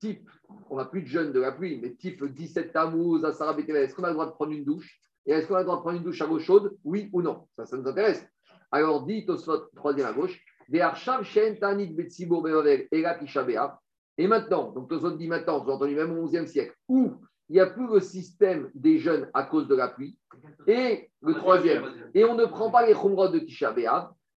type, 0.01 0.31
on 0.71 0.77
n'a 0.77 0.85
plus 0.85 1.03
de 1.03 1.07
jeûne 1.07 1.33
de 1.33 1.41
la 1.41 1.53
pluie, 1.53 1.79
mais 1.81 1.95
type 1.95 2.25
17 2.25 2.73
Tammuz, 2.73 3.25
à 3.25 3.33
Sarah 3.33 3.59
est-ce 3.59 3.95
qu'on 3.95 4.05
a 4.05 4.09
le 4.09 4.15
droit 4.15 4.27
de 4.27 4.33
prendre 4.33 4.53
une 4.53 4.65
douche? 4.65 5.01
Et 5.25 5.33
est-ce 5.33 5.49
qu'on 5.49 5.55
a 5.55 5.61
le 5.61 5.65
droit 5.65 5.77
de 5.77 5.83
prendre 5.83 5.97
une 5.97 6.05
douche 6.05 6.21
à 6.21 6.27
l'eau 6.27 6.39
chaude? 6.39 6.77
Oui 6.85 7.11
ou 7.13 7.23
non? 7.23 7.49
Ça, 7.57 7.67
ça 7.67 7.77
nous 7.77 7.89
intéresse. 7.89 8.27
Alors, 8.71 9.05
dit 9.07 9.27
Tosfot, 9.27 9.69
troisième 9.75 10.07
à 10.07 10.13
gauche, 10.13 10.41
et 10.69 10.81
maintenant, 14.27 14.73
donc 14.73 14.89
Tosfot 14.89 15.11
dit 15.13 15.29
maintenant, 15.29 15.63
vous 15.63 15.71
entendu 15.71 15.95
même 15.95 16.19
au 16.19 16.27
XIe 16.27 16.49
siècle, 16.49 16.75
où 16.89 17.13
il 17.49 17.55
n'y 17.55 17.61
a 17.61 17.67
plus 17.67 17.87
le 17.87 18.01
système 18.01 18.71
des 18.75 18.99
jeunes 18.99 19.29
à 19.35 19.45
cause 19.45 19.69
de 19.69 19.75
la 19.75 19.89
pluie. 19.89 20.19
Et 20.67 21.11
le 21.23 21.35
troisième, 21.35 21.85
et 22.15 22.25
on 22.25 22.35
ne 22.35 22.45
prend 22.45 22.71
pas 22.71 22.87
les 22.87 22.93
khumrot 22.93 23.29
de 23.29 23.39
Tisha 23.39 23.73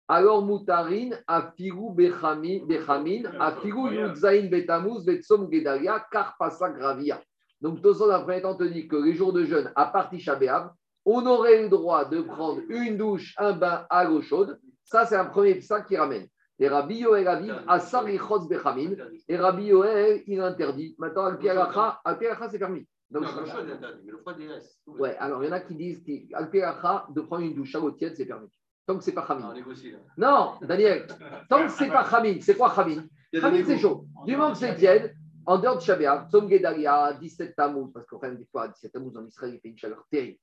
alors 0.09 0.41
Moutarin, 0.41 1.09
Afigu 1.27 1.91
Bechamin, 1.93 3.23
Afigu 3.39 3.93
Yudzain 3.93 4.47
Betamuz, 4.47 5.03
Betsom 5.03 5.51
Gedalia, 5.51 6.05
Karpasa 6.09 6.69
Gravia. 6.69 7.21
Donc, 7.59 7.81
Toson, 7.81 8.09
a 8.09 8.21
premier 8.21 8.41
temps, 8.41 8.55
te 8.55 8.63
dit 8.63 8.87
que 8.87 8.95
les 8.95 9.15
jours 9.15 9.33
de 9.33 9.43
jeûne, 9.43 9.71
à 9.75 9.87
partir 9.87 10.19
Shabéab, 10.19 10.71
on 11.03 11.25
aurait 11.25 11.63
le 11.63 11.69
droit 11.69 12.05
de 12.05 12.21
prendre 12.21 12.61
une 12.69 12.97
douche, 12.97 13.33
un 13.37 13.53
bain 13.53 13.85
à 13.89 14.05
l'eau 14.05 14.21
chaude. 14.21 14.59
Ça, 14.83 15.05
c'est 15.05 15.15
un 15.15 15.25
premier 15.25 15.59
sac 15.59 15.87
qui 15.87 15.97
ramène. 15.97 16.27
Et 16.59 16.69
Rabbi 16.69 16.99
Yoel 16.99 17.27
a 17.27 17.35
dit 17.41 17.51
Asarichos 17.67 18.47
Bechamin. 18.47 18.91
Et 19.27 19.35
Rabbi 19.35 19.65
Yoel, 19.65 20.23
il 20.27 20.39
interdit. 20.39 20.95
Maintenant, 20.97 21.25
Al-Pialacha, 21.25 22.01
c'est 22.49 22.59
permis. 22.59 22.87
Donc, 23.09 23.23
non, 23.23 23.41
le 23.41 23.45
chaud 23.45 23.59
est 23.59 23.71
interdit, 23.71 24.01
mais 24.05 24.11
le 24.11 24.17
froid, 24.17 24.33
il 24.37 24.51
reste. 24.51 24.79
Ouais, 24.85 25.15
alors 25.17 25.43
il 25.43 25.47
y 25.47 25.49
en 25.49 25.53
a 25.53 25.61
qui 25.61 25.75
disent 25.75 26.03
Al-Pialacha, 26.33 27.07
de 27.09 27.21
prendre 27.21 27.43
une 27.43 27.55
douche 27.55 27.73
à 27.75 27.79
l'eau 27.79 27.91
tiède, 27.91 28.15
c'est 28.15 28.25
permis. 28.25 28.49
Tant 28.85 28.97
que 28.97 29.03
c'est 29.03 29.13
pas 29.13 29.25
Khamin. 29.25 29.53
Non, 30.17 30.55
Daniel, 30.61 31.07
tant 31.49 31.65
que 31.65 31.71
c'est 31.71 31.87
pas 31.87 32.03
Khamin, 32.09 32.39
c'est 32.41 32.55
quoi 32.55 32.73
Khamin 32.73 33.05
Khamin, 33.33 33.63
c'est 33.65 33.77
chaud. 33.77 34.05
Du 34.25 34.35
moment 34.35 34.51
que 34.51 34.57
c'est 34.57 34.75
tiède, 34.75 35.15
en 35.47 35.57
dehors 35.57 35.77
de 35.77 35.81
Shabbat, 35.81 36.29
Tzom 36.29 36.49
Gedalia, 36.49 37.13
17 37.13 37.55
Tammuz, 37.55 37.91
parce 37.93 38.05
qu'en 38.05 38.19
fait, 38.19 38.35
des 38.35 38.45
fois, 38.45 38.67
17 38.67 38.91
Tammuz 38.91 39.17
en 39.17 39.25
Israël, 39.25 39.53
il 39.55 39.59
fait 39.61 39.69
une 39.69 39.77
chaleur 39.77 40.05
terrible. 40.11 40.39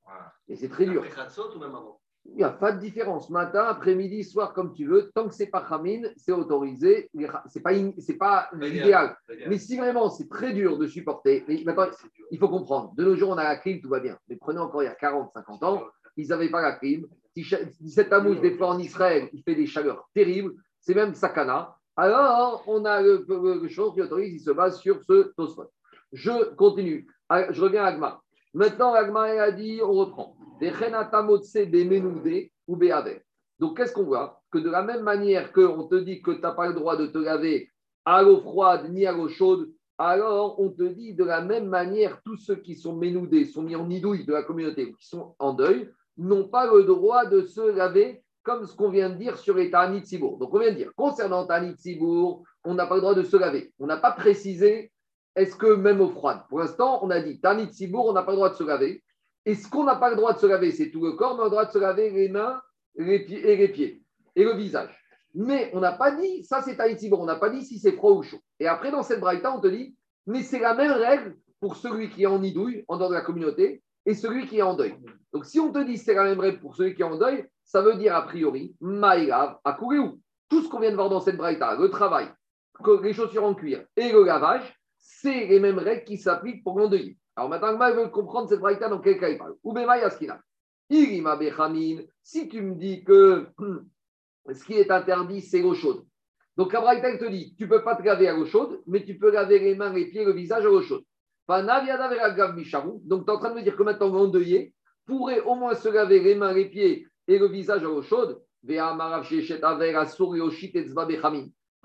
Et 0.49 0.57
c'est 0.57 0.71
très 0.71 0.87
dur. 0.87 1.03
ou 1.03 1.59
même 1.59 1.75
avant 1.75 2.01
il 2.27 2.37
n'y 2.37 2.45
a 2.45 2.51
pas 2.51 2.73
de 2.73 2.81
différence. 2.81 3.31
Matin, 3.31 3.65
après-midi, 3.65 4.25
soir, 4.25 4.55
comme 4.55 4.73
tu 4.73 4.87
veux. 4.87 5.11
Tant 5.15 5.29
que 5.29 5.35
c'est 5.35 5.47
pas 5.47 5.65
Khamin, 5.69 6.03
c'est 6.17 6.33
autorisé. 6.33 7.11
C'est 7.49 7.61
pas, 7.61 7.73
c'est 7.99 8.17
pas 8.17 8.51
idéal. 8.61 9.17
Mais 9.49 9.59
si 9.59 9.77
vraiment 9.77 10.09
c'est 10.09 10.29
très 10.29 10.53
dur 10.53 10.79
de 10.79 10.87
supporter, 10.87 11.45
mais 11.47 11.63
maintenant, 11.65 11.87
il 12.31 12.39
faut 12.39 12.49
comprendre. 12.49 12.95
De 12.97 13.05
nos 13.05 13.15
jours, 13.15 13.31
on 13.31 13.39
a 13.39 13.45
la 13.45 13.57
clim, 13.57 13.81
tout 13.81 13.89
va 13.89 14.01
bien. 14.01 14.17
Mais 14.29 14.37
prenez 14.37 14.59
encore 14.59 14.83
il 14.83 14.87
y 14.87 14.89
a 14.89 14.95
40, 14.95 15.33
50 15.33 15.63
ans, 15.65 15.85
ils 16.17 16.29
n'avaient 16.29 16.51
pas 16.51 16.63
la 16.63 16.73
clim. 16.73 17.07
17 17.37 18.09
Tammuz, 18.09 18.41
des 18.41 18.57
fois 18.57 18.69
en 18.69 18.79
Israël, 18.79 19.29
il 19.33 19.43
fait 19.43 19.57
des 19.57 19.67
chaleurs 19.67 20.09
terribles, 20.15 20.55
c'est 20.81 20.95
même 20.95 21.15
sakana. 21.15 21.77
Alors, 21.97 22.65
on 22.67 22.85
a 22.85 23.03
le, 23.03 23.25
le, 23.29 23.69
chose 23.69 23.95
qui 23.95 24.03
autorise, 24.03 24.35
il 24.35 24.41
se 24.41 24.51
base 24.51 24.79
sur 24.81 25.03
ce 25.05 25.33
tosfot. 25.37 25.71
Je 26.13 26.55
continue. 26.55 27.07
Ah, 27.29 27.53
je 27.53 27.61
reviens 27.61 27.85
à 27.85 27.89
Agma. 27.89 28.24
Maintenant, 28.55 28.95
Agma 28.95 29.25
a 29.25 29.51
dit, 29.51 29.81
on 29.83 29.93
reprend. 29.93 30.37
ou 32.69 32.77
Donc, 33.59 33.77
qu'est-ce 33.77 33.93
qu'on 33.93 34.05
voit? 34.05 34.41
Que 34.53 34.59
de 34.59 34.71
la 34.71 34.83
même 34.83 35.03
manière 35.03 35.53
qu'on 35.53 35.89
te 35.89 35.97
dit 35.97 36.23
que 36.23 36.31
tu 36.31 36.41
n'as 36.41 36.53
pas 36.53 36.69
le 36.69 36.75
droit 36.75 36.97
de 36.97 37.07
te 37.07 37.19
laver 37.19 37.69
à 38.05 38.23
l'eau 38.23 38.41
froide 38.41 38.91
ni 38.91 39.07
à 39.07 39.13
l'eau 39.13 39.29
chaude, 39.29 39.71
alors 39.99 40.61
on 40.61 40.71
te 40.71 40.83
dit 40.83 41.15
de 41.15 41.25
la 41.25 41.41
même 41.41 41.67
manière, 41.67 42.21
tous 42.25 42.37
ceux 42.37 42.57
qui 42.57 42.75
sont 42.75 42.97
ménoudés, 42.97 43.45
sont 43.45 43.63
mis 43.63 43.77
en 43.77 43.87
nidouille 43.87 44.25
de 44.25 44.33
la 44.33 44.43
communauté, 44.43 44.93
qui 44.93 45.07
sont 45.07 45.35
en 45.39 45.53
deuil, 45.53 45.91
n'ont 46.17 46.49
pas 46.49 46.73
le 46.73 46.85
droit 46.85 47.27
de 47.27 47.43
se 47.43 47.61
laver 47.61 48.23
comme 48.43 48.67
ce 48.67 48.77
qu'on 48.77 48.91
vient 48.91 49.11
de 49.11 49.17
dire 49.17 49.39
sur 49.39 49.57
les 49.57 49.73
Sibour. 50.05 50.39
Donc 50.39 50.55
on 50.55 50.59
vient 50.59 50.71
de 50.71 50.77
dire, 50.77 50.93
concernant 50.95 51.47
Sibour, 51.77 52.45
on 52.63 52.75
n'a 52.75 52.87
pas 52.87 52.97
le 52.97 53.01
droit 53.01 53.15
de 53.15 53.23
se 53.23 53.37
laver. 53.37 53.73
On 53.79 53.87
n'a 53.87 53.97
pas 53.97 54.13
précisé, 54.13 54.93
est-ce 55.37 55.57
que 55.57 55.75
même 55.75 56.01
au 56.01 56.09
froid? 56.09 56.47
Pour 56.49 56.61
l'instant, 56.61 57.01
on 57.03 57.11
a 57.11 57.21
dit, 57.21 57.41
Ta'anit 57.41 57.73
Sibour, 57.73 58.07
on 58.07 58.13
n'a 58.13 58.23
pas 58.23 58.33
le 58.33 58.37
droit 58.37 58.51
de 58.51 58.55
se 58.55 58.65
laver. 58.65 59.03
Et 59.47 59.55
ce 59.55 59.69
qu'on 59.69 59.85
n'a 59.85 59.97
pas 59.97 60.11
le 60.11 60.17
droit 60.17 60.33
de 60.33 60.39
se 60.39 60.47
laver, 60.47 60.71
c'est 60.71 60.91
tout 60.91 61.05
le 61.05 61.13
corps, 61.13 61.35
mais 61.35 61.41
on 61.41 61.43
a 61.43 61.45
le 61.47 61.51
droit 61.51 61.67
de 61.67 61.73
se 61.73 61.79
laver 61.79 62.11
les 62.11 62.29
mains 62.29 62.61
les 62.97 63.25
pieds, 63.25 63.51
et 63.51 63.57
les 63.57 63.69
pieds, 63.69 64.03
et 64.37 64.45
le 64.45 64.55
visage. 64.55 64.97
Mais 65.35 65.71
on 65.75 65.81
n'a 65.81 65.93
pas 65.93 66.13
dit, 66.13 66.45
ça 66.45 66.63
c'est 66.63 66.77
Ta'anit 66.77 66.99
Sibour, 66.99 67.21
on 67.21 67.27
n'a 67.27 67.37
pas 67.37 67.51
dit 67.51 67.65
si 67.65 67.79
c'est 67.79 67.93
froid 67.93 68.13
ou 68.13 68.23
chaud. 68.23 68.39
Et 68.61 68.69
après, 68.69 68.93
dans 68.93 69.03
cette 69.03 69.21
braïta, 69.21 69.53
on 69.53 69.61
te 69.61 69.67
dit, 69.67 69.97
mais 70.27 70.43
c'est 70.43 70.61
la 70.61 70.75
même 70.75 70.93
règle 70.93 71.37
pour 71.61 71.77
celui 71.77 72.11
qui 72.11 72.23
est 72.23 72.27
en 72.27 72.39
nidouille, 72.39 72.85
en 72.87 72.97
dehors 72.97 73.11
de 73.11 73.15
la 73.15 73.21
communauté, 73.21 73.83
et 74.07 74.15
celui 74.15 74.47
qui 74.47 74.59
est 74.59 74.63
en 74.63 74.75
deuil. 74.75 74.95
Donc, 75.33 75.47
si 75.47 75.59
on 75.59 75.73
te 75.73 75.83
dit 75.83 75.99
c'est 75.99 76.15
la 76.15 76.25
même 76.25 76.39
règle 76.39 76.61
pour 76.61 76.77
celui 76.77 76.95
qui 76.95 77.03
est 77.03 77.07
en 77.07 77.19
deuil, 77.19 77.45
ça 77.65 77.83
veut 77.83 77.97
dire 77.97 78.15
a 78.15 78.23
priori, 78.23 78.77
maïlav, 78.81 79.59
à 79.65 79.77
où 79.83 80.21
Tout 80.49 80.63
ce 80.63 80.69
qu'on 80.69 80.79
vient 80.79 80.91
de 80.91 80.97
voir 80.97 81.11
dans 81.11 81.21
cette 81.21 81.37
braïta, 81.37 81.77
le 81.77 81.91
travail, 81.91 82.29
les 83.03 83.13
chaussures 83.13 83.45
en 83.45 83.55
cuir 83.55 83.85
et 83.97 84.13
le 84.13 84.25
lavage, 84.25 84.79
c'est 85.07 85.47
les 85.47 85.61
mêmes 85.61 85.79
règles 85.79 86.05
qui 86.05 86.17
s'appliquent 86.17 86.65
pour 86.65 86.79
l'endeuil. 86.79 87.19
Alors 87.37 87.51
maintenant, 87.51 87.77
je 87.89 88.01
veut 88.01 88.09
comprendre 88.09 88.49
cette 88.49 88.61
braïta 88.61 88.89
dans 88.89 89.01
quel 89.01 89.21
cas 89.21 89.29
il 89.29 89.37
parle. 89.37 89.55
Si 92.23 92.49
tu 92.49 92.63
me 92.63 92.75
dis 92.75 93.05
que 93.05 93.47
ce 94.51 94.65
qui 94.65 94.75
est 94.75 94.91
interdit, 94.91 95.43
c'est 95.43 95.61
l'eau 95.61 95.75
chaude. 95.75 96.07
Donc 96.57 96.73
la 96.73 96.81
braïta, 96.81 97.19
te 97.19 97.27
dit, 97.27 97.55
tu 97.55 97.65
ne 97.65 97.69
peux 97.69 97.85
pas 97.85 97.97
te 97.97 98.03
laver 98.03 98.29
à 98.29 98.33
l'eau 98.35 98.47
chaude, 98.47 98.81
mais 98.87 99.05
tu 99.05 99.19
peux 99.19 99.31
laver 99.31 99.59
les 99.59 99.75
mains, 99.75 99.93
les 99.93 100.07
pieds, 100.07 100.25
le 100.25 100.33
visage 100.33 100.65
à 100.65 100.69
l'eau 100.69 100.81
chaude. 100.81 101.05
Donc, 101.47 101.67
tu 103.27 103.31
es 103.31 103.35
en 103.35 103.39
train 103.39 103.51
de 103.51 103.57
me 103.57 103.63
dire 103.63 103.77
que 103.77 103.83
maintenant, 103.83 104.09
l'endeuillé 104.09 104.73
pourrait 105.05 105.41
au 105.41 105.55
moins 105.55 105.75
se 105.75 105.91
laver 105.91 106.21
les 106.21 106.35
mains, 106.35 106.55
les 106.55 106.71
pieds 106.71 107.07
et 107.29 107.39
le 107.39 107.49
visage 107.49 107.83
à 107.83 107.85
l'eau 107.85 108.01
chaude. 108.01 108.41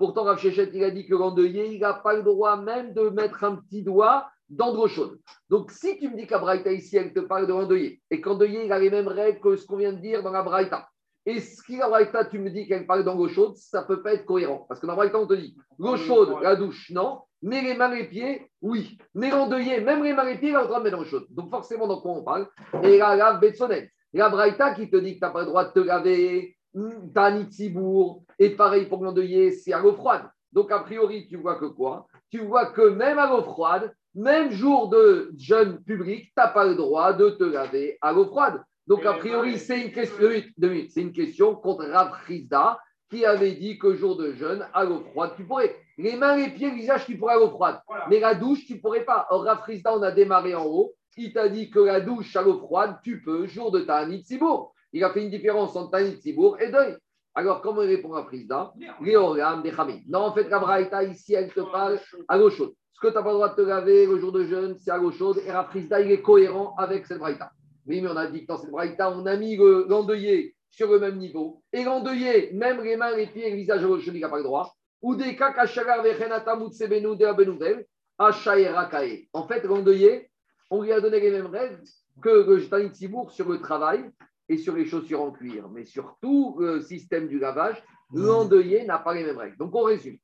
Pourtant, 0.00 0.24
Rav 0.24 0.38
Shechet, 0.38 0.70
il 0.72 0.82
a 0.82 0.90
dit 0.90 1.06
que 1.06 1.14
l'endeuillé, 1.14 1.74
il 1.74 1.80
n'a 1.80 1.92
pas 1.92 2.14
le 2.14 2.22
droit 2.22 2.56
même 2.56 2.94
de 2.94 3.10
mettre 3.10 3.44
un 3.44 3.56
petit 3.56 3.82
doigt 3.82 4.30
dans 4.48 4.72
de 4.72 4.78
l'eau 4.78 4.88
chaude. 4.88 5.20
Donc, 5.50 5.70
si 5.70 5.98
tu 5.98 6.08
me 6.08 6.16
dis 6.16 6.26
qu'à 6.26 6.72
ici, 6.72 6.96
elle 6.96 7.12
te 7.12 7.20
parle 7.20 7.46
de 7.46 7.52
l'endeuillé, 7.52 8.00
et 8.10 8.18
qu'endeuillé, 8.22 8.64
il 8.64 8.72
a 8.72 8.78
les 8.78 8.88
mêmes 8.88 9.08
règles 9.08 9.40
que 9.40 9.56
ce 9.56 9.66
qu'on 9.66 9.76
vient 9.76 9.92
de 9.92 10.00
dire 10.00 10.22
dans 10.22 10.30
la 10.32 10.42
Braïta, 10.42 10.88
et 11.26 11.38
ce 11.38 11.62
qui, 11.62 11.76
la 11.76 12.24
tu 12.24 12.38
me 12.38 12.48
dis 12.48 12.66
qu'elle 12.66 12.86
parle 12.86 13.04
dans 13.04 13.14
l'eau 13.14 13.28
chaude, 13.28 13.58
ça 13.58 13.82
ne 13.82 13.86
peut 13.88 14.02
pas 14.02 14.14
être 14.14 14.24
cohérent. 14.24 14.64
Parce 14.70 14.80
que 14.80 14.86
dans 14.86 14.96
la 14.96 15.18
on 15.18 15.26
te 15.26 15.34
dit 15.34 15.54
l'eau 15.78 15.98
chaude, 15.98 16.34
la 16.40 16.56
douche, 16.56 16.90
non. 16.90 17.20
Mais 17.42 17.60
les 17.60 17.74
mains 17.74 17.92
et 17.92 18.02
les 18.02 18.08
pieds, 18.08 18.50
oui. 18.62 18.96
Mais 19.14 19.28
l'endeuillé, 19.28 19.82
même 19.82 20.02
les 20.02 20.14
mains 20.14 20.26
et 20.26 20.32
les 20.32 20.38
pieds, 20.38 20.48
il 20.48 20.56
a 20.56 20.62
le 20.62 20.66
droit 20.66 20.78
de 20.78 20.84
mettre 20.84 20.96
dans 20.96 21.02
l'eau 21.02 21.08
chaude. 21.08 21.26
Donc 21.28 21.50
forcément, 21.50 21.86
dans 21.86 22.00
quoi 22.00 22.12
on 22.12 22.22
parle? 22.22 22.48
Et 22.82 22.96
la 22.96 23.16
la 23.16 23.34
Betsonnet. 23.34 23.90
La 24.14 24.30
Braïta 24.30 24.74
qui 24.74 24.90
te 24.90 24.96
dit 24.96 25.14
que 25.14 25.18
tu 25.18 25.24
n'as 25.24 25.30
pas 25.30 25.40
le 25.40 25.46
droit 25.46 25.66
de 25.66 25.72
te 25.72 25.80
laver, 25.80 26.56
Tanit 27.14 27.52
Sibour, 27.52 28.22
et 28.38 28.50
pareil 28.50 28.86
pour 28.86 29.04
l'endeuillé, 29.04 29.50
c'est 29.50 29.72
à 29.72 29.80
l'eau 29.80 29.94
froide. 29.94 30.28
Donc 30.52 30.70
a 30.72 30.80
priori, 30.80 31.26
tu 31.28 31.36
vois 31.36 31.56
que 31.56 31.66
quoi? 31.66 32.06
Tu 32.30 32.38
vois 32.38 32.66
que 32.66 32.90
même 32.90 33.18
à 33.18 33.28
l'eau 33.28 33.42
froide, 33.42 33.92
même 34.14 34.50
jour 34.50 34.88
de 34.88 35.32
jeûne 35.36 35.82
public, 35.84 36.26
tu 36.26 36.32
n'as 36.36 36.48
pas 36.48 36.66
le 36.66 36.74
droit 36.74 37.12
de 37.12 37.30
te 37.30 37.44
laver 37.44 37.98
à 38.00 38.12
l'eau 38.12 38.26
froide. 38.26 38.62
Donc 38.86 39.04
a 39.06 39.14
priori, 39.14 39.58
c'est 39.58 39.80
une 39.80 39.92
question, 39.92 40.28
c'est 40.88 41.00
une 41.00 41.12
question 41.12 41.54
contre 41.54 41.86
Rav 41.86 42.12
qui 43.10 43.24
avait 43.24 43.52
dit 43.52 43.78
que 43.78 43.94
jour 43.94 44.16
de 44.16 44.32
jeûne, 44.32 44.66
à 44.72 44.84
l'eau 44.84 45.00
froide, 45.10 45.32
tu 45.36 45.44
pourrais. 45.44 45.76
Les 45.98 46.16
mains, 46.16 46.36
les 46.36 46.50
pieds, 46.50 46.70
le 46.70 46.76
visage, 46.76 47.06
tu 47.06 47.18
pourrais 47.18 47.34
à 47.34 47.38
l'eau 47.38 47.50
froide. 47.50 47.80
Mais 48.08 48.20
la 48.20 48.34
douche, 48.34 48.64
tu 48.66 48.74
ne 48.74 48.78
pourrais 48.80 49.04
pas. 49.04 49.26
Or, 49.30 49.44
Rafrizda, 49.44 49.96
on 49.96 50.02
a 50.02 50.12
démarré 50.12 50.54
en 50.54 50.64
haut. 50.64 50.94
Il 51.16 51.32
t'a 51.32 51.48
dit 51.48 51.70
que 51.70 51.80
la 51.80 52.00
douche 52.00 52.34
à 52.36 52.42
l'eau 52.42 52.58
froide, 52.58 52.96
tu 53.02 53.20
peux, 53.20 53.46
jour 53.46 53.70
de 53.70 53.80
ta 53.80 54.08
Sibour. 54.22 54.72
Il 54.92 55.04
a 55.04 55.10
fait 55.10 55.22
une 55.22 55.30
différence 55.30 55.76
entre 55.76 55.90
Tanit 55.90 56.20
Sibour 56.20 56.60
et 56.60 56.70
deuil. 56.70 56.96
Alors, 57.34 57.62
comment 57.62 57.82
il 57.82 57.88
répond 57.88 58.14
à 58.14 58.24
Frisda? 58.24 58.72
Non, 60.08 60.18
en 60.20 60.32
fait, 60.34 60.48
la 60.48 60.58
Braïta, 60.58 61.04
ici, 61.04 61.34
elle 61.34 61.52
te 61.52 61.60
parle 61.60 62.00
à 62.28 62.36
l'eau 62.36 62.50
chaude. 62.50 62.72
Ce 62.92 63.00
que 63.00 63.08
tu 63.08 63.14
n'as 63.14 63.22
pas 63.22 63.30
le 63.30 63.34
droit 63.34 63.48
de 63.50 63.54
te 63.54 63.60
laver 63.60 64.06
le 64.06 64.18
jour 64.18 64.32
de 64.32 64.44
jeûne, 64.44 64.76
c'est 64.76 64.90
à 64.90 64.96
l'eau 64.96 65.12
chaude. 65.12 65.40
Et 65.46 65.50
Rafrizda, 65.50 66.00
il 66.00 66.10
est 66.10 66.22
cohérent 66.22 66.74
avec 66.76 67.06
cette 67.06 67.18
Braïta. 67.18 67.52
Oui, 67.86 68.00
mais 68.00 68.08
on 68.08 68.16
a 68.16 68.26
dit 68.26 68.42
que 68.42 68.46
dans 68.46 68.58
cette 68.58 68.70
Braïta, 68.70 69.10
on 69.10 69.24
a 69.26 69.36
mis 69.36 69.56
l'endeuillé 69.56 70.54
sur 70.70 70.90
le 70.90 70.98
même 70.98 71.18
niveau. 71.18 71.62
Et 71.72 71.84
l'endeuillé, 71.84 72.50
même 72.52 72.82
les 72.82 72.96
mains, 72.96 73.16
les 73.16 73.26
pieds 73.28 73.46
et 73.46 73.50
le 73.50 73.56
visage, 73.56 73.80
je 73.80 74.10
n'y 74.10 74.24
a 74.24 74.28
pas 74.28 74.38
le 74.38 74.42
droit. 74.42 74.74
Ou 75.02 75.14
des 75.14 75.36
En 79.32 79.46
fait, 79.46 79.64
l'endeuillé, 79.64 80.30
on 80.68 80.82
lui 80.82 80.92
a 80.92 81.00
donné 81.00 81.20
les 81.20 81.30
mêmes 81.30 81.46
règles 81.46 81.80
que 82.20 82.28
le 82.28 82.68
Tanit 82.68 83.08
sur 83.30 83.48
le 83.48 83.60
travail 83.60 84.10
et 84.50 84.58
sur 84.58 84.74
les 84.74 84.84
chaussures 84.84 85.22
en 85.22 85.30
cuir. 85.30 85.70
Mais 85.70 85.84
sur 85.84 86.16
tout 86.20 86.56
le 86.58 86.80
système 86.82 87.28
du 87.28 87.38
lavage, 87.38 87.82
l'endeuillé 88.12 88.84
n'a 88.84 88.98
pas 88.98 89.14
les 89.14 89.24
mêmes 89.24 89.38
règles. 89.38 89.56
Donc 89.56 89.74
on 89.74 89.84
résume. 89.84 90.18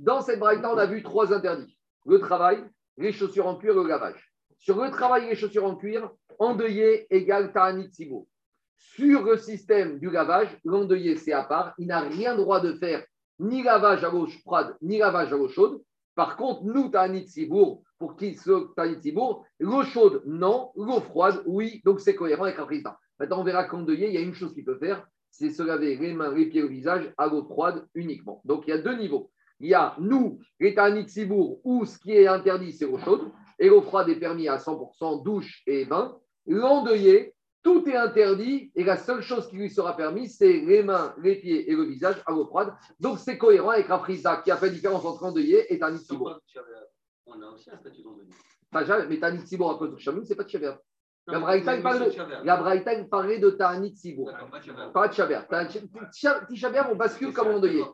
Dans 0.00 0.20
cette 0.20 0.40
braïta, 0.40 0.70
on 0.72 0.76
a 0.76 0.86
vu 0.86 1.02
trois 1.02 1.32
interdits 1.32 1.78
le 2.08 2.18
travail, 2.18 2.64
les 2.96 3.12
chaussures 3.12 3.46
en 3.46 3.56
cuir 3.56 3.74
le 3.74 3.86
lavage. 3.86 4.32
Sur 4.58 4.82
le 4.82 4.90
travail 4.90 5.26
et 5.26 5.30
les 5.30 5.36
chaussures 5.36 5.64
en 5.64 5.76
cuir, 5.76 6.10
endeuillé 6.38 7.06
égale 7.14 7.52
Sibour. 7.92 8.26
Sur 8.76 9.22
le 9.22 9.36
système 9.36 9.98
du 9.98 10.10
lavage, 10.10 10.58
l'endeuillé, 10.64 11.16
c'est 11.16 11.32
à 11.32 11.44
part. 11.44 11.74
Il 11.78 11.88
n'a 11.88 12.00
rien 12.00 12.34
droit 12.34 12.60
de 12.60 12.72
faire 12.74 13.04
ni 13.38 13.62
lavage 13.62 14.02
à 14.04 14.10
l'eau 14.10 14.26
froide, 14.26 14.76
ni 14.82 14.98
lavage 14.98 15.32
à 15.32 15.36
l'eau 15.36 15.48
chaude. 15.48 15.80
Par 16.14 16.36
contre, 16.36 16.64
nous, 16.64 16.90
Sibour, 17.26 17.82
pour 17.98 18.16
qui 18.16 18.36
Tanit 18.74 19.00
Sibour, 19.02 19.44
l'eau 19.60 19.84
chaude, 19.84 20.22
non. 20.26 20.72
L'eau 20.74 21.00
froide, 21.00 21.42
oui. 21.46 21.80
Donc, 21.84 22.00
c'est 22.00 22.16
cohérent 22.16 22.44
avec 22.44 22.58
un 22.58 22.64
président. 22.64 22.94
Maintenant, 23.18 23.40
on 23.40 23.44
verra 23.44 23.64
qu'endeuillé, 23.64 24.08
il 24.08 24.14
y 24.14 24.18
a 24.18 24.20
une 24.20 24.34
chose 24.34 24.54
qu'il 24.54 24.64
peut 24.64 24.78
faire, 24.78 25.06
c'est 25.30 25.50
se 25.50 25.62
laver 25.62 25.96
les 25.96 26.12
mains, 26.12 26.32
les 26.34 26.46
pieds, 26.46 26.62
le 26.62 26.68
visage 26.68 27.12
à 27.18 27.26
l'eau 27.26 27.44
froide 27.44 27.86
uniquement. 27.94 28.40
Donc, 28.44 28.64
il 28.66 28.70
y 28.70 28.72
a 28.72 28.78
deux 28.78 28.96
niveaux. 28.96 29.30
Il 29.60 29.68
y 29.68 29.74
a 29.74 29.96
nous, 29.98 30.38
les 30.60 30.74
Tanit 30.74 31.08
Sibour, 31.08 31.60
où 31.64 31.84
ce 31.84 31.98
qui 31.98 32.12
est 32.12 32.28
interdit, 32.28 32.72
c'est 32.72 32.86
l'eau 32.86 32.98
chaude, 32.98 33.30
et 33.58 33.68
l'eau 33.68 33.82
froide 33.82 34.08
est 34.08 34.20
permis 34.20 34.48
à 34.48 34.56
100%, 34.56 35.24
douche 35.24 35.62
et 35.66 35.84
bain. 35.84 36.16
L'endeuillé, 36.46 37.34
tout 37.64 37.86
est 37.88 37.96
interdit, 37.96 38.70
et 38.76 38.84
la 38.84 38.96
seule 38.96 39.20
chose 39.20 39.48
qui 39.48 39.56
lui 39.56 39.68
sera 39.68 39.96
permise, 39.96 40.36
c'est 40.38 40.60
les 40.60 40.84
mains, 40.84 41.12
les 41.20 41.36
pieds 41.36 41.68
et 41.70 41.74
le 41.74 41.82
visage 41.82 42.22
à 42.24 42.32
l'eau 42.32 42.46
froide. 42.46 42.72
Donc 43.00 43.18
c'est 43.18 43.36
cohérent 43.36 43.70
avec 43.70 43.88
Rafriza, 43.88 44.36
qui 44.44 44.52
a 44.52 44.56
fait 44.56 44.70
différence 44.70 45.04
entre 45.04 45.24
endeuillé 45.24 45.72
et 45.72 45.78
Tanit. 45.78 45.98
On 47.26 47.42
a 47.42 47.46
aussi 47.50 47.68
un 47.70 47.76
statut 47.76 48.02
d'endeuillé. 48.02 48.30
Mais 49.08 49.18
Tanit 49.18 49.44
Sibour, 49.46 49.72
à 49.72 49.78
cause 49.78 49.90
de 49.90 49.98
Chamou, 49.98 50.22
c'est 50.24 50.36
pas 50.36 50.44
de 50.44 50.50
Chaver. 50.50 50.74
La 51.28 51.40
Braïta, 52.56 53.04
parlait 53.10 53.38
de 53.38 53.50
Ta'anit 53.50 53.94
Sibour. 53.94 54.32
Pas 54.94 55.08
de 55.08 55.12
Chaber. 55.12 55.40
Tishaber, 56.48 56.82
on 56.90 56.96
bascule 56.96 57.32
comme 57.32 57.48
endeuillé. 57.48 57.84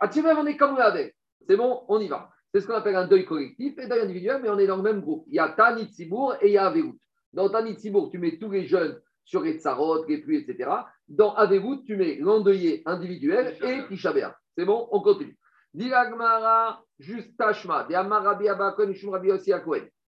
À 0.00 0.08
Tishaber, 0.08 0.34
on 0.38 0.46
est 0.46 0.56
comme 0.56 0.76
avec. 0.78 1.14
C'est 1.46 1.56
bon, 1.56 1.84
on 1.88 2.00
y 2.00 2.08
va. 2.08 2.30
C'est 2.52 2.60
ce 2.60 2.66
qu'on 2.66 2.74
appelle 2.74 2.96
un 2.96 3.06
deuil 3.06 3.24
collectif 3.24 3.78
et 3.78 3.86
deuil 3.86 4.00
individuel, 4.00 4.40
mais 4.42 4.50
on 4.50 4.58
est 4.58 4.66
dans 4.66 4.76
le 4.76 4.82
même 4.82 5.00
groupe. 5.00 5.24
Il 5.28 5.34
y 5.34 5.38
a 5.38 5.48
Ta'anit 5.48 5.88
Sibour 5.92 6.34
et 6.40 6.48
il 6.48 6.52
y 6.52 6.58
a 6.58 6.66
Averout. 6.66 6.98
Dans 7.32 7.48
Ta'anit 7.48 7.78
Sibour, 7.78 8.10
tu 8.10 8.18
mets 8.18 8.36
tous 8.38 8.50
les 8.50 8.66
jeunes 8.66 9.00
sur 9.24 9.42
les 9.42 9.58
tsarot, 9.58 10.04
les 10.06 10.18
pluies, 10.18 10.38
etc. 10.38 10.70
Dans 11.08 11.34
Averout, 11.34 11.82
tu 11.84 11.96
mets 11.96 12.16
l'endeuillé 12.16 12.82
individuel 12.84 13.56
et 13.62 13.86
Tishaber. 13.88 14.28
C'est 14.56 14.64
bon, 14.64 14.88
on 14.90 15.00
continue. 15.00 15.38
Dilagmara, 15.72 16.82
juste 16.98 17.36
Tashma. 17.38 17.86
Rabbi 17.88 18.48
Abakon, 18.48 18.92
Rabbi 19.10 19.30
aussi 19.30 19.52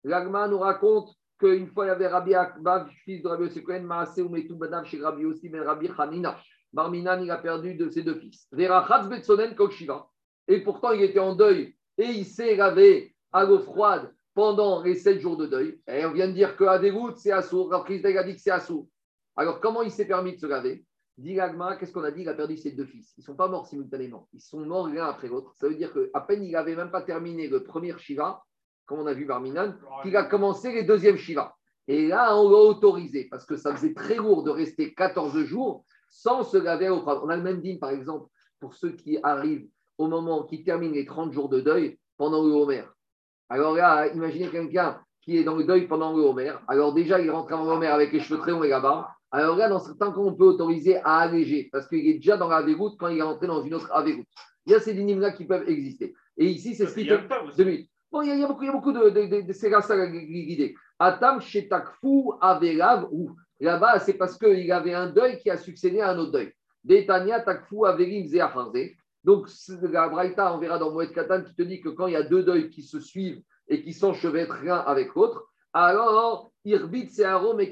L'Agma 0.04 0.48
nous 0.48 0.58
raconte 0.58 1.08
qu'une 1.38 1.68
fois 1.68 1.86
il 1.86 1.88
y 1.88 1.90
avait 1.90 2.06
Rabbi 2.06 2.34
Akba, 2.34 2.88
fils 3.04 3.22
de 3.22 3.28
Rabbi 3.28 3.44
Yossi 3.44 3.62
Cohen, 3.62 3.82
Maasé 3.82 4.22
ou 4.22 4.34
chez 4.84 5.00
Rabbi 5.02 5.22
Yossi 5.22 5.48
Ben 5.48 5.62
Rabbi 5.62 5.88
Hanina. 5.98 6.38
Barminan, 6.72 7.22
il 7.22 7.30
a 7.30 7.38
perdu 7.38 7.74
de 7.74 7.88
ses 7.88 8.02
deux 8.02 8.16
fils. 8.16 8.48
Verachatz 8.52 9.08
Betsonen 9.08 9.54
Kokshiva. 9.54 10.08
Et 10.48 10.62
pourtant, 10.62 10.92
il 10.92 11.02
était 11.02 11.18
en 11.18 11.34
deuil 11.34 11.74
et 11.98 12.06
il 12.06 12.24
s'est 12.24 12.56
lavé 12.56 13.14
à 13.32 13.44
l'eau 13.44 13.60
froide 13.60 14.12
pendant 14.34 14.82
les 14.82 14.94
sept 14.94 15.20
jours 15.20 15.36
de 15.36 15.46
deuil. 15.46 15.80
Et 15.88 16.04
on 16.04 16.12
vient 16.12 16.28
de 16.28 16.32
dire 16.32 16.56
qu'à 16.56 16.78
dégoût, 16.78 17.12
c'est 17.16 17.32
assourd. 17.32 17.70
Rapris 17.70 18.04
a 18.04 18.22
dit 18.22 18.34
que 18.34 18.40
c'est 18.40 18.50
assourd. 18.50 18.86
Alors, 19.36 19.60
comment 19.60 19.82
il 19.82 19.90
s'est 19.90 20.06
permis 20.06 20.34
de 20.34 20.40
se 20.40 20.46
laver 20.46 20.84
Dit 21.16 21.36
qu'est-ce 21.80 21.92
qu'on 21.92 22.04
a 22.04 22.10
dit? 22.10 22.22
Il 22.22 22.28
a 22.28 22.34
perdu 22.34 22.58
ses 22.58 22.72
deux 22.72 22.84
fils. 22.84 23.14
Ils 23.16 23.22
ne 23.22 23.24
sont 23.24 23.36
pas 23.36 23.48
morts 23.48 23.66
simultanément. 23.66 24.28
Ils 24.34 24.40
sont 24.40 24.60
morts 24.60 24.88
l'un 24.88 25.06
après 25.06 25.28
l'autre. 25.28 25.54
Ça 25.54 25.66
veut 25.66 25.74
dire 25.74 25.92
qu'à 25.94 26.20
peine 26.20 26.44
il 26.44 26.52
n'avait 26.52 26.76
même 26.76 26.90
pas 26.90 27.00
terminé 27.00 27.48
le 27.48 27.62
premier 27.64 27.96
Shiva, 27.96 28.42
comme 28.86 29.00
on 29.00 29.06
a 29.06 29.12
vu 29.12 29.26
Barminan, 29.26 29.74
qu'il 30.02 30.16
a 30.16 30.24
commencé 30.24 30.72
les 30.72 30.84
deuxièmes 30.84 31.16
Shiva. 31.16 31.54
Et 31.88 32.08
là, 32.08 32.36
on 32.36 32.50
l'a 32.50 32.58
autorisé 32.58 33.28
parce 33.30 33.44
que 33.44 33.56
ça 33.56 33.74
faisait 33.74 33.94
très 33.94 34.16
lourd 34.16 34.42
de 34.42 34.50
rester 34.50 34.94
14 34.94 35.44
jours 35.44 35.84
sans 36.08 36.42
se 36.42 36.56
laver 36.56 36.88
au 36.88 37.02
On 37.06 37.28
a 37.28 37.36
le 37.36 37.42
même 37.42 37.60
dîme, 37.60 37.78
par 37.78 37.90
exemple, 37.90 38.28
pour 38.60 38.74
ceux 38.74 38.92
qui 38.92 39.18
arrivent 39.22 39.68
au 39.98 40.08
moment, 40.08 40.44
qui 40.44 40.64
terminent 40.64 40.94
les 40.94 41.04
30 41.04 41.32
jours 41.32 41.48
de 41.48 41.60
deuil 41.60 41.98
pendant 42.16 42.42
le 42.44 42.52
Homer. 42.52 42.82
Alors 43.48 43.74
là, 43.74 44.08
imaginez 44.08 44.48
quelqu'un 44.48 45.00
qui 45.20 45.38
est 45.38 45.44
dans 45.44 45.56
le 45.56 45.64
deuil 45.64 45.86
pendant 45.86 46.16
le 46.16 46.22
Homer. 46.22 46.54
Alors 46.66 46.92
déjà, 46.92 47.20
il 47.20 47.30
rentre 47.30 47.52
en 47.52 47.68
Homer 47.68 47.86
avec 47.86 48.12
les 48.12 48.20
cheveux 48.20 48.40
très 48.40 48.50
longs 48.50 48.64
et 48.64 48.68
la 48.68 48.80
barbe. 48.80 49.06
Alors 49.30 49.56
là, 49.56 49.68
dans 49.68 49.80
certains 49.80 50.12
cas, 50.12 50.18
on 50.18 50.34
peut 50.34 50.44
autoriser 50.44 50.96
à 50.98 51.18
alléger 51.18 51.68
parce 51.70 51.86
qu'il 51.88 52.06
est 52.08 52.14
déjà 52.14 52.36
dans 52.36 52.48
la 52.48 52.62
déroute 52.62 52.96
quand 52.98 53.08
il 53.08 53.18
est 53.18 53.22
rentré 53.22 53.46
dans 53.46 53.62
une 53.62 53.74
autre 53.74 53.90
avéroute. 53.92 54.26
Il 54.64 54.72
y 54.72 54.74
a 54.74 54.80
ces 54.80 54.94
dynimes-là 54.94 55.32
qui 55.32 55.44
peuvent 55.44 55.68
exister. 55.68 56.14
Et 56.36 56.46
ici, 56.46 56.74
c'est 56.74 56.86
ce 56.86 56.94
qui 56.94 57.06
fait. 57.06 57.88
Bon, 58.16 58.22
il 58.22 58.28
y, 58.28 58.42
a, 58.42 58.46
beaucoup, 58.46 58.92
de, 58.92 59.10
de, 59.10 59.26
de, 59.26 59.40
de 59.42 59.52
c'est 59.52 59.70
ça 59.70 60.06
l'idée. 60.06 60.74
Atam 60.98 61.38
shetakfu 61.38 62.30
averav 62.40 63.08
ou. 63.12 63.36
Là-bas, 63.60 63.98
c'est 63.98 64.14
parce 64.14 64.38
qu'il 64.38 64.72
avait 64.72 64.94
un 64.94 65.08
deuil 65.08 65.38
qui 65.38 65.50
a 65.50 65.58
succédé 65.58 66.00
à 66.00 66.12
un 66.12 66.18
autre 66.18 66.32
deuil. 66.32 66.50
Detania 66.82 67.40
takfu 67.40 67.84
averim 67.84 68.26
Donc, 69.22 69.48
la 69.82 70.08
Braïta, 70.08 70.54
on 70.54 70.58
verra 70.58 70.78
dans 70.78 70.92
Moed 70.92 71.12
Katan, 71.12 71.42
qui 71.42 71.54
te 71.54 71.60
dit 71.60 71.82
que 71.82 71.90
quand 71.90 72.06
il 72.06 72.14
y 72.14 72.16
a 72.16 72.22
deux 72.22 72.42
deuils 72.42 72.70
qui 72.70 72.82
se 72.82 73.00
suivent 73.00 73.42
et 73.68 73.82
qui 73.82 73.92
s'enchevêtrent 73.92 74.64
l'un 74.64 74.78
avec 74.78 75.14
l'autre, 75.14 75.50
alors, 75.74 76.50
irbit 76.64 77.22
arôme 77.22 77.60
et 77.60 77.70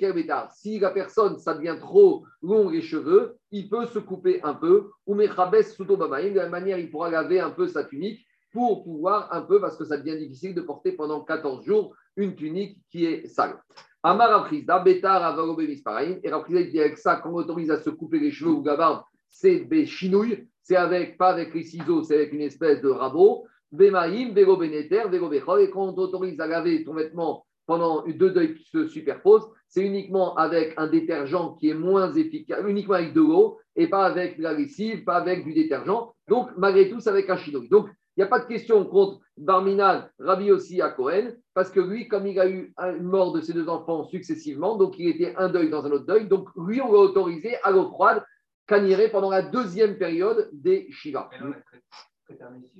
Si 0.52 0.78
la 0.78 0.90
personne, 0.90 1.38
ça 1.38 1.54
devient 1.54 1.78
trop 1.80 2.26
long 2.42 2.68
les 2.68 2.82
cheveux, 2.82 3.38
il 3.50 3.70
peut 3.70 3.86
se 3.86 3.98
couper 3.98 4.42
un 4.42 4.52
peu, 4.52 4.90
ou 5.06 5.14
mechabes 5.14 5.62
suto 5.62 5.96
De 5.96 6.04
la 6.04 6.42
même 6.42 6.50
manière, 6.50 6.78
il 6.78 6.90
pourra 6.90 7.08
laver 7.08 7.40
un 7.40 7.50
peu 7.50 7.66
sa 7.66 7.84
tunique 7.84 8.26
pour 8.54 8.84
pouvoir 8.84 9.28
un 9.32 9.42
peu, 9.42 9.60
parce 9.60 9.76
que 9.76 9.84
ça 9.84 9.98
devient 9.98 10.16
difficile 10.16 10.54
de 10.54 10.60
porter 10.60 10.92
pendant 10.92 11.20
14 11.20 11.64
jours 11.64 11.92
une 12.16 12.36
tunique 12.36 12.78
qui 12.88 13.04
est 13.04 13.26
sale. 13.26 13.58
Amar 14.04 14.32
Afrizda, 14.32 14.78
Betar 14.78 15.24
Avarobe 15.24 15.62
Misparaim, 15.62 16.18
et 16.22 16.30
Afrizda 16.30 16.62
dit 16.62 16.80
avec 16.80 16.96
ça, 16.96 17.16
quand 17.16 17.30
on 17.30 17.34
autorise 17.34 17.72
à 17.72 17.80
se 17.80 17.90
couper 17.90 18.20
les 18.20 18.30
cheveux 18.30 18.52
ou 18.52 18.62
gabarde, 18.62 19.02
c'est 19.28 19.64
des 19.64 19.86
chinouilles, 19.86 20.46
c'est 20.62 20.76
avec, 20.76 21.18
pas 21.18 21.30
avec 21.30 21.52
les 21.52 21.64
ciseaux, 21.64 22.04
c'est 22.04 22.14
avec 22.14 22.32
une 22.32 22.42
espèce 22.42 22.80
de 22.80 22.88
rabot. 22.88 23.44
Bemaïm, 23.72 24.32
Vego 24.32 24.56
Beneter, 24.56 25.08
Vego 25.10 25.28
Bechol, 25.28 25.62
et 25.62 25.70
quand 25.70 25.88
on 25.88 25.94
autorise 25.96 26.38
à 26.38 26.46
laver 26.46 26.84
ton 26.84 26.94
vêtement 26.94 27.44
pendant 27.66 28.04
deux 28.06 28.30
deuils 28.30 28.54
qui 28.54 28.70
se 28.70 28.86
superposent, 28.86 29.48
c'est 29.66 29.84
uniquement 29.84 30.36
avec 30.36 30.74
un 30.76 30.86
détergent 30.86 31.56
qui 31.58 31.70
est 31.70 31.74
moins 31.74 32.12
efficace, 32.12 32.62
uniquement 32.68 32.94
avec 32.94 33.14
de 33.14 33.20
l'eau, 33.20 33.58
et 33.74 33.88
pas 33.88 34.04
avec 34.04 34.38
de 34.38 34.44
la 34.44 34.52
lessive, 34.52 35.02
pas 35.02 35.16
avec 35.16 35.44
du 35.44 35.54
détergent. 35.54 36.14
Donc, 36.28 36.50
malgré 36.56 36.88
tout, 36.88 37.00
c'est 37.00 37.10
avec 37.10 37.28
un 37.30 37.36
chinouille. 37.36 37.68
Donc, 37.68 37.88
il 38.16 38.20
n'y 38.20 38.24
a 38.24 38.28
pas 38.28 38.38
de 38.38 38.46
question 38.46 38.84
contre 38.84 39.20
Barminal, 39.36 40.12
Rabbi 40.20 40.52
aussi 40.52 40.80
à 40.80 40.90
Cohen, 40.90 41.32
parce 41.52 41.70
que 41.70 41.80
lui, 41.80 42.06
comme 42.06 42.26
il 42.26 42.38
a 42.38 42.48
eu 42.48 42.72
une 42.78 43.02
mort 43.02 43.32
de 43.32 43.40
ses 43.40 43.52
deux 43.52 43.68
enfants 43.68 44.04
successivement, 44.04 44.76
donc 44.76 44.98
il 44.98 45.08
était 45.08 45.34
un 45.36 45.48
deuil 45.48 45.68
dans 45.68 45.84
un 45.84 45.90
autre 45.90 46.06
deuil, 46.06 46.28
donc 46.28 46.48
lui, 46.56 46.80
on 46.80 46.92
l'a 46.92 46.98
autorisé 47.00 47.56
à 47.64 47.72
l'eau 47.72 47.88
froide, 47.88 48.24
caniré 48.66 49.10
pendant 49.10 49.30
la 49.30 49.42
deuxième 49.42 49.98
période 49.98 50.48
des 50.52 50.86
Shiva. 50.90 51.28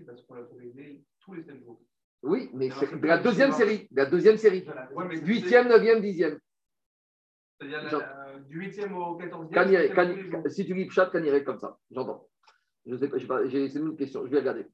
parce 0.08 0.22
qu'on 0.22 0.34
l'a 0.34 0.42
autorisé 0.42 1.02
tous 1.20 1.34
les 1.34 1.42
7 1.42 1.64
jours. 1.64 1.80
Oui, 2.22 2.48
mais 2.54 2.70
c'est 2.70 2.90
la 3.02 3.18
deuxième 3.18 3.52
série. 3.52 3.88
La 3.90 4.06
deuxième 4.06 4.38
série. 4.38 4.64
Huitième, 5.24 5.68
neuvième, 5.68 6.00
dixième. 6.00 6.38
C'est-à-dire 7.60 8.00
du 8.48 8.60
huitième 8.60 8.96
au 8.96 9.16
quatorzième. 9.16 10.48
Si 10.48 10.64
tu 10.64 10.74
lis 10.74 10.88
chat, 10.90 11.06
caniré 11.06 11.44
comme 11.44 11.58
ça. 11.58 11.76
J'entends. 11.90 12.28
Je 12.86 12.96
sais 12.96 13.08
pas, 13.08 13.46
j'ai 13.46 13.76
une 13.76 13.96
question, 13.96 14.24
je 14.26 14.30
vais 14.30 14.38
regarder. 14.38 14.66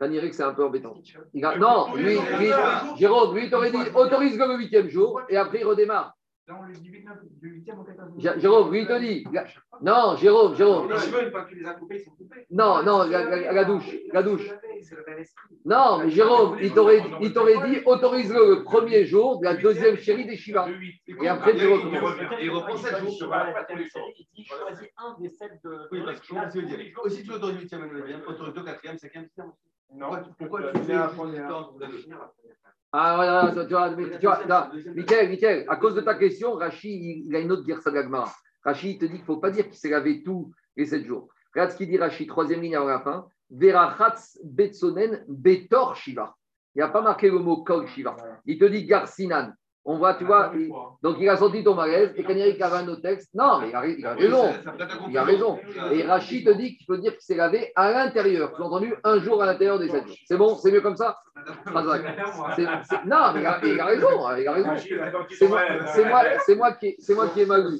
Taniré 0.00 0.30
que 0.30 0.34
c'est 0.34 0.42
un 0.42 0.54
peu 0.54 0.64
embêtant. 0.64 0.94
non, 1.34 1.94
lui, 1.94 2.14
lui, 2.38 2.50
Jérôme, 2.96 3.36
lui, 3.36 3.50
t'aurait 3.50 3.70
dit 3.70 3.90
autorise 3.94 4.38
le 4.38 4.56
huitième 4.56 4.88
jour 4.88 5.20
et 5.28 5.36
après 5.36 5.60
il 5.60 5.66
redémarre. 5.66 6.16
Jérôme, 8.38 8.72
lui, 8.72 8.80
il 8.80 8.86
te 8.86 8.98
dit. 8.98 9.24
Non, 9.82 10.16
Jérôme, 10.16 10.56
Jérôme. 10.56 10.88
Non, 12.50 12.82
non, 12.82 13.04
la, 13.04 13.64
douche. 13.64 13.94
La 14.10 14.22
douche. 14.22 14.50
Non, 15.66 15.98
mais 15.98 16.10
Jérôme, 16.10 16.56
il 16.62 16.72
t'aurait 16.72 17.68
dit 17.68 17.80
autorise-le 17.84 18.56
le 18.56 18.64
premier 18.64 19.04
jour 19.04 19.38
de 19.38 19.44
la 19.44 19.54
deuxième 19.54 19.98
chérie 19.98 20.24
des 20.24 20.36
Shiva. 20.36 20.66
Et 21.22 21.28
après, 21.28 21.54
tu 21.54 21.66
recommences. 21.66 22.16
Il 22.40 22.50
reprend 22.50 22.76
7 22.78 22.98
jours. 23.00 23.34
Il 24.18 24.26
dit 24.34 24.44
choisis 24.46 24.88
un 24.96 25.16
des 25.20 25.28
7 25.28 25.50
de. 25.62 25.88
Oui, 25.92 26.00
parce 26.06 26.20
que 26.20 27.06
Aussi, 27.06 27.22
tu 27.22 27.32
autorises 27.32 27.56
le 27.56 27.60
huitième, 27.60 28.22
autorise 28.26 28.54
le 28.54 28.62
quatrième, 28.62 28.96
cinquième, 28.96 29.26
sixième. 29.26 29.52
Non, 29.92 30.10
pourquoi 30.38 30.72
tu 30.72 30.82
fais 30.82 30.94
un 30.94 31.10
ah 32.92 33.14
voilà, 33.14 33.64
tu 33.66 33.72
vois, 33.72 33.94
tu 34.18 34.26
vois 34.26 34.70
Michael, 34.94 35.64
à 35.68 35.76
cause 35.76 35.94
de 35.94 36.00
ta 36.00 36.16
question, 36.16 36.54
Rachid, 36.54 37.24
il, 37.24 37.36
a 37.36 37.38
une 37.38 37.52
autre 37.52 37.64
guerre 37.64 37.80
Sagagmara. 37.80 38.32
Rachid 38.64 38.98
te 38.98 39.04
dit 39.04 39.12
qu'il 39.12 39.20
ne 39.20 39.24
faut 39.24 39.36
pas 39.36 39.52
dire 39.52 39.64
qu'il 39.66 39.76
s'est 39.76 39.90
lavé 39.90 40.24
tous 40.24 40.52
les 40.76 40.86
sept 40.86 41.04
jours. 41.06 41.28
Regarde 41.54 41.70
ce 41.70 41.76
qu'il 41.76 41.88
dit 41.88 41.98
Rachid, 41.98 42.28
troisième 42.28 42.60
ligne 42.60 42.74
avant 42.74 42.88
la 42.88 43.00
fin. 43.00 43.28
Verachatz 43.50 44.40
betsonen 44.42 45.24
betor 45.28 45.94
shiva. 45.94 46.34
Il 46.74 46.78
n'y 46.78 46.82
a 46.82 46.88
pas 46.88 47.00
marqué 47.00 47.30
le 47.30 47.38
mot 47.38 47.62
kol 47.62 47.86
shiva. 47.86 48.16
Il 48.44 48.58
te 48.58 48.64
dit 48.64 48.84
garsinan. 48.86 49.52
On 49.90 49.98
voit, 49.98 50.14
tu 50.14 50.24
vois, 50.24 50.52
donc 51.02 51.16
il 51.18 51.28
a 51.28 51.36
sorti 51.36 51.64
ton 51.64 51.74
malaise 51.74 52.12
et 52.14 52.22
quand 52.22 52.32
il 52.32 52.62
avait 52.62 52.76
un 52.76 52.86
autre 52.86 53.02
texte, 53.02 53.28
non, 53.34 53.58
mais 53.58 53.70
il 53.70 53.74
a, 54.06 54.14
raison. 54.14 54.52
Il 55.08 55.18
a 55.18 55.24
raison. 55.24 55.58
Et 55.90 56.04
Rachid 56.04 56.46
te 56.46 56.52
dit 56.52 56.76
qu'il 56.76 56.86
faut 56.86 56.96
dire 56.96 57.10
qu'il 57.10 57.22
s'est 57.22 57.34
lavé 57.34 57.72
à 57.74 57.90
l'intérieur. 57.90 58.52
Tu 58.54 58.62
as 58.62 58.66
entendu 58.66 58.94
Un 59.02 59.18
jour 59.18 59.42
à 59.42 59.46
l'intérieur 59.46 59.80
des 59.80 59.88
sept 59.88 60.06
jours. 60.06 60.16
C'est 60.26 60.36
bon 60.36 60.54
C'est 60.58 60.70
mieux 60.70 60.80
comme 60.80 60.96
ça 60.96 61.18
Non, 61.74 63.32
mais 63.34 63.40
il 63.40 63.80
a, 63.80 63.84
raison. 63.84 64.36
Il 64.38 64.46
a 64.46 64.52
raison. 64.52 64.76
C'est 65.28 65.48
moi, 65.48 65.64
moi, 66.56 66.72
qui, 66.74 66.96
moi 67.08 67.28
qui 67.30 67.40
ai 67.40 67.46
mal 67.46 67.68
vu. 67.68 67.76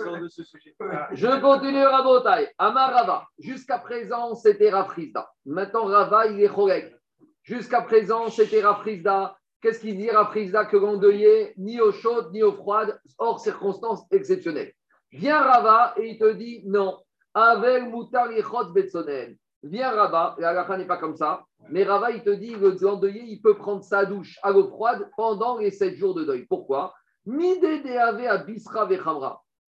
Je 1.13 1.41
continue 1.41 1.85
Rabotai. 1.85 2.49
Amar 2.59 2.93
Rava. 2.93 3.29
Jusqu'à 3.39 3.79
présent, 3.79 4.35
c'était 4.35 4.71
Rafrizda. 4.71 5.31
Maintenant, 5.47 5.85
Rava, 5.85 6.27
il 6.27 6.43
est 6.43 6.49
Chorek. 6.49 6.93
Jusqu'à 7.45 7.83
présent, 7.83 8.29
c'était 8.31 8.63
Rafrizda. 8.63 9.37
Qu'est-ce 9.61 9.81
qu'il 9.81 9.99
dit 9.99 10.11
Rafrizda 10.11 10.65
que 10.65 10.77
l'endeuillé, 10.77 11.53
ni 11.59 11.81
eau 11.81 11.93
chaude, 11.93 12.33
ni 12.33 12.43
eau 12.43 12.53
froide, 12.53 12.99
hors 13.19 13.41
circonstances 13.41 14.07
exceptionnelles 14.11 14.73
Viens 15.13 15.43
Rava 15.43 15.95
et 15.99 16.11
il 16.11 16.19
te 16.19 16.33
dit 16.33 16.63
non. 16.65 16.99
Avec 17.35 17.85
Moutar 17.85 18.33
Yechot 18.33 18.73
Betsonen. 18.73 19.37
Viens 19.63 19.91
Rava, 19.91 20.37
la 20.39 20.65
fin 20.65 20.79
n'est 20.79 20.87
pas 20.87 20.97
comme 20.97 21.17
ça, 21.17 21.45
mais 21.69 21.85
Rava 21.85 22.11
il 22.11 22.23
te 22.23 22.31
dit 22.31 22.53
que 22.53 22.83
l'endeuillé 22.83 23.23
il 23.25 23.43
peut 23.43 23.55
prendre 23.55 23.85
sa 23.85 24.07
douche 24.07 24.39
à 24.43 24.51
l'eau 24.51 24.69
froide 24.69 25.11
pendant 25.17 25.59
les 25.59 25.71
sept 25.71 25.97
jours 25.97 26.15
de 26.15 26.25
deuil. 26.25 26.47
Pourquoi? 26.47 26.95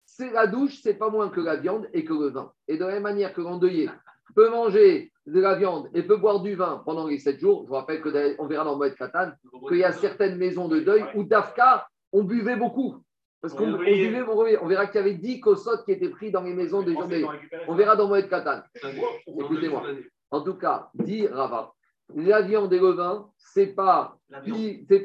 C'est 0.05 0.31
la 0.31 0.47
douche, 0.47 0.79
c'est 0.81 0.95
pas 0.95 1.09
moins 1.09 1.29
que 1.29 1.39
la 1.41 1.55
viande 1.57 1.87
et 1.93 2.03
que 2.03 2.13
le 2.13 2.29
vin. 2.29 2.51
Et 2.67 2.77
de 2.77 2.85
la 2.85 2.93
même 2.93 3.03
manière 3.03 3.33
que 3.33 3.41
l'endeuillé 3.41 3.89
peut 4.35 4.49
manger 4.49 5.12
de 5.25 5.39
la 5.39 5.55
viande 5.55 5.89
et 5.93 6.03
peut 6.03 6.17
boire 6.17 6.41
du 6.41 6.55
vin 6.55 6.81
pendant 6.85 7.07
les 7.07 7.17
7 7.17 7.39
jours, 7.39 7.63
je 7.63 7.69
vous 7.69 7.75
rappelle 7.75 8.01
qu'on 8.01 8.47
verra 8.47 8.65
dans 8.65 8.77
Moed 8.77 8.95
Katan 8.95 9.31
qu'il 9.67 9.77
y 9.77 9.83
a 9.83 9.91
certaines 9.91 10.37
maisons 10.37 10.67
de 10.67 10.79
deuil 10.79 11.03
où 11.15 11.23
Dafka, 11.23 11.87
on 12.11 12.23
buvait 12.23 12.57
beaucoup. 12.57 12.97
Parce 13.41 13.53
qu'on 13.53 13.73
buvait, 13.73 14.21
on 14.61 14.67
verra 14.67 14.87
qu'il 14.87 14.95
y 14.95 15.03
avait 15.03 15.15
10 15.15 15.39
kosot 15.41 15.83
qui 15.85 15.91
étaient 15.91 16.09
pris 16.09 16.31
dans 16.31 16.43
les 16.43 16.53
maisons 16.53 16.81
des 16.81 16.93
gens 16.93 17.07
On 17.67 17.75
verra 17.75 17.95
dans 17.95 18.07
Moed 18.07 18.29
Katan. 18.29 18.61
Écoutez-moi. 19.27 19.83
En 20.31 20.41
tout 20.41 20.55
cas, 20.55 20.89
dit 20.95 21.27
Rava, 21.27 21.73
la 22.15 22.41
viande 22.41 22.73
et 22.73 22.79
le 22.79 22.91
vin, 22.91 23.29
ce 23.37 23.61
n'est 23.61 23.67
pas, 23.67 24.17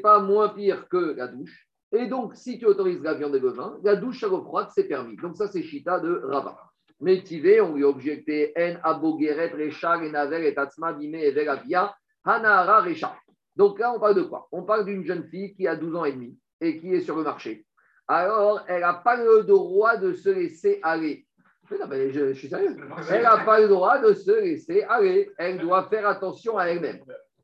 pas 0.01 0.19
moins 0.21 0.49
pire 0.49 0.87
que 0.89 1.15
la 1.15 1.27
douche. 1.27 1.67
Et 1.91 2.07
donc, 2.07 2.35
si 2.35 2.59
tu 2.59 2.65
autorises 2.65 3.01
la 3.01 3.15
viande 3.15 3.35
et 3.35 3.39
le 3.39 3.49
vin, 3.49 3.77
la 3.83 3.95
douche 3.95 4.23
à 4.23 4.27
l'eau 4.27 4.41
froide, 4.41 4.67
c'est 4.73 4.83
permis. 4.83 5.15
Donc, 5.17 5.35
ça, 5.37 5.47
c'est 5.47 5.63
Chita 5.63 5.99
de 5.99 6.21
Rava. 6.23 6.68
Mais 7.01 7.21
Tivé, 7.21 7.61
on 7.61 7.75
lui 7.75 7.83
a 7.83 7.87
objecté 7.87 8.53
En 8.57 8.75
Abogeret, 8.83 9.53
Rechar, 9.53 10.01
Enaver, 10.01 10.47
et 10.47 10.53
Tatsma, 10.53 10.93
Bime, 10.93 11.15
Everavia, 11.15 11.95
Hanahara, 12.25 12.81
Rechar. 12.81 13.17
Donc 13.55 13.79
là, 13.79 13.93
on 13.93 13.99
parle 13.99 14.15
de 14.15 14.23
quoi? 14.23 14.47
On 14.51 14.63
parle 14.63 14.85
d'une 14.85 15.05
jeune 15.05 15.27
fille 15.27 15.53
qui 15.53 15.67
a 15.67 15.75
12 15.75 15.95
ans 15.95 16.05
et 16.05 16.13
demi 16.13 16.37
et 16.61 16.79
qui 16.79 16.93
est 16.93 17.01
sur 17.01 17.15
le 17.15 17.23
marché. 17.23 17.65
Alors, 18.07 18.63
elle 18.67 18.81
n'a 18.81 18.93
pas 18.93 19.15
le 19.15 19.43
droit 19.43 19.97
de 19.97 20.13
se 20.13 20.29
laisser 20.29 20.79
aller. 20.83 21.25
non, 21.71 21.87
mais 21.87 22.11
je, 22.11 22.33
suis 22.33 22.49
sérieux. 22.49 22.75
Elle 23.09 23.23
n'a 23.23 23.37
pas 23.45 23.59
le 23.59 23.67
droit 23.67 23.99
de 23.99 24.13
se 24.13 24.31
laisser 24.31 24.83
aller. 24.83 25.29
Elle 25.37 25.59
doit 25.59 25.87
faire 25.89 26.07
attention 26.07 26.57
à 26.57 26.65
elle-même. 26.65 26.99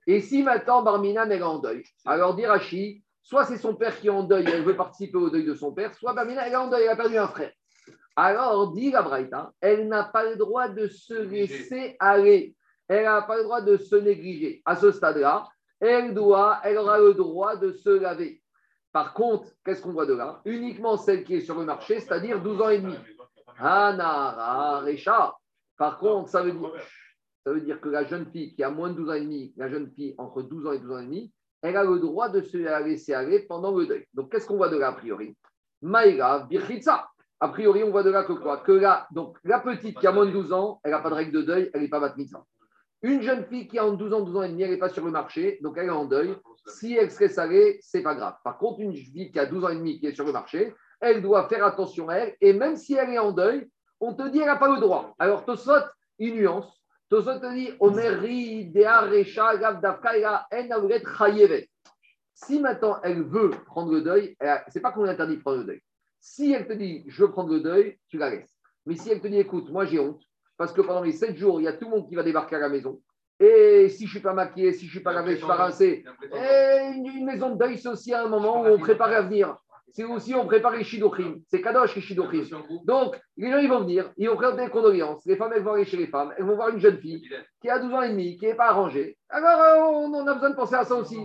Et 0.07 0.21
si 0.21 0.43
maintenant 0.43 0.83
Barmina 0.83 1.27
est 1.27 1.41
en 1.41 1.59
deuil, 1.59 1.83
alors 2.05 2.35
dit 2.35 2.45
Rachi, 2.45 3.03
soit 3.21 3.45
c'est 3.45 3.57
son 3.57 3.75
père 3.75 3.99
qui 3.99 4.07
est 4.07 4.11
en 4.11 4.23
deuil, 4.23 4.45
elle 4.47 4.63
veut 4.63 4.75
participer 4.75 5.17
au 5.17 5.29
deuil 5.29 5.45
de 5.45 5.55
son 5.55 5.71
père, 5.71 5.93
soit 5.95 6.13
Barmina 6.13 6.47
est 6.47 6.55
en 6.55 6.67
deuil, 6.67 6.83
elle 6.83 6.89
a 6.89 6.95
perdu 6.95 7.17
un 7.17 7.27
frère. 7.27 7.51
Alors, 8.15 8.71
dit 8.71 8.91
la 8.91 9.01
Braïta, 9.01 9.51
elle 9.59 9.87
n'a 9.87 10.05
pas 10.05 10.23
le 10.29 10.37
droit 10.37 10.69
de 10.69 10.87
se 10.87 11.13
laisser 11.13 11.95
aller. 11.99 12.55
Elle 12.87 13.03
n'a 13.03 13.21
pas 13.23 13.37
le 13.37 13.43
droit 13.43 13.61
de 13.61 13.77
se 13.77 13.95
négliger. 13.95 14.61
À 14.65 14.75
ce 14.75 14.91
stade-là, 14.91 15.47
elle 15.79 16.13
doit, 16.13 16.59
elle 16.63 16.77
aura 16.77 16.99
le 16.99 17.13
droit 17.13 17.55
de 17.55 17.71
se 17.71 17.89
laver. 17.89 18.41
Par 18.93 19.13
contre, 19.13 19.49
qu'est-ce 19.65 19.81
qu'on 19.81 19.91
voit 19.91 20.05
de 20.05 20.13
là? 20.13 20.41
Uniquement 20.45 20.95
celle 20.95 21.25
qui 21.25 21.35
est 21.35 21.41
sur 21.41 21.59
le 21.59 21.65
marché, 21.65 21.99
c'est-à-dire 21.99 22.41
12 22.41 22.61
ans 22.61 22.69
et 22.69 22.79
demi. 22.79 22.95
Anara 23.57 24.79
Recha. 24.79 25.35
Par 25.77 25.97
contre, 25.97 26.29
ça 26.29 26.41
veut, 26.41 26.53
dire, 26.53 26.71
ça 27.43 27.51
veut 27.51 27.59
dire 27.59 27.81
que 27.81 27.89
la 27.89 28.05
jeune 28.05 28.25
fille 28.31 28.55
qui 28.55 28.63
a 28.63 28.69
moins 28.69 28.89
de 28.89 28.95
12 28.95 29.09
ans 29.09 29.13
et 29.13 29.21
demi, 29.21 29.53
la 29.57 29.67
jeune 29.67 29.91
fille 29.91 30.15
entre 30.17 30.41
12 30.41 30.67
ans 30.67 30.71
et 30.71 30.79
12 30.79 30.91
ans 30.91 30.99
et 30.99 31.05
demi, 31.05 31.33
elle 31.61 31.75
a 31.75 31.83
le 31.83 31.99
droit 31.99 32.29
de 32.29 32.41
se 32.41 32.57
laisser 32.57 33.13
aller 33.13 33.39
pendant 33.41 33.75
le 33.77 33.85
deuil. 33.85 34.05
Donc, 34.13 34.31
qu'est-ce 34.31 34.47
qu'on 34.47 34.57
voit 34.57 34.69
de 34.69 34.77
là 34.77 34.89
a 34.89 34.93
priori? 34.93 35.35
Maïra 35.81 36.39
Birchitsa. 36.39 37.09
A 37.41 37.49
priori, 37.49 37.83
on 37.83 37.91
voit 37.91 38.03
de 38.03 38.11
là 38.11 38.23
que 38.23 38.33
quoi 38.33 38.57
Que 38.57 38.81
donc, 39.13 39.37
la 39.43 39.59
petite 39.59 39.99
qui 39.99 40.07
a 40.07 40.11
moins 40.11 40.25
de 40.25 40.31
12 40.31 40.53
ans, 40.53 40.79
elle 40.83 40.91
n'a 40.91 40.99
pas 40.99 41.09
de 41.09 41.15
règle 41.15 41.31
de 41.31 41.41
deuil, 41.41 41.69
elle 41.73 41.81
n'est 41.81 41.89
pas 41.89 41.99
bat 41.99 42.15
Une 43.01 43.21
jeune 43.21 43.45
fille 43.45 43.67
qui 43.67 43.77
a 43.77 43.85
entre 43.85 43.97
12 43.97 44.13
ans, 44.13 44.21
12 44.21 44.37
ans 44.37 44.43
et 44.43 44.49
demi, 44.49 44.63
elle 44.63 44.71
n'est 44.71 44.77
pas 44.77 44.89
sur 44.89 45.03
le 45.03 45.11
marché, 45.11 45.59
donc 45.61 45.77
elle 45.77 45.87
est 45.87 45.89
en 45.89 46.05
deuil. 46.05 46.35
Si 46.67 46.95
elle 46.95 47.11
serait 47.11 47.29
salée, 47.29 47.79
ce 47.81 47.97
n'est 47.97 48.03
pas 48.03 48.15
grave. 48.15 48.35
Par 48.43 48.57
contre, 48.57 48.79
une 48.79 48.95
fille 48.95 49.31
qui 49.31 49.39
a 49.39 49.45
12 49.45 49.65
ans 49.65 49.69
et 49.69 49.75
demi, 49.75 49.99
qui 49.99 50.07
est 50.07 50.15
sur 50.15 50.25
le 50.25 50.31
marché, 50.31 50.73
elle 51.01 51.21
doit 51.21 51.47
faire 51.49 51.65
attention 51.65 52.07
à 52.09 52.15
elle. 52.15 52.35
Et 52.39 52.53
même 52.53 52.77
si 52.77 52.93
elle 52.93 53.09
est 53.09 53.19
en 53.19 53.31
deuil, 53.31 53.69
on 53.99 54.13
te 54.13 54.23
dit 54.29 54.39
qu'elle 54.39 54.47
n'a 54.47 54.55
pas 54.55 54.73
le 54.73 54.79
droit. 54.79 55.13
Alors, 55.19 55.45
Tosot, 55.45 55.73
une 56.19 56.35
nuance. 56.35 56.81
Tosot 57.09 57.39
te 57.39 57.53
dit 57.53 57.71
Omeri, 57.79 58.71
Si 62.33 62.59
maintenant 62.59 62.99
elle 63.03 63.23
veut 63.23 63.51
prendre 63.65 63.91
le 63.91 64.01
deuil, 64.01 64.37
c'est 64.69 64.79
pas 64.79 64.91
qu'on 64.91 65.05
interdit 65.05 65.37
de 65.37 65.41
prendre 65.41 65.59
le 65.59 65.63
deuil. 65.65 65.81
Si 66.27 66.51
elle 66.51 66.67
te 66.67 66.73
dit, 66.73 67.05
je 67.07 67.23
veux 67.23 67.31
prendre 67.31 67.53
le 67.53 67.59
deuil, 67.59 67.99
tu 68.09 68.17
la 68.17 68.31
laisses. 68.31 68.49
Mais 68.87 68.95
si 68.95 69.11
elle 69.11 69.21
te 69.21 69.27
dit, 69.27 69.37
écoute, 69.37 69.69
moi 69.69 69.85
j'ai 69.85 69.99
honte, 69.99 70.23
parce 70.57 70.73
que 70.73 70.81
pendant 70.81 71.03
les 71.03 71.11
sept 71.11 71.37
jours, 71.37 71.61
il 71.61 71.65
y 71.65 71.67
a 71.67 71.73
tout 71.73 71.85
le 71.85 71.91
monde 71.91 72.09
qui 72.09 72.15
va 72.15 72.23
débarquer 72.23 72.55
à 72.55 72.59
la 72.59 72.67
maison. 72.67 72.99
Et 73.39 73.89
si 73.89 73.99
je 73.99 74.03
ne 74.05 74.09
suis 74.09 74.19
pas 74.21 74.33
maquillé, 74.33 74.73
si 74.73 74.81
je 74.81 74.85
ne 74.85 74.89
suis 74.89 74.99
pas 75.01 75.13
lavé, 75.13 75.29
je 75.29 75.33
ne 75.33 75.37
suis 75.37 75.47
pas 75.47 75.53
rincé. 75.53 76.03
Et 76.33 76.93
une 76.95 77.25
maison 77.25 77.51
de 77.51 77.59
deuil, 77.59 77.77
c'est 77.77 77.89
aussi 77.89 78.11
un 78.11 78.27
moment 78.27 78.63
où 78.63 78.65
on 78.65 78.79
prépare 78.79 79.11
à 79.11 79.21
venir 79.21 79.55
c'est 79.95 80.03
aussi 80.03 80.35
on 80.35 80.45
prépare 80.45 80.75
les 80.75 80.83
shidochim. 80.83 81.37
C'est 81.47 81.61
kadosh 81.61 81.95
les 81.95 82.01
shidochim. 82.01 82.43
Donc, 82.83 83.17
les 83.37 83.49
gens 83.49 83.59
ils 83.59 83.69
vont 83.69 83.79
venir, 83.79 84.11
ils 84.17 84.29
vont 84.29 84.37
faire 84.37 84.53
des 84.53 84.67
condoléances. 84.67 85.25
Les 85.25 85.37
femmes, 85.37 85.53
elles 85.55 85.63
vont 85.63 85.71
aller 85.71 85.85
chez 85.85 85.95
les 85.95 86.07
femmes, 86.07 86.33
elles 86.37 86.43
vont 86.43 86.57
voir 86.57 86.67
une 86.69 86.81
jeune 86.81 86.97
fille 86.97 87.25
qui 87.61 87.69
a 87.69 87.79
12 87.79 87.93
ans 87.93 88.01
et 88.01 88.09
demi, 88.09 88.37
qui 88.37 88.45
n'est 88.45 88.55
pas 88.55 88.67
arrangée. 88.67 89.17
Alors, 89.29 89.61
euh, 89.61 90.09
on, 90.09 90.27
a 90.27 90.33
besoin 90.33 90.49
de 90.49 90.55
penser 90.55 90.75
à 90.75 90.83
ça 90.83 90.95
aussi. 90.95 91.17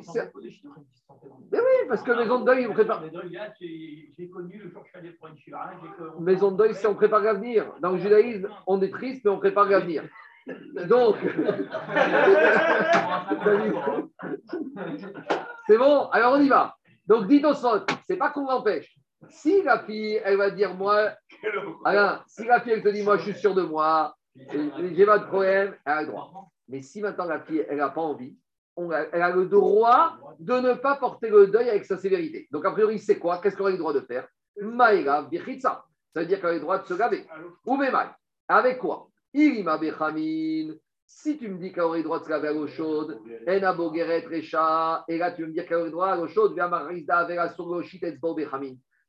Mais 1.53 1.59
oui, 1.59 1.89
parce 1.89 2.05
que 2.05 2.13
maison 2.13 2.39
de 2.41 2.47
deuil, 2.47 2.69
on 2.69 2.73
prépare. 2.73 3.03
Maison 6.21 6.53
de 6.53 6.57
deuil, 6.57 6.73
c'est 6.75 6.87
on 6.87 6.95
prépare 6.95 7.23
l'avenir. 7.23 7.73
Dans 7.81 7.91
le 7.91 7.99
judaïsme, 7.99 8.49
on 8.69 8.81
est 8.81 8.91
triste, 8.91 9.25
mais 9.25 9.33
on 9.33 9.39
prépare 9.39 9.69
l'avenir. 9.69 10.05
Donc, 10.89 11.17
c'est 15.67 15.77
bon, 15.77 16.07
alors 16.11 16.35
on 16.35 16.41
y 16.41 16.49
va. 16.49 16.77
Donc, 17.11 17.25
au 17.25 17.55
ce 17.55 17.85
c'est 18.07 18.17
pas 18.17 18.31
qu'on 18.31 18.47
l'empêche. 18.47 18.97
Si 19.31 19.63
la 19.63 19.81
fille, 19.81 20.21
elle 20.25 20.37
va 20.37 20.49
dire, 20.53 20.75
moi, 20.75 21.11
Alain, 21.85 22.23
si 22.29 22.45
la 22.45 22.61
fille, 22.61 22.71
elle 22.71 22.85
te 22.85 22.89
dit, 22.89 23.03
moi, 23.03 23.17
je 23.17 23.33
suis 23.33 23.35
sûr 23.35 23.53
de 23.53 23.63
moi, 23.63 24.15
j'ai 24.37 25.05
pas 25.05 25.19
de 25.19 25.27
problème, 25.27 25.75
elle 25.85 25.93
a 25.93 26.01
le 26.03 26.07
droit. 26.07 26.31
Mais 26.69 26.83
si 26.83 27.03
maintenant 27.03 27.25
la 27.25 27.41
fille, 27.41 27.67
elle 27.69 27.79
n'a 27.79 27.89
pas 27.89 28.01
envie, 28.01 28.39
elle 28.77 29.23
a 29.23 29.31
le 29.31 29.47
droit 29.47 30.21
de 30.39 30.61
ne 30.61 30.75
pas 30.75 30.95
porter 30.95 31.31
le 31.31 31.49
deuil 31.49 31.69
avec 31.69 31.85
sa 31.85 31.99
sévérité. 31.99 32.47
Donc, 32.53 32.65
a 32.65 32.71
priori, 32.71 33.01
c'est 33.01 33.19
quoi? 33.19 33.39
Qu'est-ce 33.39 33.57
qu'elle 33.57 33.67
a 33.67 33.71
le 33.71 33.79
droit 33.79 33.93
de 33.93 34.03
faire? 34.03 34.29
Maïra 34.61 35.23
Birchitsa. 35.23 35.85
Ça 36.15 36.21
veut 36.21 36.27
dire 36.27 36.41
qu'elle 36.41 36.51
a 36.51 36.55
le 36.55 36.61
droit 36.61 36.79
de 36.79 36.87
se 36.87 36.95
laver. 36.95 37.27
Ou 37.67 37.77
Avec 38.47 38.79
quoi? 38.79 39.09
Irima 39.35 39.79
Bechamin. 39.79 40.75
Si 41.13 41.37
tu 41.37 41.49
me 41.49 41.59
dis 41.59 41.73
qu'elle 41.73 41.83
aurait 41.83 41.99
le 41.99 42.05
droit 42.05 42.21
de 42.21 42.25
se 42.25 42.31
laver 42.31 42.49
à 42.49 42.53
l'eau 42.53 42.69
chaude, 42.69 43.21
et 43.47 43.59
là 43.59 43.75
tu 45.33 45.43
veux 45.43 45.49
me 45.49 45.53
dire 45.53 45.67
qu'elle 45.67 45.79
aurait 45.79 45.87
le 45.87 45.91
droit 45.91 46.07
à 46.07 46.17
l'eau 46.17 46.29
chaude, 46.29 46.55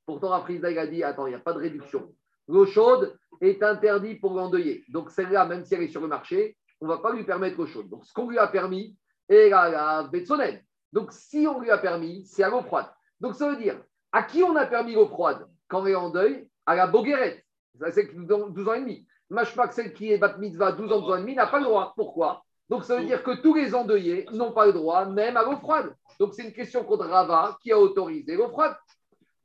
Pourtant, 0.06 0.46
il 0.48 0.66
a 0.66 0.88
dit 0.88 1.04
Attends, 1.04 1.28
il 1.28 1.30
n'y 1.30 1.36
a 1.36 1.40
pas 1.40 1.54
de 1.54 1.60
réduction. 1.60 2.12
L'eau 2.48 2.66
chaude 2.66 3.16
est 3.40 3.62
interdite 3.62 4.20
pour 4.20 4.34
l'endeuiller. 4.34 4.84
Donc, 4.90 5.12
celle-là, 5.12 5.46
même 5.46 5.64
si 5.64 5.76
elle 5.76 5.84
est 5.84 5.90
sur 5.90 6.02
le 6.02 6.08
marché, 6.08 6.58
on 6.82 6.88
ne 6.88 6.92
va 6.92 6.98
pas 6.98 7.14
lui 7.14 7.24
permettre 7.24 7.58
l'eau 7.58 7.68
chaude. 7.68 7.88
Donc, 7.88 8.04
ce 8.06 8.14
qu'on 8.14 8.28
lui 8.28 8.40
a 8.40 8.48
permis, 8.48 8.98
est 9.30 9.50
la 9.50 10.10
Betsonène. 10.12 10.60
Donc, 10.92 11.14
si 11.14 11.48
on 11.48 11.62
lui 11.62 11.70
a 11.70 11.78
permis, 11.78 12.26
c'est 12.26 12.44
à 12.44 12.50
l'eau 12.50 12.64
froide. 12.64 12.88
Donc, 13.20 13.36
ça 13.36 13.48
veut 13.48 13.58
dire 13.58 13.80
à 14.12 14.24
qui 14.24 14.44
on 14.44 14.56
a 14.56 14.66
permis 14.66 14.96
l'eau 14.96 15.08
froide 15.08 15.48
quand 15.68 15.84
on 15.84 15.88
est 15.88 15.96
en 15.96 16.10
deuil? 16.10 16.50
À 16.66 16.76
la 16.76 16.88
Boguerette. 16.88 17.46
Ça, 17.80 17.92
c'est 17.92 18.12
12 18.14 18.68
ans 18.68 18.74
et 18.74 18.82
demi. 18.82 19.08
Mashpak, 19.32 19.72
celle 19.72 19.94
qui 19.94 20.12
est 20.12 20.18
bat 20.18 20.36
mitzvah 20.38 20.74
12 20.74 20.92
ans, 20.92 21.00
12 21.00 21.12
ans 21.12 21.16
et 21.16 21.22
demi, 21.22 21.36
n'a 21.36 21.48
pas 21.48 21.60
le 21.60 21.66
droit. 21.66 21.94
Pourquoi? 21.96 22.44
Donc 22.70 22.84
ça 22.84 22.98
veut 22.98 23.06
dire 23.06 23.24
que 23.24 23.42
tous 23.42 23.56
les 23.56 23.74
endeuillés 23.74 24.26
n'ont 24.34 24.52
pas 24.52 24.66
le 24.66 24.74
droit, 24.74 25.06
même 25.06 25.38
à 25.38 25.44
l'eau 25.44 25.56
froide. 25.58 25.94
Donc 26.20 26.34
c'est 26.34 26.44
une 26.44 26.54
question 26.54 26.84
contre 26.84 27.06
Rava 27.06 27.58
qui 27.62 27.72
a 27.72 27.80
autorisé 27.80 28.36
l'eau 28.36 28.50
froide. 28.50 28.76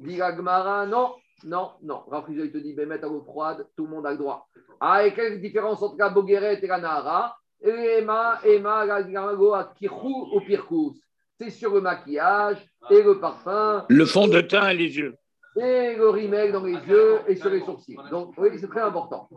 Gmara, 0.01 0.87
non, 0.87 1.15
non, 1.45 1.71
non. 1.83 2.05
il 2.29 2.53
te 2.53 2.59
dit, 2.59 2.75
ben, 2.75 2.89
mettre 2.89 3.07
à 3.07 3.09
l'eau 3.09 3.23
froide, 3.23 3.67
tout 3.77 3.85
le 3.87 3.91
monde 3.91 4.07
a 4.07 4.11
le 4.11 4.19
droit. 4.19 4.49
Ah, 4.81 5.07
et 5.07 5.15
quelle 5.15 5.41
différence 5.41 5.81
entre 5.83 5.97
la 5.99 6.09
Bogueret 6.09 6.59
et 6.63 6.67
la 6.67 6.79
Nahara 6.79 7.37
la 7.63 8.41
ou 9.35 10.41
Pirkous. 10.41 10.97
C'est 11.39 11.51
sur 11.51 11.75
le 11.75 11.81
maquillage 11.81 12.59
et 12.91 13.03
le 13.03 13.21
parfum. 13.21 13.85
Le 13.89 14.05
fond 14.05 14.27
de 14.27 14.41
teint 14.41 14.69
et 14.69 14.75
les 14.75 14.99
yeux 14.99 15.17
et 15.57 15.97
le 15.97 16.11
rimel 16.11 16.53
dans 16.53 16.63
les 16.63 16.75
yeux 16.75 17.21
et 17.27 17.37
sur 17.37 17.51
les 17.51 17.61
sourcils. 17.61 17.97
Donc, 18.11 18.35
oui, 18.37 18.51
c'est 18.59 18.69
très 18.69 18.83
important. 18.83 19.29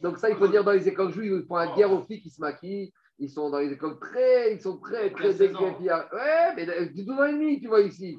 Donc, 0.00 0.18
ça, 0.18 0.28
il 0.28 0.36
faut 0.36 0.48
dire 0.48 0.64
dans 0.64 0.72
les 0.72 0.88
écoles 0.88 1.12
juives, 1.12 1.40
ils 1.42 1.46
font 1.46 1.56
la 1.56 1.68
guerre 1.68 1.92
aux 1.92 2.02
filles 2.02 2.20
qui 2.20 2.30
se 2.30 2.40
maquillent. 2.40 2.92
Ils 3.18 3.30
sont 3.30 3.48
dans 3.48 3.58
les 3.58 3.72
écoles 3.72 3.98
très, 3.98 4.54
ils 4.54 4.60
sont 4.60 4.78
très, 4.78 5.10
très 5.10 5.32
déguisés. 5.32 5.90
Ouais, 5.90 6.54
mais 6.56 6.86
du 6.88 7.04
12 7.04 7.18
ans 7.18 7.24
et 7.24 7.32
demi, 7.32 7.60
tu 7.60 7.68
vois 7.68 7.80
ici. 7.80 8.18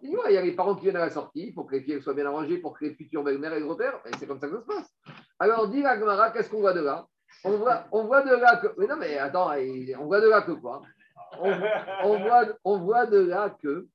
Il 0.00 0.12
y 0.12 0.36
a 0.36 0.42
les 0.42 0.52
parents 0.52 0.76
qui 0.76 0.82
viennent 0.82 0.96
à 0.96 1.00
la 1.00 1.10
sortie, 1.10 1.48
il 1.48 1.52
faut 1.52 1.64
que 1.64 1.74
les 1.74 1.82
filles 1.82 2.00
soient 2.00 2.14
bien 2.14 2.26
arrangées 2.26 2.58
pour 2.58 2.78
que 2.78 2.84
les 2.84 2.94
futures 2.94 3.24
belles-mères 3.24 3.52
aient 3.52 3.60
le 3.60 3.66
repère. 3.66 4.00
Et 4.06 4.10
c'est 4.16 4.26
comme 4.26 4.38
ça 4.38 4.46
que 4.46 4.54
ça 4.54 4.60
se 4.60 4.66
passe. 4.66 4.94
Alors, 5.40 5.68
dit 5.68 5.82
la 5.82 5.98
Gemara, 5.98 6.30
qu'est-ce 6.30 6.48
qu'on 6.48 6.60
voit 6.60 6.72
de 6.72 6.80
là? 6.80 7.06
On 7.44 7.50
voit, 7.56 7.84
on 7.92 8.04
voit 8.04 8.22
de 8.22 8.34
là 8.34 8.56
que. 8.56 8.68
Mais 8.78 8.86
non, 8.86 8.96
mais 8.96 9.18
attends, 9.18 9.50
on 9.98 10.06
voit 10.06 10.20
de 10.20 10.28
là 10.28 10.42
que 10.42 10.52
quoi? 10.52 10.82
On, 11.40 11.52
on, 12.04 12.18
voit, 12.18 12.46
on 12.64 12.78
voit 12.78 13.06
de 13.06 13.18
là 13.18 13.54
que 13.60 13.86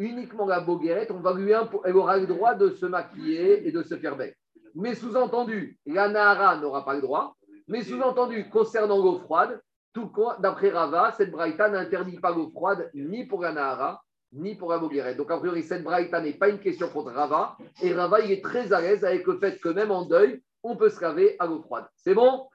uniquement 0.00 0.46
la 0.46 0.60
boguette, 0.60 1.10
on 1.10 1.20
va 1.20 1.34
lui 1.34 1.52
elle 1.84 1.96
aura 1.96 2.16
le 2.16 2.26
droit 2.26 2.54
de 2.54 2.70
se 2.70 2.86
maquiller 2.86 3.68
et 3.68 3.70
de 3.70 3.82
se 3.82 3.96
faire 3.96 4.16
belle. 4.16 4.34
Mais 4.74 4.94
sous-entendu, 4.94 5.78
la 5.86 6.08
Nahara 6.08 6.56
n'aura 6.56 6.84
pas 6.84 6.94
le 6.94 7.02
droit. 7.02 7.36
Mais 7.68 7.82
sous-entendu, 7.82 8.48
concernant 8.48 8.96
l'eau 8.96 9.18
froide, 9.18 9.60
tout 9.92 10.10
d'après 10.38 10.70
Rava, 10.70 11.12
cette 11.12 11.30
braïta 11.30 11.68
n'interdit 11.68 12.18
pas 12.18 12.30
l'eau 12.30 12.50
froide 12.50 12.90
ni 12.94 13.26
pour 13.26 13.42
la 13.42 13.52
Nahara, 13.52 14.00
ni 14.32 14.54
pour 14.54 14.70
la 14.70 14.78
boguerette. 14.78 15.16
Donc, 15.16 15.30
a 15.30 15.38
priori, 15.38 15.62
cette 15.62 15.84
braïta 15.84 16.20
n'est 16.20 16.34
pas 16.34 16.48
une 16.48 16.60
question 16.60 16.88
contre 16.88 17.12
Rava. 17.12 17.56
Et 17.82 17.92
Rava, 17.92 18.20
il 18.20 18.32
est 18.32 18.42
très 18.42 18.72
à 18.72 18.80
l'aise 18.80 19.04
avec 19.04 19.26
le 19.26 19.38
fait 19.38 19.60
que 19.60 19.68
même 19.68 19.90
en 19.90 20.06
deuil, 20.06 20.42
on 20.62 20.76
peut 20.76 20.88
se 20.88 21.00
laver 21.00 21.36
à 21.38 21.46
l'eau 21.46 21.60
froide. 21.62 21.86
C'est 21.96 22.14
bon? 22.14 22.48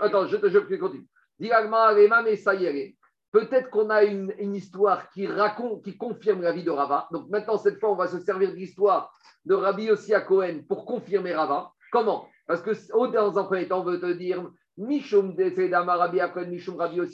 Attends, 0.00 0.26
je 0.26 0.36
te 0.36 0.48
je 0.48 0.58
continue. 0.76 1.06
Diagma, 1.38 1.92
et 1.98 2.96
Peut-être 3.32 3.70
qu'on 3.70 3.88
a 3.88 4.04
une, 4.04 4.54
histoire 4.54 5.08
qui 5.08 5.26
raconte, 5.26 5.82
qui 5.82 5.96
confirme 5.96 6.42
la 6.42 6.52
vie 6.52 6.64
de 6.64 6.70
Rava. 6.70 7.08
Donc 7.12 7.30
maintenant, 7.30 7.56
cette 7.56 7.80
fois, 7.80 7.90
on 7.90 7.96
va 7.96 8.06
se 8.06 8.20
servir 8.20 8.50
de 8.50 8.56
l'histoire 8.56 9.10
de 9.46 9.54
Rabbi 9.54 9.90
aussi 9.90 10.12
à 10.12 10.20
Cohen 10.20 10.60
pour 10.68 10.84
confirmer 10.84 11.32
Rava. 11.32 11.72
Comment? 11.90 12.28
Parce 12.46 12.60
que 12.60 12.72
dans 13.12 13.38
un 13.38 13.44
premier 13.44 13.66
temps, 13.68 13.80
on 13.80 13.84
veut 13.84 14.00
te 14.00 14.12
dire 14.12 14.46
Mishum 14.76 15.34
Rabbi 15.38 16.20
Akon, 16.20 16.46
Mishum 16.46 16.76
Rabbi 16.76 17.00
Rabbi. 17.00 17.08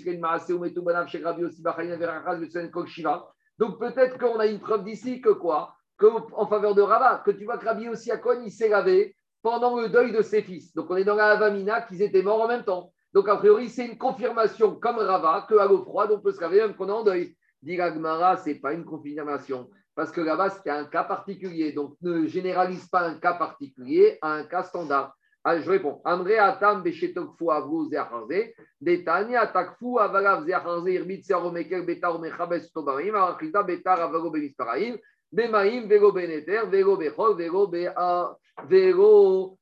Donc 3.58 3.78
peut-être 3.78 4.18
qu'on 4.18 4.38
a 4.40 4.46
une 4.46 4.60
preuve 4.60 4.84
d'ici 4.84 5.20
que 5.20 5.30
quoi? 5.30 5.74
Que, 5.98 6.06
En 6.34 6.46
faveur 6.46 6.74
de 6.74 6.82
Rava, 6.82 7.22
que 7.24 7.30
tu 7.30 7.44
vois 7.44 7.58
que 7.58 7.64
Rabbi 7.64 7.88
Ossi 7.88 8.10
Akon, 8.10 8.42
il 8.44 8.50
s'est 8.50 8.68
lavé 8.68 9.14
pendant 9.42 9.80
le 9.80 9.88
deuil 9.88 10.12
de 10.12 10.22
ses 10.22 10.42
fils. 10.42 10.74
Donc 10.74 10.90
on 10.90 10.96
est 10.96 11.04
dans 11.04 11.14
la 11.14 11.30
Avamina 11.30 11.82
qu'ils 11.82 12.02
étaient 12.02 12.22
morts 12.22 12.42
en 12.42 12.48
même 12.48 12.64
temps. 12.64 12.92
Donc 13.12 13.28
a 13.28 13.36
priori, 13.36 13.68
c'est 13.68 13.86
une 13.86 13.98
confirmation 13.98 14.76
comme 14.76 14.96
Rava 14.96 15.46
qu'à 15.48 15.66
l'eau 15.66 15.82
froide, 15.82 16.10
on 16.12 16.20
peut 16.20 16.32
se 16.32 16.40
laver 16.40 16.60
même 16.60 16.74
qu'on 16.74 16.88
est 16.88 16.92
en 16.92 17.04
deuil. 17.04 17.34
Dit 17.62 17.76
ce 17.76 18.48
n'est 18.48 18.54
pas 18.56 18.72
une 18.72 18.84
confirmation. 18.84 19.68
Parce 19.94 20.12
que 20.12 20.20
là-bas, 20.20 20.50
c'était 20.50 20.70
un 20.70 20.84
cas 20.84 21.02
particulier. 21.02 21.72
Donc, 21.72 21.96
ne 22.02 22.26
généralise 22.26 22.86
pas 22.86 23.02
un 23.02 23.14
cas 23.14 23.34
particulier 23.34 24.16
à 24.22 24.34
un 24.34 24.44
cas 24.44 24.62
standard. 24.62 25.12
Ah, 25.42 25.58
je 25.58 25.68
réponds. 25.68 26.00
André 26.04 26.38
Atam 26.38 26.82
Beshetokfu 26.82 27.50
Avru 27.50 27.88
Zeacharze, 27.88 28.52
Detani 28.80 29.34
Atakfu 29.34 29.98
Avalav 29.98 30.44
Zeacharze, 30.44 30.88
Irbit 30.88 31.24
Searomeker 31.24 31.84
Betar 31.84 32.18
Mechabes 32.20 32.70
Tobarim, 32.72 33.14
Arachida 33.14 33.62
Betar 33.62 34.00
Avalo 34.00 34.30
Bemisparaim, 34.30 34.96
Bemaim, 35.32 35.88
Vego 35.88 36.12
Beneter, 36.12 36.66
Vego 36.66 36.96
Bechol, 36.96 37.36
Vego 37.36 37.66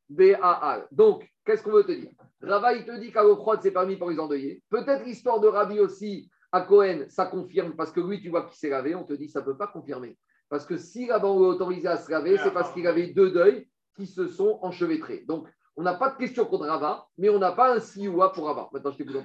Beaal. 0.09 0.87
Donc, 0.91 1.27
qu'est-ce 1.45 1.63
qu'on 1.63 1.73
veut 1.73 1.85
te 1.85 1.93
dire? 1.93 2.11
Rava, 2.43 2.75
il 2.75 2.85
te 2.85 2.99
dit 2.99 3.13
qu'à 3.13 3.23
l'eau 3.23 3.37
froide, 3.37 3.61
c'est 3.63 3.71
permis 3.71 3.97
pour 3.97 4.11
les 4.11 4.19
endeuillés. 4.19 4.63
Peut-être 4.69 5.05
l'histoire 5.05 5.41
de 5.41 5.49
Rabbi 5.49 5.81
aussi, 5.81 6.31
à 6.53 6.63
Cohen, 6.63 7.07
ça 7.09 7.27
confirme 7.27 7.75
parce 7.75 7.93
que 7.93 8.01
lui, 8.01 8.21
tu 8.21 8.29
vois 8.29 8.47
qu'il 8.47 8.57
s'est 8.57 8.69
lavé, 8.69 8.95
on 8.95 9.05
te 9.05 9.15
dit 9.15 9.29
ça 9.29 9.41
ne 9.41 9.45
peut 9.45 9.57
pas 9.57 9.67
confirmer. 9.67 10.17
Parce 10.49 10.65
que 10.65 10.77
si 10.77 11.09
on 11.11 11.17
l'a 11.17 11.25
autorisé 11.25 11.89
à 11.89 11.97
se 11.97 12.11
laver, 12.11 12.37
c'est 12.39 12.53
parce 12.53 12.73
qu'il 12.73 12.87
avait 12.87 13.09
deux 13.09 13.31
deuils 13.31 13.69
qui 13.97 14.07
se 14.07 14.29
sont 14.29 14.59
enchevêtrés. 14.63 15.25
Donc, 15.27 15.49
on 15.77 15.83
n'a 15.83 15.95
pas 15.95 16.11
de 16.11 16.17
question 16.17 16.45
contre 16.45 16.67
Rava, 16.67 17.07
mais 17.19 17.29
on 17.29 17.39
n'a 17.39 17.53
pas 17.53 17.75
un 17.75 17.81
sioua 17.81 18.33
pour 18.33 18.47
Rava. 18.47 18.69
Maintenant, 18.73 18.93
je 18.93 18.99
t'écoute 18.99 19.17
en 19.17 19.25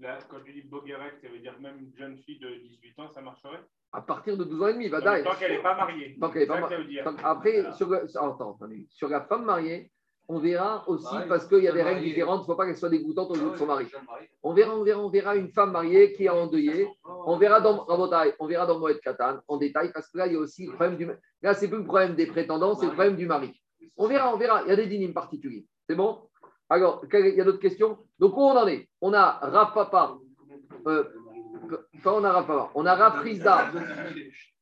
Là, 0.00 0.18
quand 0.28 0.40
tu 0.44 0.52
dis 0.52 0.62
Boguerec, 0.62 1.14
ça 1.22 1.28
veut 1.28 1.38
dire 1.38 1.54
même 1.60 1.78
une 1.78 1.94
jeune 1.96 2.18
fille 2.18 2.40
de 2.40 2.48
18 2.68 2.98
ans, 2.98 3.08
ça 3.14 3.20
marcherait? 3.20 3.62
À 3.92 4.00
partir 4.00 4.36
de 4.36 4.42
12 4.42 4.62
ans 4.62 4.66
et 4.68 4.72
demi, 4.72 4.88
va 4.88 5.00
Tant 5.00 5.34
qu'elle 5.36 5.52
n'est 5.52 5.62
pas 5.62 5.76
mariée. 5.76 6.16
Tant 6.18 6.30
qu'elle 6.30 6.42
n'est 6.42 6.46
pas 6.46 6.60
mariée. 6.60 7.00
Après, 7.22 7.72
sur, 7.72 7.92
attends, 7.92 8.58
sur 8.88 9.08
la 9.08 9.20
femme 9.20 9.44
mariée, 9.44 9.92
on 10.32 10.38
verra 10.38 10.82
aussi, 10.86 11.14
parce 11.28 11.46
qu'il 11.46 11.62
y 11.62 11.68
a 11.68 11.72
des 11.72 11.82
règles 11.82 12.00
différentes, 12.00 12.38
il 12.38 12.42
ne 12.42 12.46
faut 12.46 12.54
pas 12.54 12.64
qu'elle 12.64 12.78
soit 12.78 12.88
dégoûtante 12.88 13.30
au 13.32 13.34
lieu 13.34 13.50
de 13.50 13.56
son 13.56 13.66
mari. 13.66 13.86
On 14.42 14.54
verra, 14.54 14.74
on 14.74 14.82
verra, 14.82 15.00
on 15.00 15.10
verra 15.10 15.36
une 15.36 15.50
femme 15.50 15.72
mariée 15.72 16.14
qui 16.14 16.24
est 16.24 16.30
endeuillée. 16.30 16.88
On 17.04 17.36
verra 17.36 17.60
dans 17.60 17.86
on 17.86 18.46
verra 18.46 18.64
dans 18.64 18.78
Moed 18.78 18.98
Katan 19.00 19.40
en 19.46 19.56
détail, 19.58 19.92
parce 19.92 20.08
que 20.08 20.16
là, 20.16 20.26
il 20.26 20.32
y 20.32 20.36
a 20.36 20.38
aussi 20.38 20.66
le 20.66 20.72
problème 20.72 20.96
du. 20.96 21.06
Là, 21.42 21.52
c'est 21.52 21.68
plus 21.68 21.78
le 21.78 21.84
problème 21.84 22.14
des 22.14 22.24
prétendants, 22.24 22.74
c'est 22.74 22.86
le 22.86 22.92
problème 22.92 23.16
du 23.16 23.26
mari. 23.26 23.52
On 23.98 24.08
verra, 24.08 24.32
on 24.32 24.38
verra. 24.38 24.62
Il 24.62 24.70
y 24.70 24.72
a 24.72 24.76
des 24.76 24.86
dynimes 24.86 25.12
particuliers. 25.12 25.66
C'est 25.86 25.96
bon? 25.96 26.18
Alors, 26.70 27.04
il 27.12 27.34
y 27.36 27.40
a 27.40 27.44
d'autres 27.44 27.58
questions? 27.58 27.98
Donc, 28.18 28.34
où 28.34 28.40
on 28.40 28.56
en 28.56 28.66
est? 28.66 28.88
On 29.02 29.12
a 29.12 29.38
Rafapa. 29.42 30.16
Euh, 30.86 31.04
on 32.06 32.24
a 32.24 32.32
Rafapa. 32.32 32.70
On 32.74 32.86
a 32.86 32.94
Rafrizda. 32.94 33.70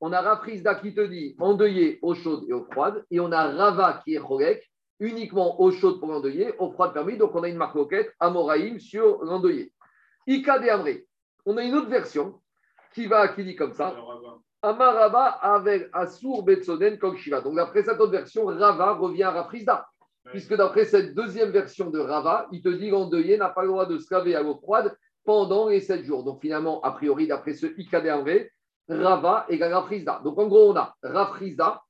On 0.00 0.12
a 0.12 0.20
Rafrizda 0.20 0.74
qui 0.76 0.94
te 0.94 1.02
dit 1.02 1.36
endeuillé 1.38 2.00
eau 2.02 2.14
chaude 2.14 2.44
et 2.48 2.52
eau 2.52 2.66
froide. 2.72 3.04
Et 3.12 3.20
on 3.20 3.30
a 3.30 3.52
Rava 3.52 4.00
qui 4.02 4.16
est 4.16 4.18
Chorek 4.18 4.69
uniquement 5.00 5.60
eau 5.60 5.72
chaude 5.72 5.98
pour 5.98 6.08
l'endeuiller, 6.08 6.54
eau 6.58 6.70
froide 6.70 6.92
permis. 6.92 7.16
Donc, 7.16 7.34
on 7.34 7.42
a 7.42 7.48
une 7.48 7.56
marque 7.56 7.74
roquette, 7.74 8.14
Amoraïm, 8.20 8.78
sur 8.78 9.24
l'endeuillé. 9.24 9.72
Ika 10.26 10.58
de 10.58 10.68
Amré. 10.68 11.06
On 11.46 11.56
a 11.56 11.64
une 11.64 11.74
autre 11.74 11.88
version 11.88 12.40
qui, 12.94 13.06
va, 13.06 13.28
qui 13.28 13.42
dit 13.44 13.56
comme 13.56 13.72
ça. 13.72 13.96
Amaraba 14.62 15.24
avec 15.24 15.88
Asur 15.92 16.42
Betsonen 16.42 16.98
Shiva. 17.16 17.40
Donc, 17.40 17.56
d'après 17.56 17.82
cette 17.82 17.98
autre 17.98 18.12
version, 18.12 18.44
Rava 18.44 18.92
revient 18.92 19.22
à 19.24 19.30
Rafrizda. 19.30 19.86
Puisque 20.26 20.54
d'après 20.54 20.84
cette 20.84 21.14
deuxième 21.14 21.50
version 21.50 21.88
de 21.88 21.98
Rava, 21.98 22.46
il 22.52 22.60
te 22.60 22.68
dit 22.68 22.90
l'endeuillé 22.90 23.38
n'a 23.38 23.48
pas 23.48 23.62
le 23.62 23.68
droit 23.68 23.86
de 23.86 23.96
se 23.96 24.12
laver 24.12 24.34
à 24.36 24.42
l'eau 24.42 24.56
froide 24.56 24.94
pendant 25.24 25.68
les 25.68 25.80
sept 25.80 26.04
jours. 26.04 26.24
Donc, 26.24 26.42
finalement, 26.42 26.80
a 26.82 26.92
priori, 26.92 27.26
d'après 27.26 27.54
ce 27.54 27.66
Ika 27.78 28.02
de 28.02 28.10
Amré, 28.10 28.52
Rava 28.88 29.46
égale 29.48 29.72
Rafrizda. 29.72 30.20
Donc, 30.22 30.38
en 30.38 30.46
gros, 30.46 30.72
on 30.72 30.76
a 30.76 30.94
Rafrizda, 31.02 31.82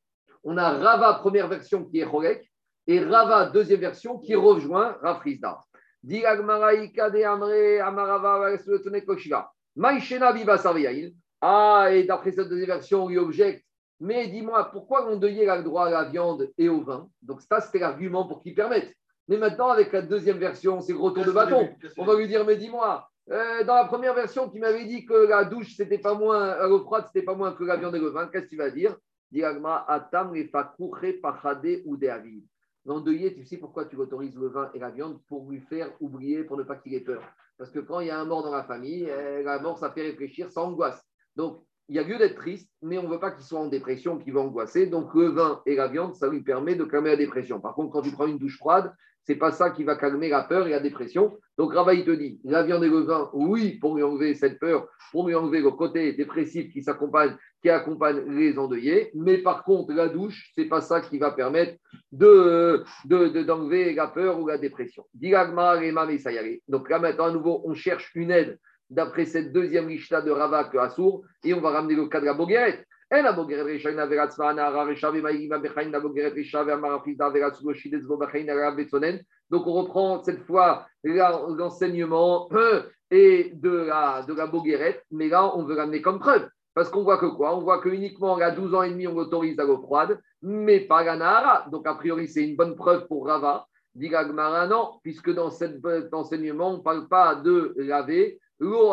on 0.45 0.57
a 0.57 0.71
Rava, 0.71 1.15
première 1.15 1.49
version 1.49 1.85
qui 1.85 1.99
est 1.99 2.07
Chorek, 2.07 2.49
et 2.91 2.99
Rava, 2.99 3.47
deuxième 3.47 3.78
version, 3.78 4.18
qui 4.18 4.34
rejoint 4.34 4.99
Rafrizda. 5.01 5.61
Ah, 11.41 11.88
et 11.93 12.05
d'après 12.05 12.32
cette 12.32 12.49
deuxième 12.49 12.66
version, 12.66 13.05
on 13.05 13.09
lui 13.09 13.18
objecte. 13.18 13.64
Mais 14.01 14.26
dis-moi, 14.26 14.70
pourquoi 14.72 15.09
on 15.09 15.14
deuillait 15.14 15.47
le 15.47 15.62
droit 15.62 15.86
à 15.86 15.91
la 15.91 16.05
viande 16.05 16.51
et 16.59 16.68
au 16.68 16.80
vin? 16.80 17.09
Donc, 17.22 17.43
ça, 17.43 17.61
c'était 17.61 17.78
l'argument 17.78 18.26
pour 18.26 18.43
qu'il 18.43 18.57
permette. 18.57 18.93
Mais 19.28 19.36
maintenant, 19.36 19.68
avec 19.68 19.93
la 19.93 20.03
deuxième 20.03 20.38
version, 20.38 20.80
c'est 20.80 20.93
le 20.93 20.99
retour 20.99 21.24
de 21.24 21.30
bâton. 21.30 21.68
On 21.97 22.05
va 22.05 22.16
lui 22.16 22.26
dire, 22.26 22.45
mais 22.45 22.57
dis-moi, 22.57 23.09
euh, 23.30 23.62
dans 23.62 23.76
la 23.76 23.84
première 23.84 24.14
version, 24.14 24.51
tu 24.51 24.59
m'avais 24.59 24.84
dit 24.84 25.07
que 25.07 25.28
la 25.28 25.45
douche, 25.45 25.76
c'était 25.76 25.99
pas 25.99 26.14
moins, 26.14 26.66
l'eau 26.66 26.80
froide, 26.80 27.05
c'était 27.07 27.24
pas 27.24 27.36
moins 27.36 27.53
que 27.53 27.62
la 27.62 27.76
viande 27.76 27.95
et 27.95 28.01
le 28.01 28.09
vin. 28.09 28.26
Qu'est-ce 28.26 28.47
que 28.47 28.51
tu 28.51 28.57
vas 28.57 28.70
dire? 28.70 28.97
Atam 29.86 30.32
ou 30.32 31.97
L'endeuillé, 32.87 33.35
tu 33.35 33.45
sais 33.45 33.59
pourquoi 33.59 33.85
tu 33.85 33.97
autorises 33.97 34.37
le 34.37 34.49
vin 34.49 34.70
et 34.74 34.78
la 34.78 34.91
viande 34.91 35.20
Pour 35.28 35.51
lui 35.51 35.61
faire 35.61 35.91
oublier, 36.01 36.45
pour 36.45 36.57
ne 36.57 36.62
pas 36.62 36.76
qu'il 36.76 36.95
ait 36.95 37.01
peur. 37.01 37.22
Parce 37.59 37.70
que 37.70 37.78
quand 37.78 38.01
il 38.01 38.07
y 38.07 38.11
a 38.11 38.18
un 38.18 38.24
mort 38.24 38.43
dans 38.43 38.53
la 38.53 38.64
famille, 38.64 39.05
eh, 39.05 39.43
la 39.43 39.59
mort, 39.59 39.78
ça 39.78 39.91
fait 39.91 40.03
réfléchir, 40.03 40.51
ça 40.51 40.62
angoisse. 40.62 41.05
Donc, 41.37 41.62
il 41.89 41.97
y 41.97 41.99
a 41.99 42.03
lieu 42.03 42.16
d'être 42.16 42.37
triste, 42.37 42.70
mais 42.83 42.99
on 42.99 43.03
ne 43.03 43.09
veut 43.09 43.20
pas 43.20 43.33
qu'il 43.33 43.45
soit 43.45 43.61
en 43.61 43.66
dépression, 43.66 44.18
qu'il 44.18 44.33
va 44.33 44.41
angoisser. 44.41 44.87
Donc, 44.87 45.12
le 45.14 45.26
vin 45.26 45.61
et 45.66 45.74
la 45.74 45.89
viande, 45.89 46.14
ça 46.14 46.28
lui 46.28 46.41
permet 46.41 46.74
de 46.74 46.85
calmer 46.85 47.11
la 47.11 47.16
dépression. 47.16 47.61
Par 47.61 47.74
contre, 47.74 47.91
quand 47.91 48.03
tu 48.03 48.12
prends 48.12 48.26
une 48.26 48.39
douche 48.39 48.57
froide, 48.57 48.95
c'est 49.25 49.37
pas 49.37 49.53
ça 49.53 49.71
qui 49.71 49.85
va 49.85 49.97
calmer 49.97 50.29
la 50.29 50.43
peur 50.43 50.66
et 50.66 50.71
la 50.71 50.81
dépression. 50.81 51.39
Donc 51.59 51.75
Rava, 51.75 51.95
il 51.95 52.05
te 52.05 52.11
dit, 52.11 52.41
la 52.45 52.62
viande 52.62 52.85
et 52.85 52.89
le 52.89 53.01
vin, 53.01 53.31
oui, 53.33 53.79
pour 53.79 53.97
lui 53.97 54.03
enlever 54.03 54.35
cette 54.35 54.59
peur, 54.59 54.89
pour 55.12 55.29
lui 55.29 55.35
enlever 55.35 55.61
le 55.61 55.71
côté 55.71 56.12
dépressif 56.14 56.73
qui 56.73 56.83
s'accompagne, 56.83 57.37
qui 57.62 57.68
accompagne 57.68 58.23
les 58.29 58.59
endeuillés. 58.59 59.11
Mais 59.14 59.39
par 59.39 59.64
contre, 59.64 59.93
la 59.93 60.09
douche, 60.09 60.51
c'est 60.55 60.64
pas 60.64 60.81
ça 60.81 61.01
qui 61.01 61.18
va 61.18 61.33
permettre 61.33 61.77
de, 62.12 62.85
d'enlever 63.05 63.93
la 63.95 64.09
peur 64.09 64.41
ou 64.41 64.47
la 64.47 64.59
dépression. 64.59 65.05
Donc 65.14 66.91
là, 66.91 66.99
maintenant, 66.99 67.27
à 67.27 67.33
nouveau, 67.33 67.62
on 67.64 67.75
cherche 67.75 68.11
une 68.14 68.31
aide 68.31 68.59
d'après 68.89 69.25
cette 69.25 69.53
deuxième 69.53 69.89
lista 69.89 70.21
de 70.21 70.31
Rava 70.31 70.64
que 70.64 70.79
Assour, 70.79 71.23
et 71.45 71.55
on 71.55 71.61
va 71.61 71.71
ramener 71.71 71.95
le 71.95 72.07
cas 72.07 72.21
de 72.21 72.27
la. 72.27 72.37
Donc 73.13 73.27
on 79.67 79.73
reprend 79.73 80.23
cette 80.23 80.43
fois 80.45 80.87
l'enseignement 81.03 82.49
de 82.49 83.71
la, 83.71 84.23
de 84.23 84.33
la 84.33 84.47
Bogueret, 84.47 85.03
mais 85.11 85.29
là 85.29 85.57
on 85.57 85.65
veut 85.65 85.75
l'amener 85.75 86.01
comme 86.01 86.21
preuve. 86.21 86.49
Parce 86.73 86.89
qu'on 86.89 87.03
voit 87.03 87.19
que 87.19 87.27
quoi? 87.27 87.57
On 87.57 87.61
voit 87.63 87.81
que 87.81 87.89
uniquement 87.89 88.37
à 88.37 88.53
12 88.53 88.75
ans 88.75 88.83
et 88.85 88.91
demi, 88.91 89.09
on 89.09 89.17
autorise 89.17 89.57
la 89.57 89.65
l'eau 89.65 89.83
froide, 89.83 90.21
mais 90.41 90.79
pas 90.79 91.03
la 91.03 91.17
Nahara. 91.17 91.69
Donc 91.69 91.89
a 91.89 91.95
priori, 91.95 92.29
c'est 92.29 92.49
une 92.49 92.55
bonne 92.55 92.77
preuve 92.77 93.09
pour 93.09 93.27
Rava. 93.27 93.67
Dit 93.97 94.09
non, 94.69 95.01
puisque 95.03 95.35
dans 95.35 95.51
cet 95.51 95.83
enseignement, 96.15 96.75
on 96.75 96.77
ne 96.77 96.83
parle 96.83 97.09
pas 97.09 97.35
de 97.35 97.75
laver, 97.77 98.39
l'eau 98.61 98.93